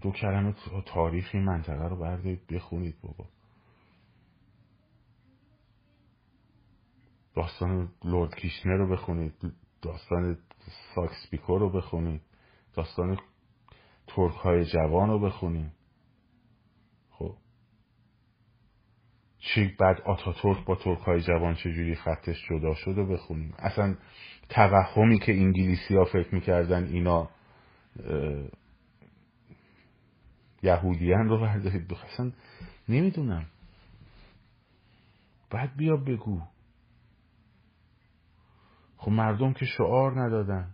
دو 0.00 0.10
کلمه 0.10 0.54
تاریخی 0.86 1.38
منطقه 1.38 1.88
رو 1.88 1.96
بردارید 1.96 2.46
بخونید 2.46 2.94
بابا. 3.02 3.24
داستان 7.34 7.88
لورد 8.04 8.34
کیشنر 8.34 8.76
رو 8.76 8.92
بخونید 8.92 9.32
داستان 9.82 10.38
ساکس 10.94 11.30
پیکو 11.30 11.58
رو 11.58 11.70
بخونید 11.70 12.20
داستان 12.74 13.18
ترک 14.06 14.34
های 14.34 14.64
جوان 14.64 15.08
رو 15.08 15.18
بخونید. 15.18 15.72
خب. 17.10 17.34
چی 19.38 19.76
بعد 19.78 20.00
آتاتورک 20.00 20.64
با 20.64 20.74
ترک 20.74 20.98
های 20.98 21.20
جوان 21.20 21.54
چجوری 21.54 21.94
خطش 21.94 22.36
جدا 22.50 22.74
شد 22.74 22.98
و 22.98 23.06
بخونیم. 23.06 23.54
اصلا 23.58 23.96
توهمی 24.48 25.18
که 25.18 25.32
انگلیسی 25.32 25.96
ها 25.96 26.04
فکر 26.04 26.34
می‌کردن 26.34 26.84
اینا 26.84 27.30
یهودیان 30.62 31.28
رو 31.28 31.40
بردارید. 31.40 31.94
اصلا 31.94 32.32
نمی‌دونم. 32.88 33.46
بعد 35.50 35.76
بیا 35.76 35.96
بگو. 35.96 36.42
خب 39.02 39.10
مردم 39.10 39.52
که 39.52 39.66
شعار 39.66 40.20
ندادن. 40.20 40.68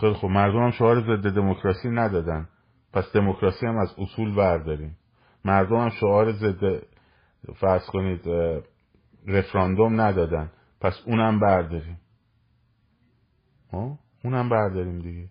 خیلی 0.00 0.14
خب 0.14 0.26
مردم 0.26 0.62
هم 0.62 0.70
شعار 0.70 1.00
ضد 1.00 1.34
دموکراسی 1.34 1.88
ندادن. 1.88 2.48
پس 2.92 3.12
دموکراسی 3.14 3.66
هم 3.66 3.76
از 3.76 3.94
اصول 3.98 4.34
برداریم. 4.34 4.96
مردم 5.44 5.76
هم 5.76 5.90
شعار 5.90 6.32
ضد 6.32 6.82
فرض 7.54 7.86
کنید 7.86 8.20
رفراندوم 9.26 10.00
ندادن. 10.00 10.50
پس 10.80 11.02
اونم 11.06 11.40
برداریم. 11.40 12.00
ها؟ 13.72 13.98
اونم 14.24 14.48
برداریم 14.48 14.98
دیگه. 14.98 15.28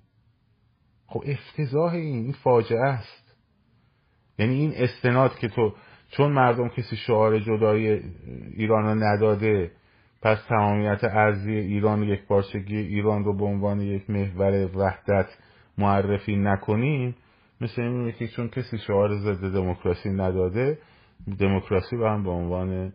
خب 1.08 1.24
افتضاح 1.26 1.94
این 1.94 2.24
این 2.24 2.34
فاجعه 2.44 2.86
است. 2.86 3.36
یعنی 4.38 4.56
این 4.56 4.74
استناد 4.76 5.36
که 5.36 5.48
تو 5.48 5.76
چون 6.10 6.32
مردم 6.32 6.70
کسی 6.70 6.96
شعار 6.96 7.40
جدای 7.40 7.88
ایران 8.54 8.84
رو 8.84 8.96
نداده 8.96 9.72
پس 10.22 10.38
تمامیت 10.49 11.03
ارزی 11.03 11.51
ایران 11.51 12.03
یک 12.03 12.26
پارچگی 12.26 12.78
ایران 12.78 13.24
رو 13.24 13.38
به 13.38 13.45
عنوان 13.45 13.82
یک 13.82 14.09
محور 14.09 14.78
وحدت 14.78 15.28
معرفی 15.78 16.36
نکنیم 16.36 17.15
مثل 17.61 17.82
این 17.82 18.07
یکی 18.07 18.28
چون 18.28 18.49
کسی 18.49 18.78
شعار 18.78 19.17
ضد 19.17 19.53
دموکراسی 19.53 20.09
نداده 20.09 20.80
دموکراسی 21.39 21.95
رو 21.95 22.07
هم 22.07 22.24
به 22.24 22.30
عنوان 22.30 22.93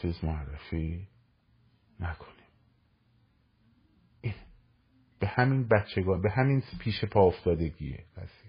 چیز 0.00 0.24
معرفی 0.24 1.08
نکنیم. 2.00 2.32
این 4.20 4.34
به 5.20 5.26
همین 5.26 5.68
بچگاه 5.68 6.22
به 6.22 6.30
همین 6.30 6.62
پیش 6.80 7.04
پا 7.04 7.20
افتادگیه. 7.20 8.04
قضیه 8.16 8.45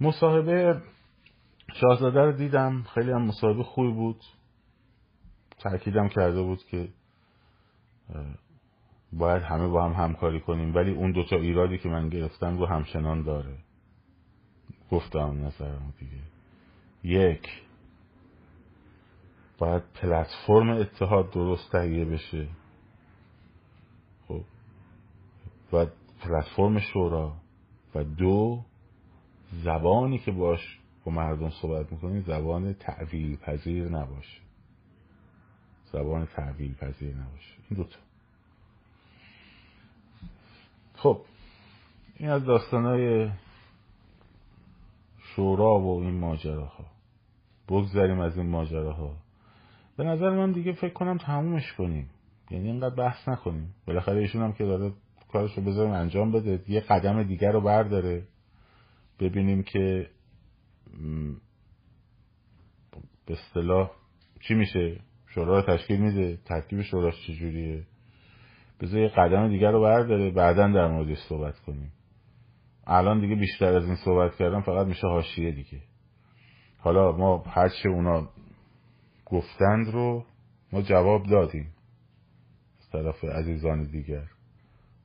مصاحبه 0.00 0.82
شاهزاده 1.74 2.20
رو 2.20 2.32
دیدم. 2.32 2.82
خیلی 2.82 3.10
هم 3.10 3.22
مصاحبه 3.22 3.62
خوبی 3.62 3.92
بود. 3.92 4.24
تاکیدم 5.58 6.08
کرده 6.08 6.42
بود 6.42 6.64
که 6.64 6.88
باید 9.12 9.42
همه 9.42 9.68
با 9.68 9.84
هم 9.84 10.04
همکاری 10.04 10.40
کنیم. 10.40 10.74
ولی 10.74 10.90
اون 10.90 11.12
دوتا 11.12 11.36
ایرادی 11.36 11.78
که 11.78 11.88
من 11.88 12.08
گرفتم 12.08 12.58
رو 12.58 12.66
همچنان 12.66 13.22
داره. 13.22 13.58
گفتم 14.90 15.46
نظرم 15.46 15.94
دیگه. 15.98 16.22
یک 17.04 17.48
باید 19.58 19.82
پلتفرم 19.94 20.70
اتحاد 20.70 21.30
درست 21.30 21.72
تهیه 21.72 22.04
بشه. 22.04 22.48
خب 24.28 24.44
و 25.72 25.86
پلتفرم 26.20 26.78
شورا. 26.78 27.32
و 27.94 28.04
دو 28.04 28.64
زبانی 29.52 30.18
که 30.18 30.32
باش 30.32 30.78
با 31.04 31.12
مردم 31.12 31.50
صحبت 31.50 31.92
می‌کنی 31.92 32.20
زبان 32.20 32.74
تعویل 32.74 33.36
پذیر 33.36 33.88
نباشه 33.88 34.40
زبان 35.92 36.26
تعویل 36.26 36.74
پذیر 36.74 37.14
نباشه 37.14 37.54
این 37.70 37.76
دوتا 37.76 37.98
خب 40.94 41.20
این 42.16 42.30
از 42.30 42.44
داستانهای 42.44 43.30
شورا 45.38 45.80
و 45.80 46.00
این 46.00 46.18
ماجراها. 46.18 46.84
بگذاریم 47.68 48.20
از 48.20 48.36
این 48.36 48.46
ماجراها. 48.46 49.16
به 49.96 50.04
نظر 50.04 50.30
من 50.30 50.52
دیگه 50.52 50.72
فکر 50.72 50.92
کنم 50.92 51.18
تمومش 51.18 51.72
کنیم. 51.72 52.10
یعنی 52.50 52.70
اینقدر 52.70 52.94
بحث 52.94 53.28
نکنیم. 53.28 53.74
بالاخره 53.86 54.20
ایشون 54.20 54.42
هم 54.42 54.52
که 54.52 54.64
داره 54.64 54.92
کارش 55.32 55.54
رو 55.54 55.62
بذاریم 55.62 55.92
انجام 55.92 56.32
بده 56.32 56.64
یه 56.68 56.80
قدم 56.80 57.22
دیگر 57.22 57.52
رو 57.52 57.60
برداره. 57.60 58.22
ببینیم 59.20 59.62
که 59.62 60.10
به 63.26 63.32
اصطلاح 63.32 63.90
چی 64.40 64.54
میشه؟ 64.54 65.00
شورا 65.26 65.60
رو 65.60 65.76
تشکیل 65.76 66.00
میده؟ 66.00 66.38
ترکیب 66.44 66.82
شوراش 66.82 67.26
چجوریه؟ 67.26 67.86
بذار 68.80 69.00
یه 69.00 69.08
قدم 69.08 69.48
دیگر 69.48 69.70
رو 69.70 69.82
برداره 69.82 70.30
بعدا 70.30 70.68
در 70.68 70.88
موردش 70.88 71.18
صحبت 71.28 71.58
کنیم. 71.58 71.92
الان 72.86 73.20
دیگه 73.20 73.34
بیشتر 73.34 73.76
از 73.76 73.84
این 73.84 73.96
صحبت 73.96 74.36
کردم 74.36 74.60
فقط 74.60 74.86
میشه 74.86 75.06
حاشیه 75.06 75.50
دیگه. 75.50 75.82
حالا 76.78 77.12
ما 77.12 77.38
هرچه 77.38 77.88
اونا 77.88 78.28
گفتند 79.26 79.86
رو 79.92 80.24
ما 80.72 80.82
جواب 80.82 81.26
دادیم. 81.26 81.72
از 82.80 82.90
طرف 82.90 83.24
عزیزان 83.24 83.82
دیگر. 83.82 84.24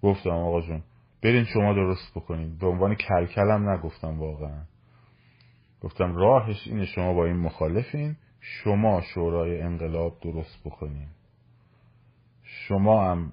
گفتم 0.01 0.30
آقا 0.30 0.61
جون 0.61 0.84
برین 1.24 1.45
شما 1.45 1.74
درست 1.74 2.11
بکنین. 2.15 2.57
به 2.57 2.67
عنوان 2.67 2.95
کلکلم 2.95 3.69
نگفتم 3.69 4.19
واقعا. 4.19 4.63
گفتم 5.82 6.15
راهش 6.15 6.67
اینه 6.67 6.86
شما 6.86 7.13
با 7.13 7.26
این 7.26 7.38
مخالفین 7.38 8.15
شما 8.39 9.01
شورای 9.01 9.61
انقلاب 9.61 10.19
درست 10.21 10.59
بکنین. 10.65 11.07
شما 12.43 13.11
هم 13.11 13.32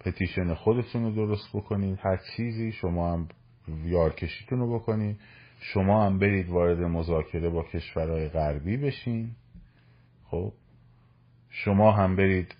پتیشن 0.00 0.54
خودتون 0.54 1.02
رو 1.02 1.10
درست 1.10 1.56
بکنین. 1.56 1.98
هر 2.00 2.20
چیزی 2.36 2.72
شما 2.72 3.12
هم 3.12 3.28
یارکشیتون 3.84 4.58
رو 4.58 4.78
بکنین. 4.78 5.16
شما 5.60 6.06
هم 6.06 6.18
برید 6.18 6.48
وارد 6.48 6.78
مذاکره 6.78 7.48
با 7.48 7.62
کشورهای 7.62 8.28
غربی 8.28 8.76
بشین. 8.76 9.30
خب؟ 10.24 10.52
شما 11.48 11.92
هم 11.92 12.16
برید 12.16 12.54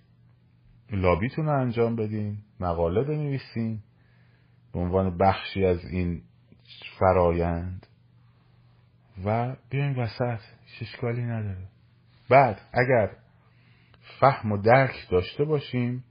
لابیتون 0.93 1.47
رو 1.47 1.61
انجام 1.61 1.97
بدین. 1.97 2.39
مقاله 2.61 3.03
بنویسین. 3.03 3.83
به 4.77 4.83
عنوان 4.83 5.19
بخشی 5.19 5.65
از 5.65 5.85
این 5.85 6.23
فرایند. 6.99 7.87
و 9.25 9.57
بیاین 9.71 9.95
وسط 9.95 10.41
اشکالی 10.81 11.23
نداره. 11.23 11.69
بعد 12.31 12.61
اگر 12.73 13.11
فهم 14.21 14.53
و 14.53 14.57
درک 14.57 15.09
داشته 15.11 15.45
باشیم 15.45 16.05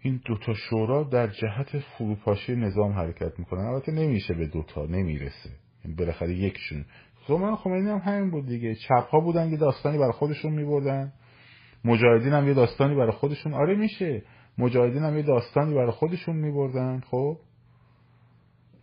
این 0.00 0.20
دوتا 0.24 0.54
شورا 0.54 1.02
در 1.02 1.26
جهت 1.26 1.78
فروپاشی 1.78 2.56
نظام 2.56 2.92
حرکت 2.92 3.38
می‌کنن. 3.38 3.64
البته 3.64 3.92
نمیشه 3.92 4.34
به 4.34 4.46
دوتا 4.46 4.86
نمی‌رسه. 4.86 5.50
این 5.84 5.96
بالاخره 5.96 6.34
یکشون 6.34 6.84
زمان 7.28 7.56
خمینی 7.56 7.90
هم 7.90 7.98
همین 7.98 8.30
بود 8.30 8.46
دیگه. 8.46 8.74
چپ 8.74 9.08
ها 9.10 9.20
بودن 9.20 9.50
یه 9.50 9.56
داستانی 9.56 9.98
برای 9.98 10.12
خودشون 10.12 10.52
میبردن. 10.52 11.12
مجاهدین 11.84 12.32
هم 12.32 12.48
یه 12.48 12.54
داستانی 12.54 12.94
برای 12.94 13.12
خودشون. 13.12 13.54
آره 13.54 13.74
میشه. 13.74 14.22
مجاهدین 14.58 15.02
هم 15.02 15.16
یه 15.16 15.22
داستانی 15.22 15.74
برای 15.74 15.90
خودشون 15.90 16.36
میبردن 16.36 17.00
خب؟ 17.00 17.38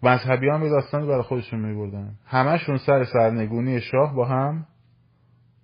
مذهبی 0.05 0.49
هم 0.49 0.63
یه 0.63 0.69
داستانی 0.69 1.07
برای 1.07 1.21
خودشون 1.21 1.59
میبردن. 1.59 2.15
همشون 2.25 2.77
سر 2.77 3.03
سرنگونی 3.03 3.81
شاه 3.81 4.15
با 4.15 4.25
هم 4.25 4.67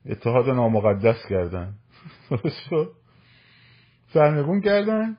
اتحاد 0.06 0.50
نامقدس 0.50 1.26
کردن. 1.30 1.74
سرنگون 4.14 4.62
کردن. 4.62 5.18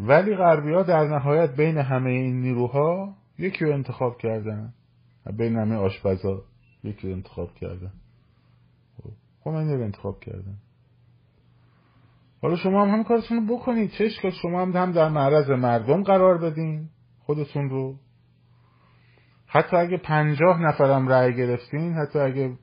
ولی 0.00 0.36
غربی 0.36 0.72
ها 0.72 0.82
در 0.82 1.04
نهایت 1.04 1.56
بین 1.56 1.78
همه 1.78 2.10
این 2.10 2.40
نیروها 2.40 3.14
یکی 3.38 3.64
رو 3.64 3.72
انتخاب 3.72 4.18
کردن. 4.18 4.72
بین 5.36 5.56
همه 5.56 5.76
آشپزا 5.76 6.42
یکی 6.84 7.08
رو 7.08 7.14
انتخاب 7.14 7.54
کردن. 7.54 7.92
خب 9.40 9.50
من 9.50 9.68
رو 9.68 9.82
انتخاب 9.82 10.20
کردن. 10.20 10.56
حالا 12.42 12.56
شما 12.56 12.84
هم 12.84 12.90
هم 12.90 13.04
کارتون 13.04 13.48
رو 13.48 13.56
بکنید. 13.56 13.90
چه 13.90 14.04
اشکال؟ 14.04 14.30
شما 14.30 14.62
هم 14.62 14.72
هم 14.72 14.92
در 14.92 15.08
معرض 15.08 15.50
مردم 15.50 16.02
قرار 16.02 16.38
بدین. 16.38 16.88
خودتون 17.18 17.70
رو. 17.70 17.98
حتی 19.48 19.76
اگه 19.76 19.96
پنجاه 19.96 20.62
نفرم 20.62 21.08
رأی 21.08 21.36
گرفتین 21.36 21.92
حتی 21.92 22.18
اگه 22.18 22.56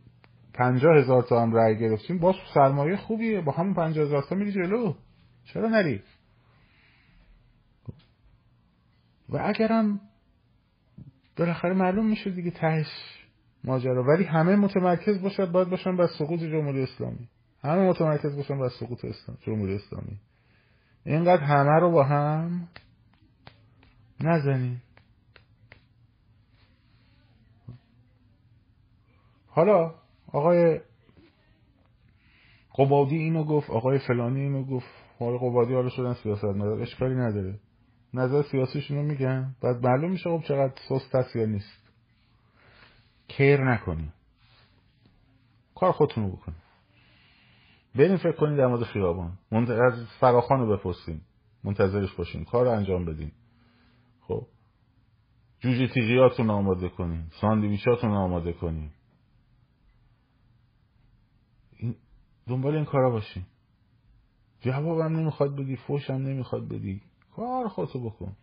پنجاه 0.53 0.97
هزار 0.97 1.23
تا 1.23 1.41
هم 1.41 1.53
رأی 1.53 1.79
گرفتین 1.79 2.19
باز 2.19 2.36
سرمایه 2.53 2.97
خوبیه. 2.97 3.41
با 3.41 3.51
همون 3.51 3.73
پنجاه 3.73 4.05
هزار 4.05 4.23
تا 4.29 4.36
میری 4.36 4.51
جلو. 4.51 4.93
چرا 5.43 5.69
نری؟ 5.69 6.01
و 9.29 9.38
اگرم 9.38 9.99
بالاخره 11.38 11.73
معلوم 11.73 12.05
میشه 12.05 12.29
دیگه 12.29 12.51
تهش 12.51 12.88
ماجرا. 13.63 14.03
ولی 14.03 14.23
همه 14.23 14.55
متمرکز 14.55 15.21
باشد 15.21 15.51
باید 15.51 15.69
باشن 15.69 15.97
بر 15.97 16.07
سقوط 16.19 16.39
جمهوری 16.39 16.83
اسلامی. 16.83 17.29
همه 17.63 17.89
متمرکز 17.89 18.36
باشن 18.36 18.59
بر 18.59 18.69
سقوط 18.69 19.05
اسلام 19.05 19.38
جمهوری 19.41 19.75
اسلامی. 19.75 20.19
اینقدر 21.05 21.43
همه 21.43 21.79
رو 21.79 21.91
با 21.91 22.03
هم 22.03 22.67
نزنید 24.21 24.81
حالا 29.56 29.93
آقای 30.34 30.82
قبادی 32.78 33.16
اینو 33.16 33.43
گفت 33.43 33.70
آقای 33.70 33.99
فلانی 33.99 34.41
اینو 34.41 34.64
گفت. 34.64 34.88
آقای 35.20 35.38
قبادی 35.38 35.74
حالا 35.74 35.89
شدن 35.89 36.14
سیاست 36.14 36.45
نداره 36.45 36.82
اشکالی 36.82 37.16
نداره. 37.16 37.60
نظر 38.14 38.41
سیاسیشون 38.41 38.97
رو 38.97 39.03
میگن. 39.03 39.56
بعد 39.62 39.86
معلوم 39.88 40.12
میشه 40.12 40.30
خب 40.30 40.43
چقدر 40.47 40.74
سست 40.89 41.16
هست 41.16 41.36
یا 41.36 41.45
نیست. 41.45 41.89
کیر 43.28 43.64
نکنی. 43.64 44.14
کار 45.76 45.91
خودتون 45.91 46.24
رو 46.24 46.32
بکنی 46.36 46.56
بریم 47.95 48.18
فکر 48.18 48.36
کنید 48.36 48.58
در 48.58 48.68
مورد 48.68 48.84
خیابان. 48.84 49.38
از 49.51 50.08
فراخان 50.20 50.60
رو 50.60 50.78
بپرسیم. 50.78 51.22
منتظرش 51.64 52.14
باشین. 52.14 52.43
کار 52.43 52.66
رو 52.66 52.72
انجام 52.72 53.06
بدین. 53.06 53.32
خب. 54.22 54.47
جوجه 55.60 55.88
تیغیاتون 55.88 56.49
آماده 56.49 56.89
کنین. 56.89 57.24
ساندویچاتون 57.41 58.12
آماده 58.12 58.53
کنین 58.53 58.89
این 61.78 61.95
دنبال 62.48 62.76
این 62.76 62.86
کارا 62.86 63.10
باشین 63.10 63.46
جوابم 64.62 65.16
نمی‌خواد 65.16 65.56
بدی 65.56 65.76
فوشم 65.76 66.14
نمی‌خواد 66.14 66.68
بدی. 66.68 67.02
کار 67.36 67.68
خودتو 67.68 68.10
بکن. 68.10 68.36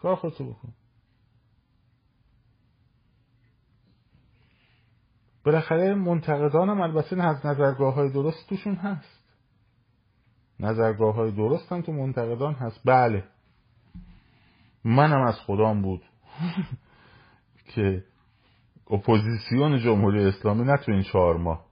کار 0.00 0.16
خودتو 0.16 0.44
بکن. 0.44 0.72
بالاخره 5.44 5.94
منتقدانم 5.94 6.80
البته 6.80 7.22
از 7.22 7.46
نظرگاه 7.46 7.94
های 7.94 8.12
درست 8.12 8.48
توشون 8.48 8.74
هست. 8.74 9.24
نظرگاه 10.60 11.14
های 11.14 11.30
درست 11.30 11.72
هم 11.72 11.80
تو 11.80 11.92
منتقدان 11.92 12.54
هست. 12.54 12.80
بله. 12.84 13.24
منم 14.84 15.22
از 15.22 15.34
خدام 15.46 15.82
بود. 15.82 16.02
که 17.74 18.04
اپوزیسیون 18.90 19.78
جمهوری 19.78 20.24
اسلامی 20.24 20.64
نه 20.64 20.76
تو 20.76 20.92
این 20.92 21.02
چهار 21.02 21.36
ماه. 21.36 21.63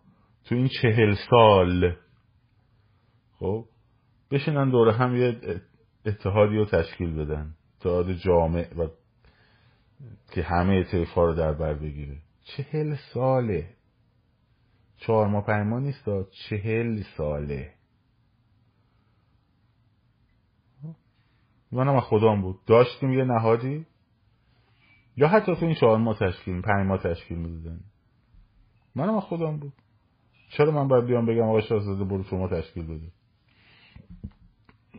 تو 0.45 0.55
این 0.55 0.69
چهل 0.83 1.15
سال. 1.31 1.97
خب 3.39 3.65
بشینن 4.31 4.71
دور 4.71 4.89
هم 4.89 5.17
یه 5.17 5.61
اتحادی 6.07 6.57
رو 6.57 6.65
تشکیل 6.65 7.15
بدن. 7.15 7.55
اتحاد 7.81 8.13
جامع 8.13 8.75
و 8.75 8.89
که 10.35 10.43
همه 10.43 10.85
طیفا 10.85 11.25
رو 11.25 11.35
در 11.35 11.53
بر 11.53 11.75
بگیره. 11.75 12.19
چهل 12.45 12.97
ساله. 13.15 13.75
چهار 14.97 15.29
ماه 15.29 15.47
پنج 15.47 15.67
ماه 15.67 15.81
نیست 15.81 16.05
چهل 16.31 17.03
ساله. 17.17 17.75
منم 21.73 21.97
از 21.97 22.03
خدام 22.03 22.43
بود. 22.43 22.65
داشتیم 22.67 23.13
یه 23.13 23.25
نهادی. 23.25 23.87
یا 25.17 25.29
حتی 25.29 25.57
تو 25.57 25.67
این 25.67 25.75
چهار 25.75 25.99
ماه 25.99 26.19
تشکیل 26.19 26.61
پنج 26.61 26.87
ماه 26.87 26.99
تشکیل 26.99 27.39
می‌دادن. 27.39 27.81
از 28.97 29.23
خودم 29.23 29.57
بود. 29.57 29.73
چرا 30.57 30.71
من 30.71 30.89
باید 30.89 31.05
بیام 31.05 31.27
بگم 31.27 31.43
آقا 31.43 31.61
شاهزاده 31.61 32.05
برو 32.05 32.23
شما 32.23 32.49
تشکیل 32.49 32.85
بده 32.85 33.09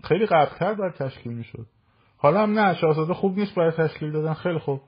خیلی 0.03 0.25
قبلتر 0.25 0.73
باید 0.73 0.93
تشکیل 0.93 1.33
می‌شد. 1.33 1.65
حالا 2.17 2.43
هم 2.43 2.59
نه 2.59 2.75
شاهزاده 2.75 3.13
خوب 3.13 3.39
نیست 3.39 3.55
برای 3.55 3.71
تشکیل 3.71 4.11
دادن. 4.11 4.33
خیلی 4.33 4.59
خوب. 4.59 4.81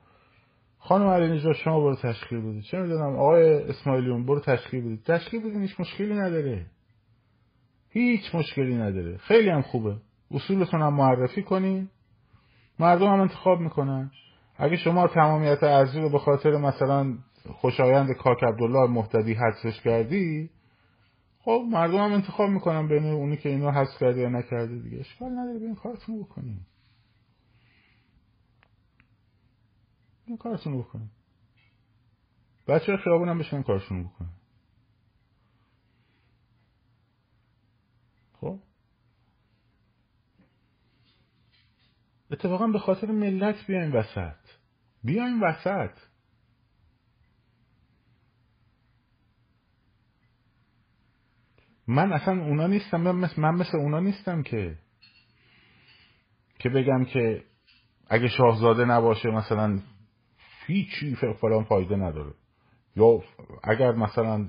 خانم 0.79 1.07
علی 1.07 1.27
نجات 1.27 1.55
شما 1.55 1.79
برو 1.79 1.95
تشکیل 1.95 2.41
بدید 2.41 2.63
چه 2.63 2.77
می‌دونم 2.77 3.15
آقای 3.15 3.63
اسماعیلیون 3.63 4.25
برو 4.25 4.39
تشکیل 4.39 4.81
بدید 4.81 5.03
تشکیل 5.03 5.39
بدید 5.39 5.61
هیچ 5.61 5.79
مشکلی 5.79 6.13
نداره. 6.13 6.65
هیچ 7.89 8.35
مشکلی 8.35 8.75
نداره. 8.75 9.17
خیلی 9.17 9.49
هم 9.49 9.61
خوبه. 9.61 9.95
اصولتون 10.31 10.81
هم 10.81 10.93
معرفی 10.93 11.43
کنین 11.43 11.89
مردم 12.79 13.07
هم 13.07 13.19
انتخاب 13.19 13.59
می‌کنن. 13.59 14.11
اگه 14.57 14.75
شما 14.75 15.07
تمامیت 15.07 15.63
ارزی 15.63 16.01
رو 16.01 16.09
به 16.09 16.19
خاطر 16.19 16.57
مثلا 16.57 17.17
خوشایند 17.53 18.11
کاک 18.11 18.43
عبدالله 18.43 18.87
محتدی 18.87 19.33
حدسش 19.33 19.81
کردی؟ 19.81 20.49
خب 21.39 21.65
مردم 21.69 21.97
هم 21.97 22.11
انتخاب 22.13 22.49
می‌کنن 22.49 22.87
بین 22.87 23.05
اونی 23.05 23.37
که 23.37 23.49
اینو 23.49 23.71
حذف 23.71 23.99
کرده 23.99 24.21
یا 24.21 24.29
نکرده 24.29 24.79
دیگه. 24.79 24.99
اشکال 24.99 25.31
نداره 25.31 25.59
بین 25.59 25.75
کارتون 25.75 26.23
بکنیم. 26.23 26.67
این 30.25 30.37
کارتون 30.37 30.79
بکنیم. 30.79 31.11
بچه 32.67 32.97
خیابون 32.97 33.29
هم 33.29 33.39
بشن 33.39 33.61
کارشون 33.61 34.03
بکنن. 34.03 34.29
خب. 38.33 38.59
اتفاقا 42.31 42.67
به 42.67 42.79
خاطر 42.79 43.11
ملت 43.11 43.67
بیایم 43.67 43.95
وسط. 43.95 44.35
بیایم 45.03 45.43
وسط. 45.43 45.91
من 51.87 52.13
اصلا 52.13 52.43
اونا 52.45 52.67
نیستم 52.67 53.01
من 53.01 53.15
مثل, 53.15 53.41
من 53.41 53.55
مثل 53.55 53.77
اونا 53.77 53.99
نیستم 53.99 54.43
که 54.43 54.75
که 56.59 56.69
بگم 56.69 57.05
که 57.05 57.43
اگه 58.07 58.27
شاهزاده 58.27 58.85
نباشه 58.85 59.29
مثلا 59.29 59.79
هیچی 60.67 61.15
فلان 61.15 61.63
فایده 61.63 61.95
نداره. 61.95 62.33
یا 62.95 63.19
اگر 63.63 63.91
مثلا 63.91 64.47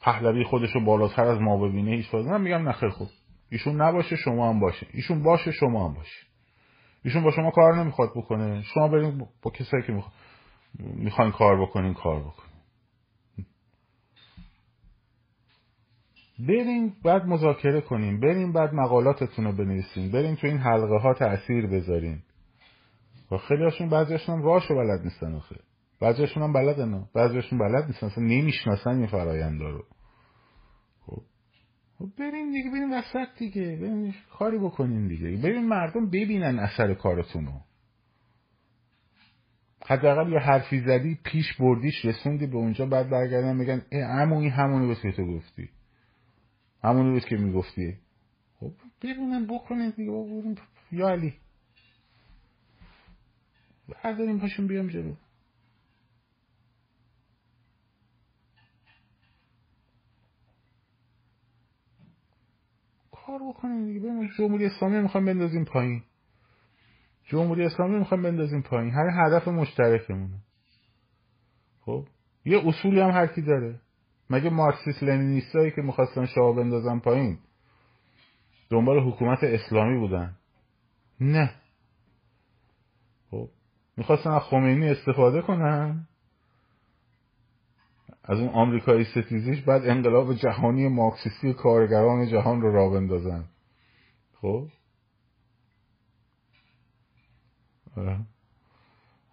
پهلوی 0.00 0.44
خودش 0.44 0.70
رو 0.74 0.84
بالاتر 0.84 1.24
از 1.24 1.40
ما 1.40 1.56
ببینه 1.56 1.90
هیچ 1.90 2.10
فایده 2.10 2.30
من 2.30 2.40
میگم 2.40 2.68
نخیر 2.68 2.88
خوب. 2.88 3.08
ایشون 3.50 3.82
نباشه 3.82 4.16
شما 4.16 4.50
هم 4.50 4.60
باشه. 4.60 4.86
ایشون 4.92 5.22
باشه 5.22 5.52
شما 5.52 5.88
هم 5.88 5.94
باشه. 5.94 6.26
ایشون 7.04 7.22
با 7.22 7.30
شما 7.30 7.50
کار 7.50 7.74
نمی‌خواد 7.76 8.10
بکنه. 8.16 8.62
شما 8.62 8.88
برین 8.88 9.26
با 9.42 9.50
کسایی 9.50 9.82
که 9.82 10.02
می‌خواین 10.78 11.32
کار 11.32 11.62
بکنین 11.62 11.94
کار 11.94 12.20
بکنین. 12.20 12.47
بریم 16.38 16.96
بعد 17.04 17.26
مذاکره 17.26 17.80
کنیم 17.80 18.20
بریم 18.20 18.52
بعد 18.52 18.74
مقالاتتون 18.74 19.44
رو 19.44 19.52
بنویسیم 19.52 20.10
بریم 20.12 20.34
تو 20.34 20.46
این 20.46 20.58
حلقه 20.58 20.98
ها 20.98 21.14
تاثیر 21.14 21.66
بذاریم. 21.66 22.22
و 23.30 23.36
خیلی 23.36 23.64
هاشون 23.64 23.88
بعضیشون 23.88 24.42
راهشو 24.42 24.74
بلد 24.74 25.04
نیستن 25.04 25.34
آخه. 25.34 25.56
بعضیشون 26.00 26.42
هم 26.42 26.52
بلدن 26.52 27.08
بعضیشون 27.14 27.58
بلد 27.58 27.86
نیستن 27.86 28.06
اصلا 28.06 28.24
نمی‌شناسن 28.24 28.90
این 28.90 29.06
فرایند 29.06 29.60
رو. 29.60 29.84
خب. 31.06 31.22
خب 31.98 32.08
بریم 32.18 32.52
دیگه 32.52 32.70
بریم 32.70 32.92
وسط 32.92 33.38
دیگه. 33.38 33.76
بریم 33.76 34.14
کاری 34.38 34.58
بکنیم 34.58 35.08
دیگه. 35.08 35.42
بریم 35.42 35.68
مردم 35.68 36.06
ببینن 36.06 36.58
اثر 36.58 36.94
کارتون 36.94 37.46
رو. 37.46 37.52
حداقل 39.86 40.32
یه 40.32 40.38
حرفی 40.38 40.80
زدی 40.80 41.18
پیش 41.24 41.56
بردیش 41.60 42.04
رسوندی 42.04 42.46
به 42.46 42.56
اونجا 42.56 42.86
بعد 42.86 43.10
برگردن 43.10 43.56
میگن 43.56 43.82
عمو 43.92 44.38
این 44.38 44.50
همونی 44.50 44.86
بود 44.86 45.00
که 45.00 45.12
تو 45.12 45.26
گفتی. 45.26 45.68
همونی 46.82 47.10
بود 47.10 47.24
که 47.24 47.36
می‌گفتی. 47.36 47.98
خب 48.60 48.72
ببینن 49.02 49.46
بکنید 49.46 49.96
دیگه 49.96 50.12
یا 50.92 51.08
علی. 51.08 51.34
برداریم 53.88 54.40
پاشون 54.40 54.66
بیام 54.66 54.88
جلو. 54.88 55.14
کار 63.12 63.38
بکنیم 63.48 63.86
دیگه 63.86 64.00
بریم. 64.00 64.30
جمهوری 64.38 64.66
اسلامی 64.66 65.00
می‌خوام 65.00 65.24
بندازیم 65.24 65.64
پایین. 65.64 66.02
جمهوری 67.24 67.64
اسلامی 67.64 67.98
می‌خوام 67.98 68.22
بندازیم 68.22 68.62
پایین. 68.62 68.90
هر 68.94 69.26
هدف 69.26 69.48
مشترکمونه. 69.48 70.38
خب 71.80 72.06
یه 72.44 72.68
اصولی 72.68 73.00
هم 73.00 73.10
هر 73.10 73.26
کی 73.26 73.42
داره. 73.42 73.80
مگه 74.30 74.50
مارکسیس 74.50 75.02
لنینیستایی 75.02 75.70
که 75.70 75.82
می‌خواستن 75.82 76.26
شاه 76.26 76.56
بندازن 76.56 76.98
پایین 76.98 77.38
دنبال 78.70 79.08
حکومت 79.08 79.44
اسلامی 79.44 79.98
بودن؟ 79.98 80.36
نه. 81.20 81.54
خب 83.30 83.48
می‌خواستن 83.96 84.30
از 84.30 84.42
خمینی 84.42 84.88
استفاده 84.88 85.42
کنن؟ 85.42 86.08
از 88.24 88.38
اون 88.38 88.48
آمریکایی 88.48 89.04
ستیزیش 89.04 89.62
بعد 89.62 89.88
انقلاب 89.88 90.34
جهانی 90.34 90.88
مارکسیستی 90.88 91.54
کارگران 91.54 92.26
جهان 92.26 92.60
رو 92.60 92.72
را 92.72 92.90
بندازن. 92.90 93.44
خب؟ 94.40 94.68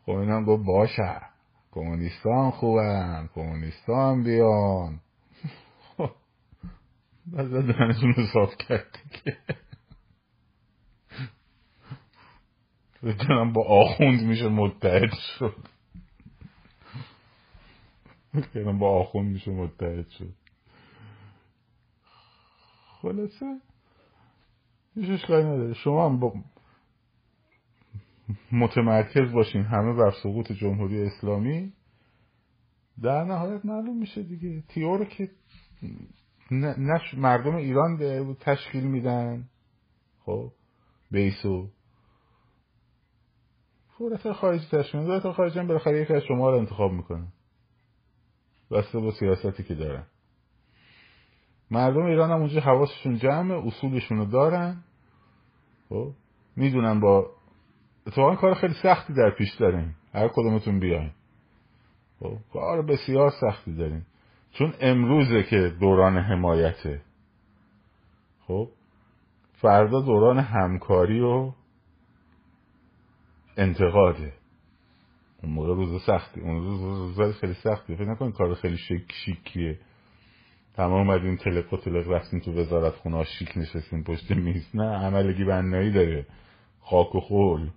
خب 0.05 0.11
اینم 0.11 0.45
گفت 0.45 0.65
باشه. 0.65 1.34
کمونیستان 1.75 2.51
خوبن 2.51 3.29
کمونیستان 3.35 4.23
بیان. 4.23 4.99
بعد 7.25 7.65
دهنشون 7.65 8.13
رو 8.13 8.27
صاف 8.33 8.57
کرد 8.57 8.99
دیگه 9.03 9.37
با 13.53 13.63
آخوند 13.67 14.21
میشه 14.21 14.47
متحد 14.47 15.13
شد. 15.13 15.55
کردم 18.53 18.79
با 18.79 18.99
آخوند 18.99 19.33
میشه 19.33 19.51
متحد 19.51 20.09
شد. 20.09 20.33
خلاصه 23.01 23.59
هیچ 24.95 25.09
اشکالی 25.09 25.75
شما 25.75 26.09
هم 26.09 26.19
با 26.19 26.33
متمرکز 28.51 29.31
باشین 29.31 29.63
همه 29.63 29.93
بر 29.93 30.11
سقوط 30.23 30.51
جمهوری 30.51 31.03
اسلامی. 31.03 31.73
در 33.01 33.23
نهایت 33.23 33.65
معلوم 33.65 33.97
میشه 33.97 34.23
دیگه. 34.23 34.63
تیو 34.67 34.97
رو 34.97 35.05
که 35.05 35.29
نه 36.51 37.01
مردم 37.17 37.55
ایران 37.55 37.97
تشکیل 38.39 38.83
میدن. 38.83 39.49
خب 40.25 40.51
بیسو 41.11 41.69
فورت 43.97 44.31
خارجی 44.31 44.67
تشکیل 44.71 45.01
میدن. 45.01 45.31
خارجی 45.31 45.59
هم 45.59 45.67
بالاخره 45.67 46.01
یکی 46.01 46.13
از 46.13 46.23
شما 46.27 46.49
رو 46.49 46.57
انتخاب 46.57 46.91
می‌کنه. 46.91 47.27
بسته 48.71 48.99
با 48.99 49.11
سیاستی 49.11 49.63
که 49.63 49.75
دارن. 49.75 50.05
مردم 51.71 52.05
ایران 52.05 52.31
هم 52.31 52.39
اونجا 52.39 52.61
حواسشون 52.61 53.17
جمعه 53.17 53.67
اصولشون 53.67 54.17
رو 54.17 54.25
دارن. 54.25 54.83
خب 55.89 56.11
می‌دونن 56.55 56.99
با 56.99 57.34
اتفاقا 58.07 58.35
کار 58.35 58.53
خیلی 58.53 58.73
سختی 58.83 59.13
در 59.13 59.29
پیش 59.29 59.55
داریم. 59.55 59.95
هر 60.13 60.27
کدومتون 60.27 60.79
بیاین. 60.79 61.11
خب 62.19 62.37
کار 62.53 62.81
بسیار 62.81 63.31
سختی 63.41 63.75
داریم. 63.75 64.05
چون 64.51 64.73
امروزه 64.79 65.43
که 65.43 65.73
دوران 65.79 66.17
حمایته. 66.17 67.01
خب 68.47 68.69
فردا 69.53 70.01
دوران 70.01 70.39
همکاری 70.39 71.21
و 71.21 71.51
انتقاده. 73.57 74.33
اون 75.43 75.53
موقع 75.53 75.67
روز 75.67 76.01
سختی 76.03 76.41
اون 76.41 76.63
روز 76.63 77.17
روز 77.17 77.35
خیلی 77.35 77.53
سختی. 77.53 77.95
فکر 77.95 78.11
نکن 78.11 78.31
کار 78.31 78.53
خیلی 78.53 78.77
شیک 78.77 79.11
شیکیه. 79.11 79.79
تمام 80.75 81.09
اومدین 81.09 81.37
تلق 81.37 81.73
و 81.73 81.77
تلق 81.77 82.11
رفتین 82.11 82.39
تو 82.39 82.51
وزارت 82.51 82.93
خونه 82.93 83.23
شیک 83.23 83.57
نشستین 83.57 84.03
پشت 84.03 84.31
میز. 84.31 84.69
نه 84.73 84.83
عملگی 84.83 85.43
بنایی 85.43 85.91
داره. 85.91 86.25
خاک 86.81 87.15
و 87.15 87.19
خول. 87.19 87.69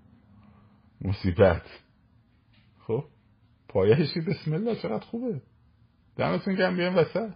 مصیبت. 1.00 1.66
خب 2.78 3.04
پایشی 3.68 4.20
بسم 4.20 4.52
الله 4.52 4.76
چقدر 4.76 5.04
خوبه. 5.04 5.40
دمتون 6.16 6.54
گم 6.54 6.76
بیان 6.76 6.94
وسط. 6.94 7.30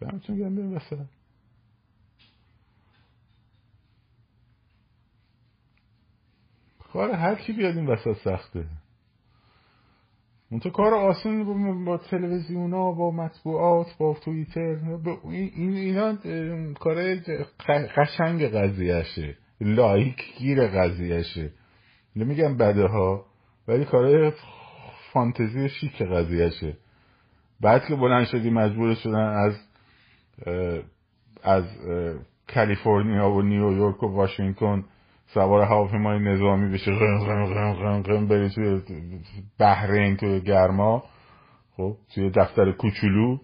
دمتون 0.00 0.38
گم 0.38 0.54
بیان 0.54 0.74
وسط. 0.74 1.06
کار 6.78 7.10
هر 7.10 7.34
کی 7.34 7.52
بیاد 7.52 7.76
این 7.76 7.86
وسط 7.86 8.16
سخته. 8.24 8.68
تو 10.62 10.70
کار 10.70 10.94
آسون 10.94 11.44
با, 11.44 11.84
با 11.84 11.98
تلویزیون 11.98 12.72
ها 12.72 12.92
با 12.92 13.10
مطبوعات 13.10 13.96
با 13.98 14.14
توییتر 14.14 14.98
این 15.24 15.74
اینا 15.74 16.16
کار 16.74 17.14
قشنگ 17.96 18.42
قضیهشه. 18.42 19.36
لایک 19.60 20.16
گیر 20.38 20.66
قضیهشه. 20.66 21.50
نمیگم 22.16 22.56
بده 22.56 22.86
ها 22.86 23.26
ولی 23.68 23.84
کار 23.84 24.32
فانتزی 25.12 25.68
شیک 25.68 26.02
قضیهشه. 26.02 26.76
بعد 27.60 27.84
که 27.88 27.96
بلند 27.96 28.26
شدی 28.26 28.50
مجبور 28.50 28.94
شدن 28.94 29.14
از 29.14 29.54
از 31.42 31.64
کالیفرنیا 32.54 33.30
و 33.30 33.42
نیویورک 33.42 34.02
و 34.02 34.06
واشنگتن 34.06 34.84
سوار 35.26 35.62
هواپیمای 35.62 36.18
نظامی 36.18 36.72
بشه. 36.72 36.90
غم 36.90 37.18
غم 37.18 37.44
غم 37.44 37.72
غم 37.72 38.02
غم 38.02 38.28
بری 38.28 38.50
توی 38.50 38.82
بحرین 39.58 40.16
توی 40.16 40.40
گرما. 40.40 41.04
خب 41.76 41.96
توی 42.14 42.30
دفتر 42.30 42.72
کوچولو. 42.72 43.38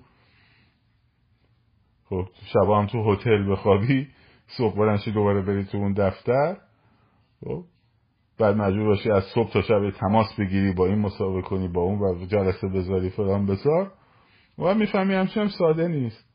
خب 2.04 2.28
شبا 2.52 2.80
هم 2.80 2.86
تو 2.86 3.12
هتل 3.12 3.52
بخوابی. 3.52 4.08
صبح 4.56 4.76
بلند 4.76 5.00
دوباره 5.14 5.42
بری 5.42 5.64
تو 5.64 5.78
اون 5.78 5.92
دفتر. 5.92 6.56
خب 7.44 7.64
بعد 8.38 8.56
مجبور 8.56 8.86
باشی 8.86 9.10
از 9.10 9.22
صبح 9.34 9.52
تا 9.52 9.62
شب 9.62 9.90
تماس 9.90 10.26
بگیری 10.38 10.72
با 10.72 10.86
این 10.86 10.98
مسابقه 10.98 11.42
کنی 11.42 11.68
با 11.68 11.80
اون 11.80 11.98
و 11.98 12.26
جلسه 12.26 12.68
بذاری 12.68 13.10
فلان 13.10 13.46
بذار 13.46 13.92
و 14.58 14.74
می‌فهمی 14.74 15.14
همچنین 15.14 15.48
ساده 15.48 15.88
نیست. 15.88 16.32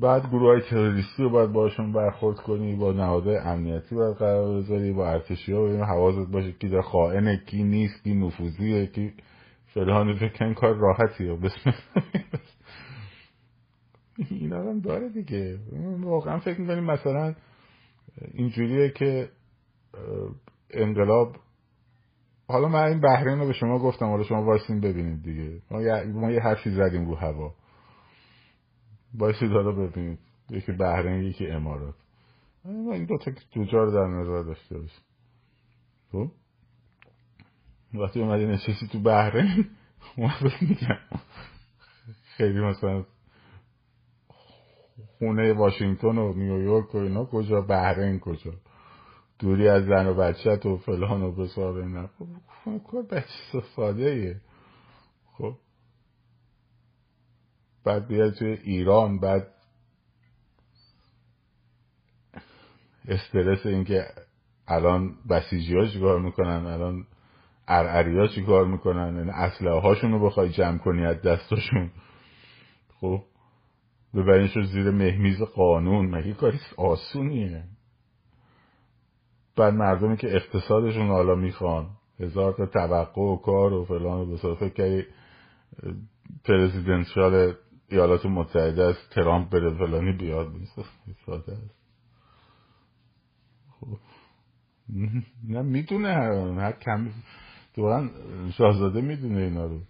بعد 0.00 0.26
گروه 0.26 0.48
های 0.48 0.60
تروریستی 0.60 1.22
رو 1.22 1.30
باید 1.30 1.52
باشون 1.52 1.92
برخورد 1.92 2.36
کنی 2.36 2.76
با 2.76 2.92
نهاده 2.92 3.48
امنیتی 3.48 3.94
باید 3.94 4.16
قرار 4.16 4.56
بذاری 4.56 4.92
با 4.92 5.08
ارتشی 5.08 5.52
ها 5.52 5.62
و 5.62 5.84
حوازت 5.84 6.32
باشه 6.32 6.52
کی 6.52 6.68
در 6.68 6.80
خائنه 6.80 7.42
کی 7.46 7.62
نیست 7.62 8.04
کی 8.04 8.14
نفوذیه 8.14 8.86
کی 8.86 9.12
فلان 9.74 10.14
فکر 10.14 10.54
کار 10.54 10.74
راحتیه. 10.74 11.34
بسم 11.42 11.74
این 14.30 14.52
هم 14.52 14.80
داره 14.80 15.08
دیگه. 15.08 15.58
واقعا 16.00 16.38
فکر 16.38 16.60
می‌کنیم 16.60 16.84
مثلا 16.84 17.34
اینجوریه 18.34 18.90
که 18.90 19.28
انقلاب 20.70 21.36
حالا 22.48 22.68
من 22.68 22.82
این 22.84 23.00
بحرین 23.00 23.38
رو 23.38 23.46
به 23.46 23.52
شما 23.52 23.78
گفتم 23.78 24.06
حالا 24.06 24.24
شما 24.24 24.44
واسین 24.44 24.80
ببینید 24.80 25.22
دیگه. 25.22 25.62
ما 26.06 26.30
یه 26.30 26.40
حرفی 26.40 26.70
زدیم 26.70 27.08
رو 27.08 27.14
هوا. 27.14 27.54
بایستید 29.14 29.50
حالا 29.50 29.72
ببینید. 29.72 30.18
یکی 30.50 30.72
بحرین 30.72 31.22
یکی 31.24 31.46
امارات. 31.46 31.94
این 32.64 33.04
دو 33.04 33.18
تا 33.18 33.30
دوجا 33.54 33.84
رو 33.84 33.90
در 33.90 34.06
نظر 34.06 34.42
داشته 34.42 34.78
باشید 34.78 35.02
خب؟ 36.12 36.30
وقتی 37.94 38.20
اومدی 38.20 38.46
نشستی 38.46 38.88
تو 38.92 39.00
بحرین 39.00 39.66
میگم. 40.60 40.98
خیلی 42.36 42.60
مثلا 42.60 43.04
خونه 45.20 45.52
واشنگتن 45.52 46.18
و 46.18 46.32
نیویورک 46.32 46.94
و 46.94 46.98
اینا 46.98 47.24
کجا؟ 47.24 47.60
بحرین 47.60 48.18
کجا؟ 48.18 48.52
دوری 49.38 49.68
از 49.68 49.84
زن 49.84 50.06
و 50.06 50.14
بچت 50.14 50.66
و 50.66 50.76
فلان 50.76 51.22
و 51.22 51.32
بسار 51.32 51.78
اینا. 51.78 52.10
خب 52.64 52.78
کار 52.90 53.02
بچه 53.02 53.60
ساده 53.76 54.10
ایه 54.10 54.40
خب. 55.38 55.52
بعد 57.84 58.08
بیاد 58.08 58.34
توی 58.34 58.52
ایران 58.52 59.20
بعد 59.20 59.46
استرس 63.08 63.66
اینکه 63.66 64.06
الان 64.68 65.14
بسیجی 65.30 65.76
ها 65.76 65.86
چیکار 65.86 66.20
می‌کنن؟ 66.20 66.66
الان 66.66 67.06
ارعری 67.68 68.18
ها 68.18 68.26
چیکار 68.26 68.66
می‌کنن؟ 68.66 69.16
یعنی 69.16 69.30
اسلحه 69.30 69.80
هاشون 69.80 70.12
رو 70.12 70.26
بخوای 70.26 70.52
جمع 70.52 70.78
کنی 70.78 71.06
از 71.06 71.22
دستاشون 71.22 71.90
خب. 73.00 73.29
ببرینش 74.14 74.58
زیر 74.72 74.90
مهمیز 74.90 75.42
قانون 75.42 76.06
مگه 76.06 76.32
کاری 76.32 76.58
آسونیه؟ 76.76 77.64
بعد 79.56 79.74
مردمی 79.74 80.16
که 80.16 80.36
اقتصادشون 80.36 81.08
حالا 81.08 81.34
می‌خوان 81.34 81.90
هزار 82.20 82.52
تا 82.52 82.66
توقع 82.66 83.22
و 83.22 83.36
کار 83.36 83.72
و 83.72 83.84
فلان 83.84 84.20
و 84.20 84.26
بسار 84.26 84.54
فکر 84.54 84.74
که 84.74 85.06
پرزیدنشال 86.44 87.54
ایالات 87.88 88.26
متحده 88.26 88.82
از 88.82 88.94
ترامپ 89.10 89.50
بره 89.50 89.70
فلانی 89.70 90.12
بیاد؟ 90.12 90.52
ساده 91.26 91.52
است 91.52 91.74
خب 93.70 93.98
نه 95.48 95.62
می‌دونه. 95.62 96.14
هر 96.60 96.72
کم 96.72 97.08
دوباره 97.74 98.10
شاهزاده 98.58 99.00
می‌دونه 99.00 99.40
اینا 99.40 99.66
رو. 99.66 99.80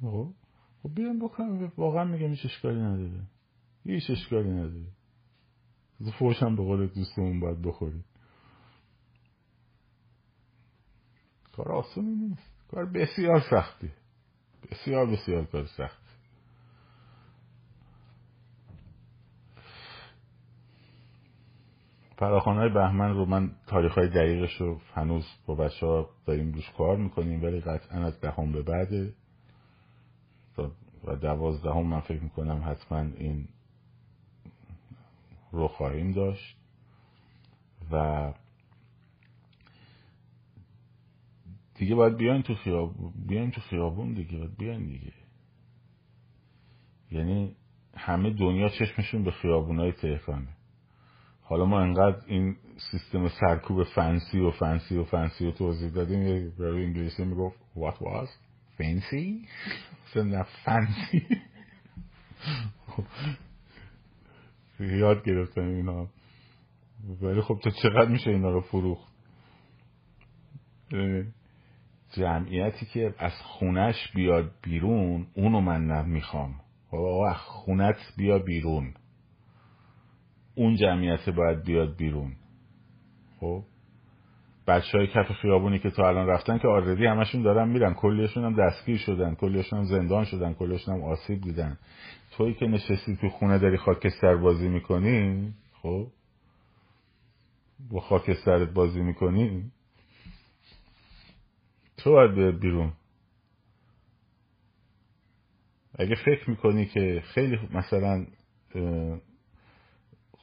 خب؟ 0.00 0.45
خب 0.86 0.94
بیان 0.94 1.18
بکنم 1.18 1.72
واقعا 1.76 2.04
میگم 2.04 2.28
هیچ 2.28 2.44
اشکالی 2.44 2.80
نداره. 2.80 3.22
هیچ 3.84 4.10
اشکالی 4.10 4.50
نداره. 4.50 4.86
فوشم 6.18 6.56
به 6.56 6.62
قول 6.62 6.86
دوستمون 6.86 7.40
باید 7.40 7.62
بخوری. 7.62 8.04
کار 11.52 11.72
آسونی 11.72 12.14
نیست. 12.14 12.68
کار 12.68 12.86
بسیار 12.86 13.40
سختی. 13.50 13.90
بسیار 14.70 15.06
بسیار 15.06 15.44
کار 15.44 15.66
سختی. 15.66 16.06
فراخان 22.16 22.56
های 22.56 22.68
بهمن 22.68 23.10
رو 23.10 23.24
من 23.26 23.50
تاریخ 23.66 23.94
های 23.94 24.08
دقیقش 24.08 24.60
رو 24.60 24.80
هنوز 24.94 25.24
با 25.46 25.54
بچه 25.54 25.86
ها 25.86 26.10
داریم 26.26 26.52
روش 26.52 26.70
کار 26.78 26.96
می‌کنیم 26.96 27.42
ولی 27.42 27.60
قطعا 27.60 28.06
از 28.06 28.20
دهم 28.20 28.52
به 28.52 28.62
بعده. 28.62 29.14
و 31.04 31.16
دوازدهم 31.16 31.86
من 31.86 32.00
فکر 32.00 32.22
می‌کنم 32.22 32.62
حتما 32.66 33.00
این 33.00 33.48
رو 35.52 35.68
خواهیم 35.68 36.12
داشت. 36.12 36.56
و 37.92 38.32
دیگه 41.74 41.94
باید 41.94 42.16
بیاین 42.16 42.42
تو 42.42 42.54
خیابون 42.54 43.12
بیاین 43.28 43.50
تو 43.50 43.60
خیابون 43.60 44.12
دیگه 44.12 44.38
باید 44.38 44.56
بیاین 44.56 44.86
دیگه. 44.86 45.12
یعنی 47.10 47.56
همه 47.96 48.30
دنیا 48.30 48.68
چشمشون 48.68 49.24
به 49.24 49.30
خیابونای 49.30 49.92
تهرانه. 49.92 50.48
حالا 51.42 51.64
ما 51.64 51.80
انقدر 51.80 52.22
این 52.26 52.56
سیستم 52.90 53.28
سرکوب 53.28 53.84
فنسی 53.84 54.40
و 54.40 54.50
فنسی 54.50 54.96
و 54.96 55.04
فنسی 55.04 55.46
رو 55.46 55.52
توضیح 55.52 55.90
دادیم 55.90 56.50
برای 56.50 56.84
انگلیسی 56.84 57.24
می‌گفت 57.24 57.58
what 57.76 57.94
was? 57.94 58.45
Fancy? 58.78 59.48
نه 60.16 60.46
فنسی 60.64 61.26
یاد 65.00 65.24
گرفتم 65.24 65.68
اینا. 65.68 66.08
ولی 67.22 67.40
خب 67.40 67.58
تو 67.62 67.70
چقدر 67.70 68.08
میشه 68.08 68.30
اینا 68.30 68.50
رو 68.50 68.60
فروخت؟ 68.60 69.12
جمعیتی 72.12 72.86
که 72.86 73.14
از 73.18 73.32
خونش 73.42 74.12
بیاد 74.14 74.50
بیرون 74.62 75.26
اونو 75.34 75.60
من 75.60 75.86
نمی‌خوام 75.86 76.60
آقا 76.90 77.34
خونت 77.34 77.96
بیا 78.16 78.38
بیرون. 78.38 78.94
اون 80.54 80.76
جمعیت 80.76 81.28
باید 81.28 81.62
بیاد 81.62 81.96
بیرون. 81.96 82.36
خب؟ 83.40 83.64
بچه 84.66 84.98
های 84.98 85.06
کف 85.06 85.32
خیابونی 85.32 85.78
که 85.78 85.90
تا 85.90 86.08
الان 86.08 86.26
رفتن 86.26 86.58
که 86.58 86.68
آردی 86.68 87.06
همشون 87.06 87.42
دارن 87.42 87.68
میرن. 87.68 87.94
کلیشون 87.94 88.44
هم 88.44 88.54
دستگیر 88.54 88.98
شدن 88.98 89.34
کلیشون 89.34 89.78
هم 89.78 89.84
زندان 89.84 90.24
شدن 90.24 90.54
کلیشون 90.54 90.94
هم 90.94 91.02
آسیب 91.02 91.40
دیدن. 91.40 91.78
تویی 92.36 92.54
که 92.54 92.66
نشستی 92.66 93.16
تو 93.16 93.28
خونه 93.28 93.58
داری 93.58 93.76
خاکستر 93.76 94.36
بازی 94.36 94.68
می‌کنی؟ 94.68 95.52
خب. 95.82 96.06
با 97.90 98.00
خاکسترت 98.00 98.68
بازی 98.68 99.00
می‌کنی؟ 99.00 99.70
تو 101.96 102.10
باید 102.10 102.34
بیاد 102.34 102.58
بیرون. 102.58 102.92
اگه 105.98 106.14
فکر 106.14 106.50
می‌کنی 106.50 106.86
که 106.86 107.22
خیلی 107.24 107.58
مثلا 107.72 108.26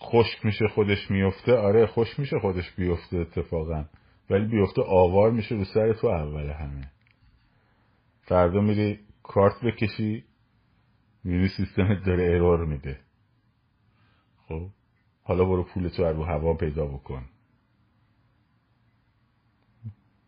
خشک 0.03 0.45
میشه 0.45 0.67
خودش 0.67 1.11
میفته 1.11 1.53
آره 1.53 1.85
خوش 1.85 2.19
میشه 2.19 2.39
خودش 2.39 2.71
بیفته 2.71 3.17
اتفاقا. 3.17 3.85
ولی 4.29 4.45
بیفته 4.45 4.81
آوار 4.81 5.31
میشه 5.31 5.55
رو 5.55 5.65
سر 5.65 5.93
تو 5.93 6.07
اول 6.07 6.49
همه. 6.49 6.91
فردا 8.21 8.61
میری 8.61 8.99
کارت 9.23 9.61
بکشی 9.63 10.23
میری 11.23 11.49
سیستمت 11.49 12.05
داره 12.05 12.23
ارور 12.23 12.65
میده. 12.65 12.99
خب؟ 14.47 14.69
حالا 15.23 15.45
برو 15.45 15.63
پول 15.63 15.87
تو 15.87 16.03
رو 16.03 16.23
هوا 16.23 16.53
پیدا 16.53 16.85
بکن. 16.85 17.25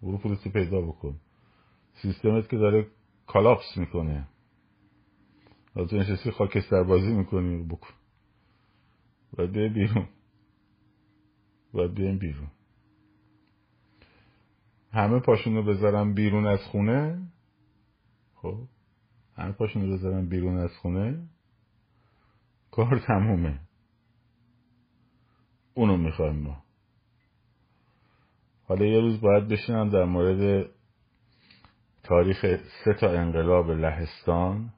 برو 0.02 0.18
پول 0.18 0.36
تو 0.36 0.50
پیدا 0.50 0.82
بکن. 0.82 1.20
سیستمت 2.02 2.50
که 2.50 2.58
داره 2.58 2.88
کالاپس 3.28 3.78
می‌کنه. 3.78 4.28
حالا 5.76 5.88
تو 5.88 5.98
نشستی 5.98 6.32
خاکستر 6.32 6.84
بازی 6.84 7.14
می‌کنی 7.14 7.64
بکن. 7.64 7.94
باید 9.38 9.74
بیرون. 9.74 10.08
باید 11.74 11.94
بیرون. 11.94 12.52
همه 14.96 15.20
پاشونو 15.20 15.64
بذارم 15.64 16.14
بیرون 16.14 16.48
از 16.48 16.60
خونه. 16.64 17.28
خب 18.36 18.68
همه 19.36 19.52
پاشونو 19.52 19.94
بذارم 19.94 20.30
بیرون 20.30 20.58
از 20.58 20.72
خونه. 20.82 21.28
کار 22.72 23.00
تمومه. 23.08 23.60
اونو 25.74 25.98
می‌خوایم 25.98 26.36
ما. 26.36 26.64
حالا 28.64 28.86
یه 28.86 29.00
روز 29.00 29.22
باید 29.22 29.48
بشینم 29.48 29.90
در 29.90 30.04
مورد 30.04 30.70
تاریخ 32.04 32.46
سه 32.86 32.94
تا 33.00 33.12
انقلاب 33.12 33.72
لهستان 33.72 34.74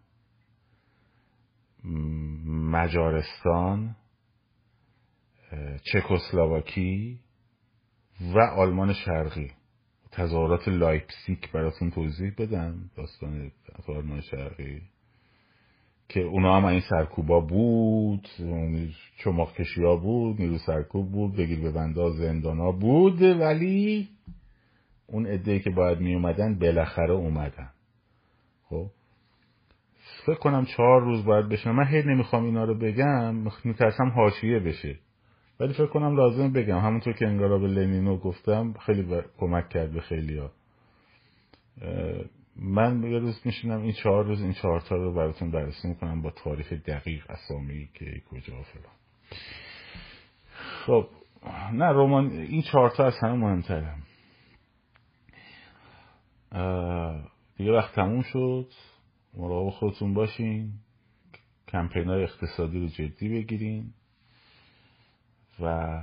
مجارستان 2.74 3.96
چکسلواکی 5.94 7.20
و 8.22 8.40
آلمان 8.40 8.94
شرقی. 8.94 9.57
تظاهرات 10.18 10.68
لایپسیک 10.68 11.52
براتون 11.52 11.92
توضیح 11.92 12.34
بدم 12.38 12.90
داستان 12.96 13.52
آلمان 13.88 14.22
شرقی. 14.22 14.82
که 16.10 16.22
اونا 16.22 16.58
هم 16.58 16.66
این 16.66 16.82
سرکوبا 16.90 17.40
بود 17.40 18.28
چماق 19.18 19.54
کشی 19.54 19.84
ها 19.84 19.96
بود 19.96 20.42
نیرو 20.42 20.58
سرکوب 20.58 21.12
بود 21.12 21.36
بگیر 21.36 21.60
به 21.60 21.72
بنده 21.72 22.10
زندان 22.10 22.58
ها 22.58 22.72
بود 22.72 23.22
ولی 23.22 24.08
اون 25.08 25.26
عده 25.26 25.60
که 25.60 25.70
باید 25.70 26.00
می 26.00 26.14
اومدن 26.14 26.60
بالاخره 26.60 27.14
اومدن. 27.14 27.70
خب؟ 28.70 28.86
فکر 30.26 30.40
کنم 30.40 30.66
چهار 30.66 31.02
روز 31.02 31.26
باید 31.26 31.50
بشن. 31.50 31.72
من 31.72 31.88
هی 31.88 32.04
نمی‌خوام 32.04 32.44
اینا 32.44 32.64
رو 32.64 32.80
بگم 32.80 33.36
میترسم 33.64 34.10
حاشیه 34.16 34.60
بشه. 34.60 35.00
ولی 35.60 35.74
فکر 35.74 35.88
کنم 35.88 36.16
لازم 36.16 36.54
بگم. 36.54 36.80
همونطور 36.80 37.14
که 37.14 37.28
انقلاب 37.28 37.64
لنینو 37.64 38.18
گفتم 38.18 38.74
خیلی 38.74 39.22
کمک 39.38 39.70
کرد 39.70 39.92
به 39.94 40.02
خیلی 40.02 40.38
ها 40.38 40.52
من 42.56 43.04
یه 43.04 43.20
روز 43.20 43.42
میشینم 43.46 43.82
این 43.82 43.92
چهار 43.92 44.26
روز 44.26 44.42
این 44.42 44.54
چهار 44.54 44.82
تا 44.82 44.96
رو 44.96 45.14
براتون 45.14 45.52
بررسی 45.52 45.88
می‌کنم 45.88 46.22
با 46.22 46.32
تاریخ 46.32 46.74
دقیق 46.74 47.26
اسامی 47.30 47.90
که 47.94 48.06
کجا 48.32 48.54
فلان. 48.62 48.94
خب 50.86 51.08
نه 51.74 51.86
رمان 51.86 52.32
این 52.32 52.62
چهار 52.62 52.90
تا 52.90 53.06
از 53.06 53.14
همه 53.22 53.34
مهمتره. 53.34 53.96
دیگه 57.58 57.72
وقت 57.72 57.96
تموم 57.96 58.22
شد. 58.22 58.68
مراقب 59.34 59.70
خودتون 59.70 60.14
باشین. 60.14 60.72
کمپین 61.68 62.10
های 62.10 62.24
اقتصادی 62.24 62.80
رو 62.80 62.88
جدی 62.88 63.30
بگیرین. 63.30 63.94
و 65.60 66.00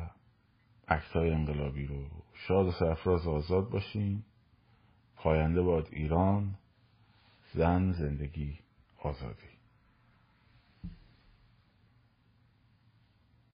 های 1.14 1.30
انقلابی 1.30 1.86
رو. 1.86 2.05
شاد 2.34 2.66
و 2.66 2.72
سرفراز 2.72 3.26
آزاد 3.26 3.70
باشین. 3.70 4.22
پاینده 5.16 5.62
باد 5.62 5.88
ایران. 5.92 6.59
زن 7.55 7.92
زندگی 7.92 8.59
آزادی. 9.02 9.53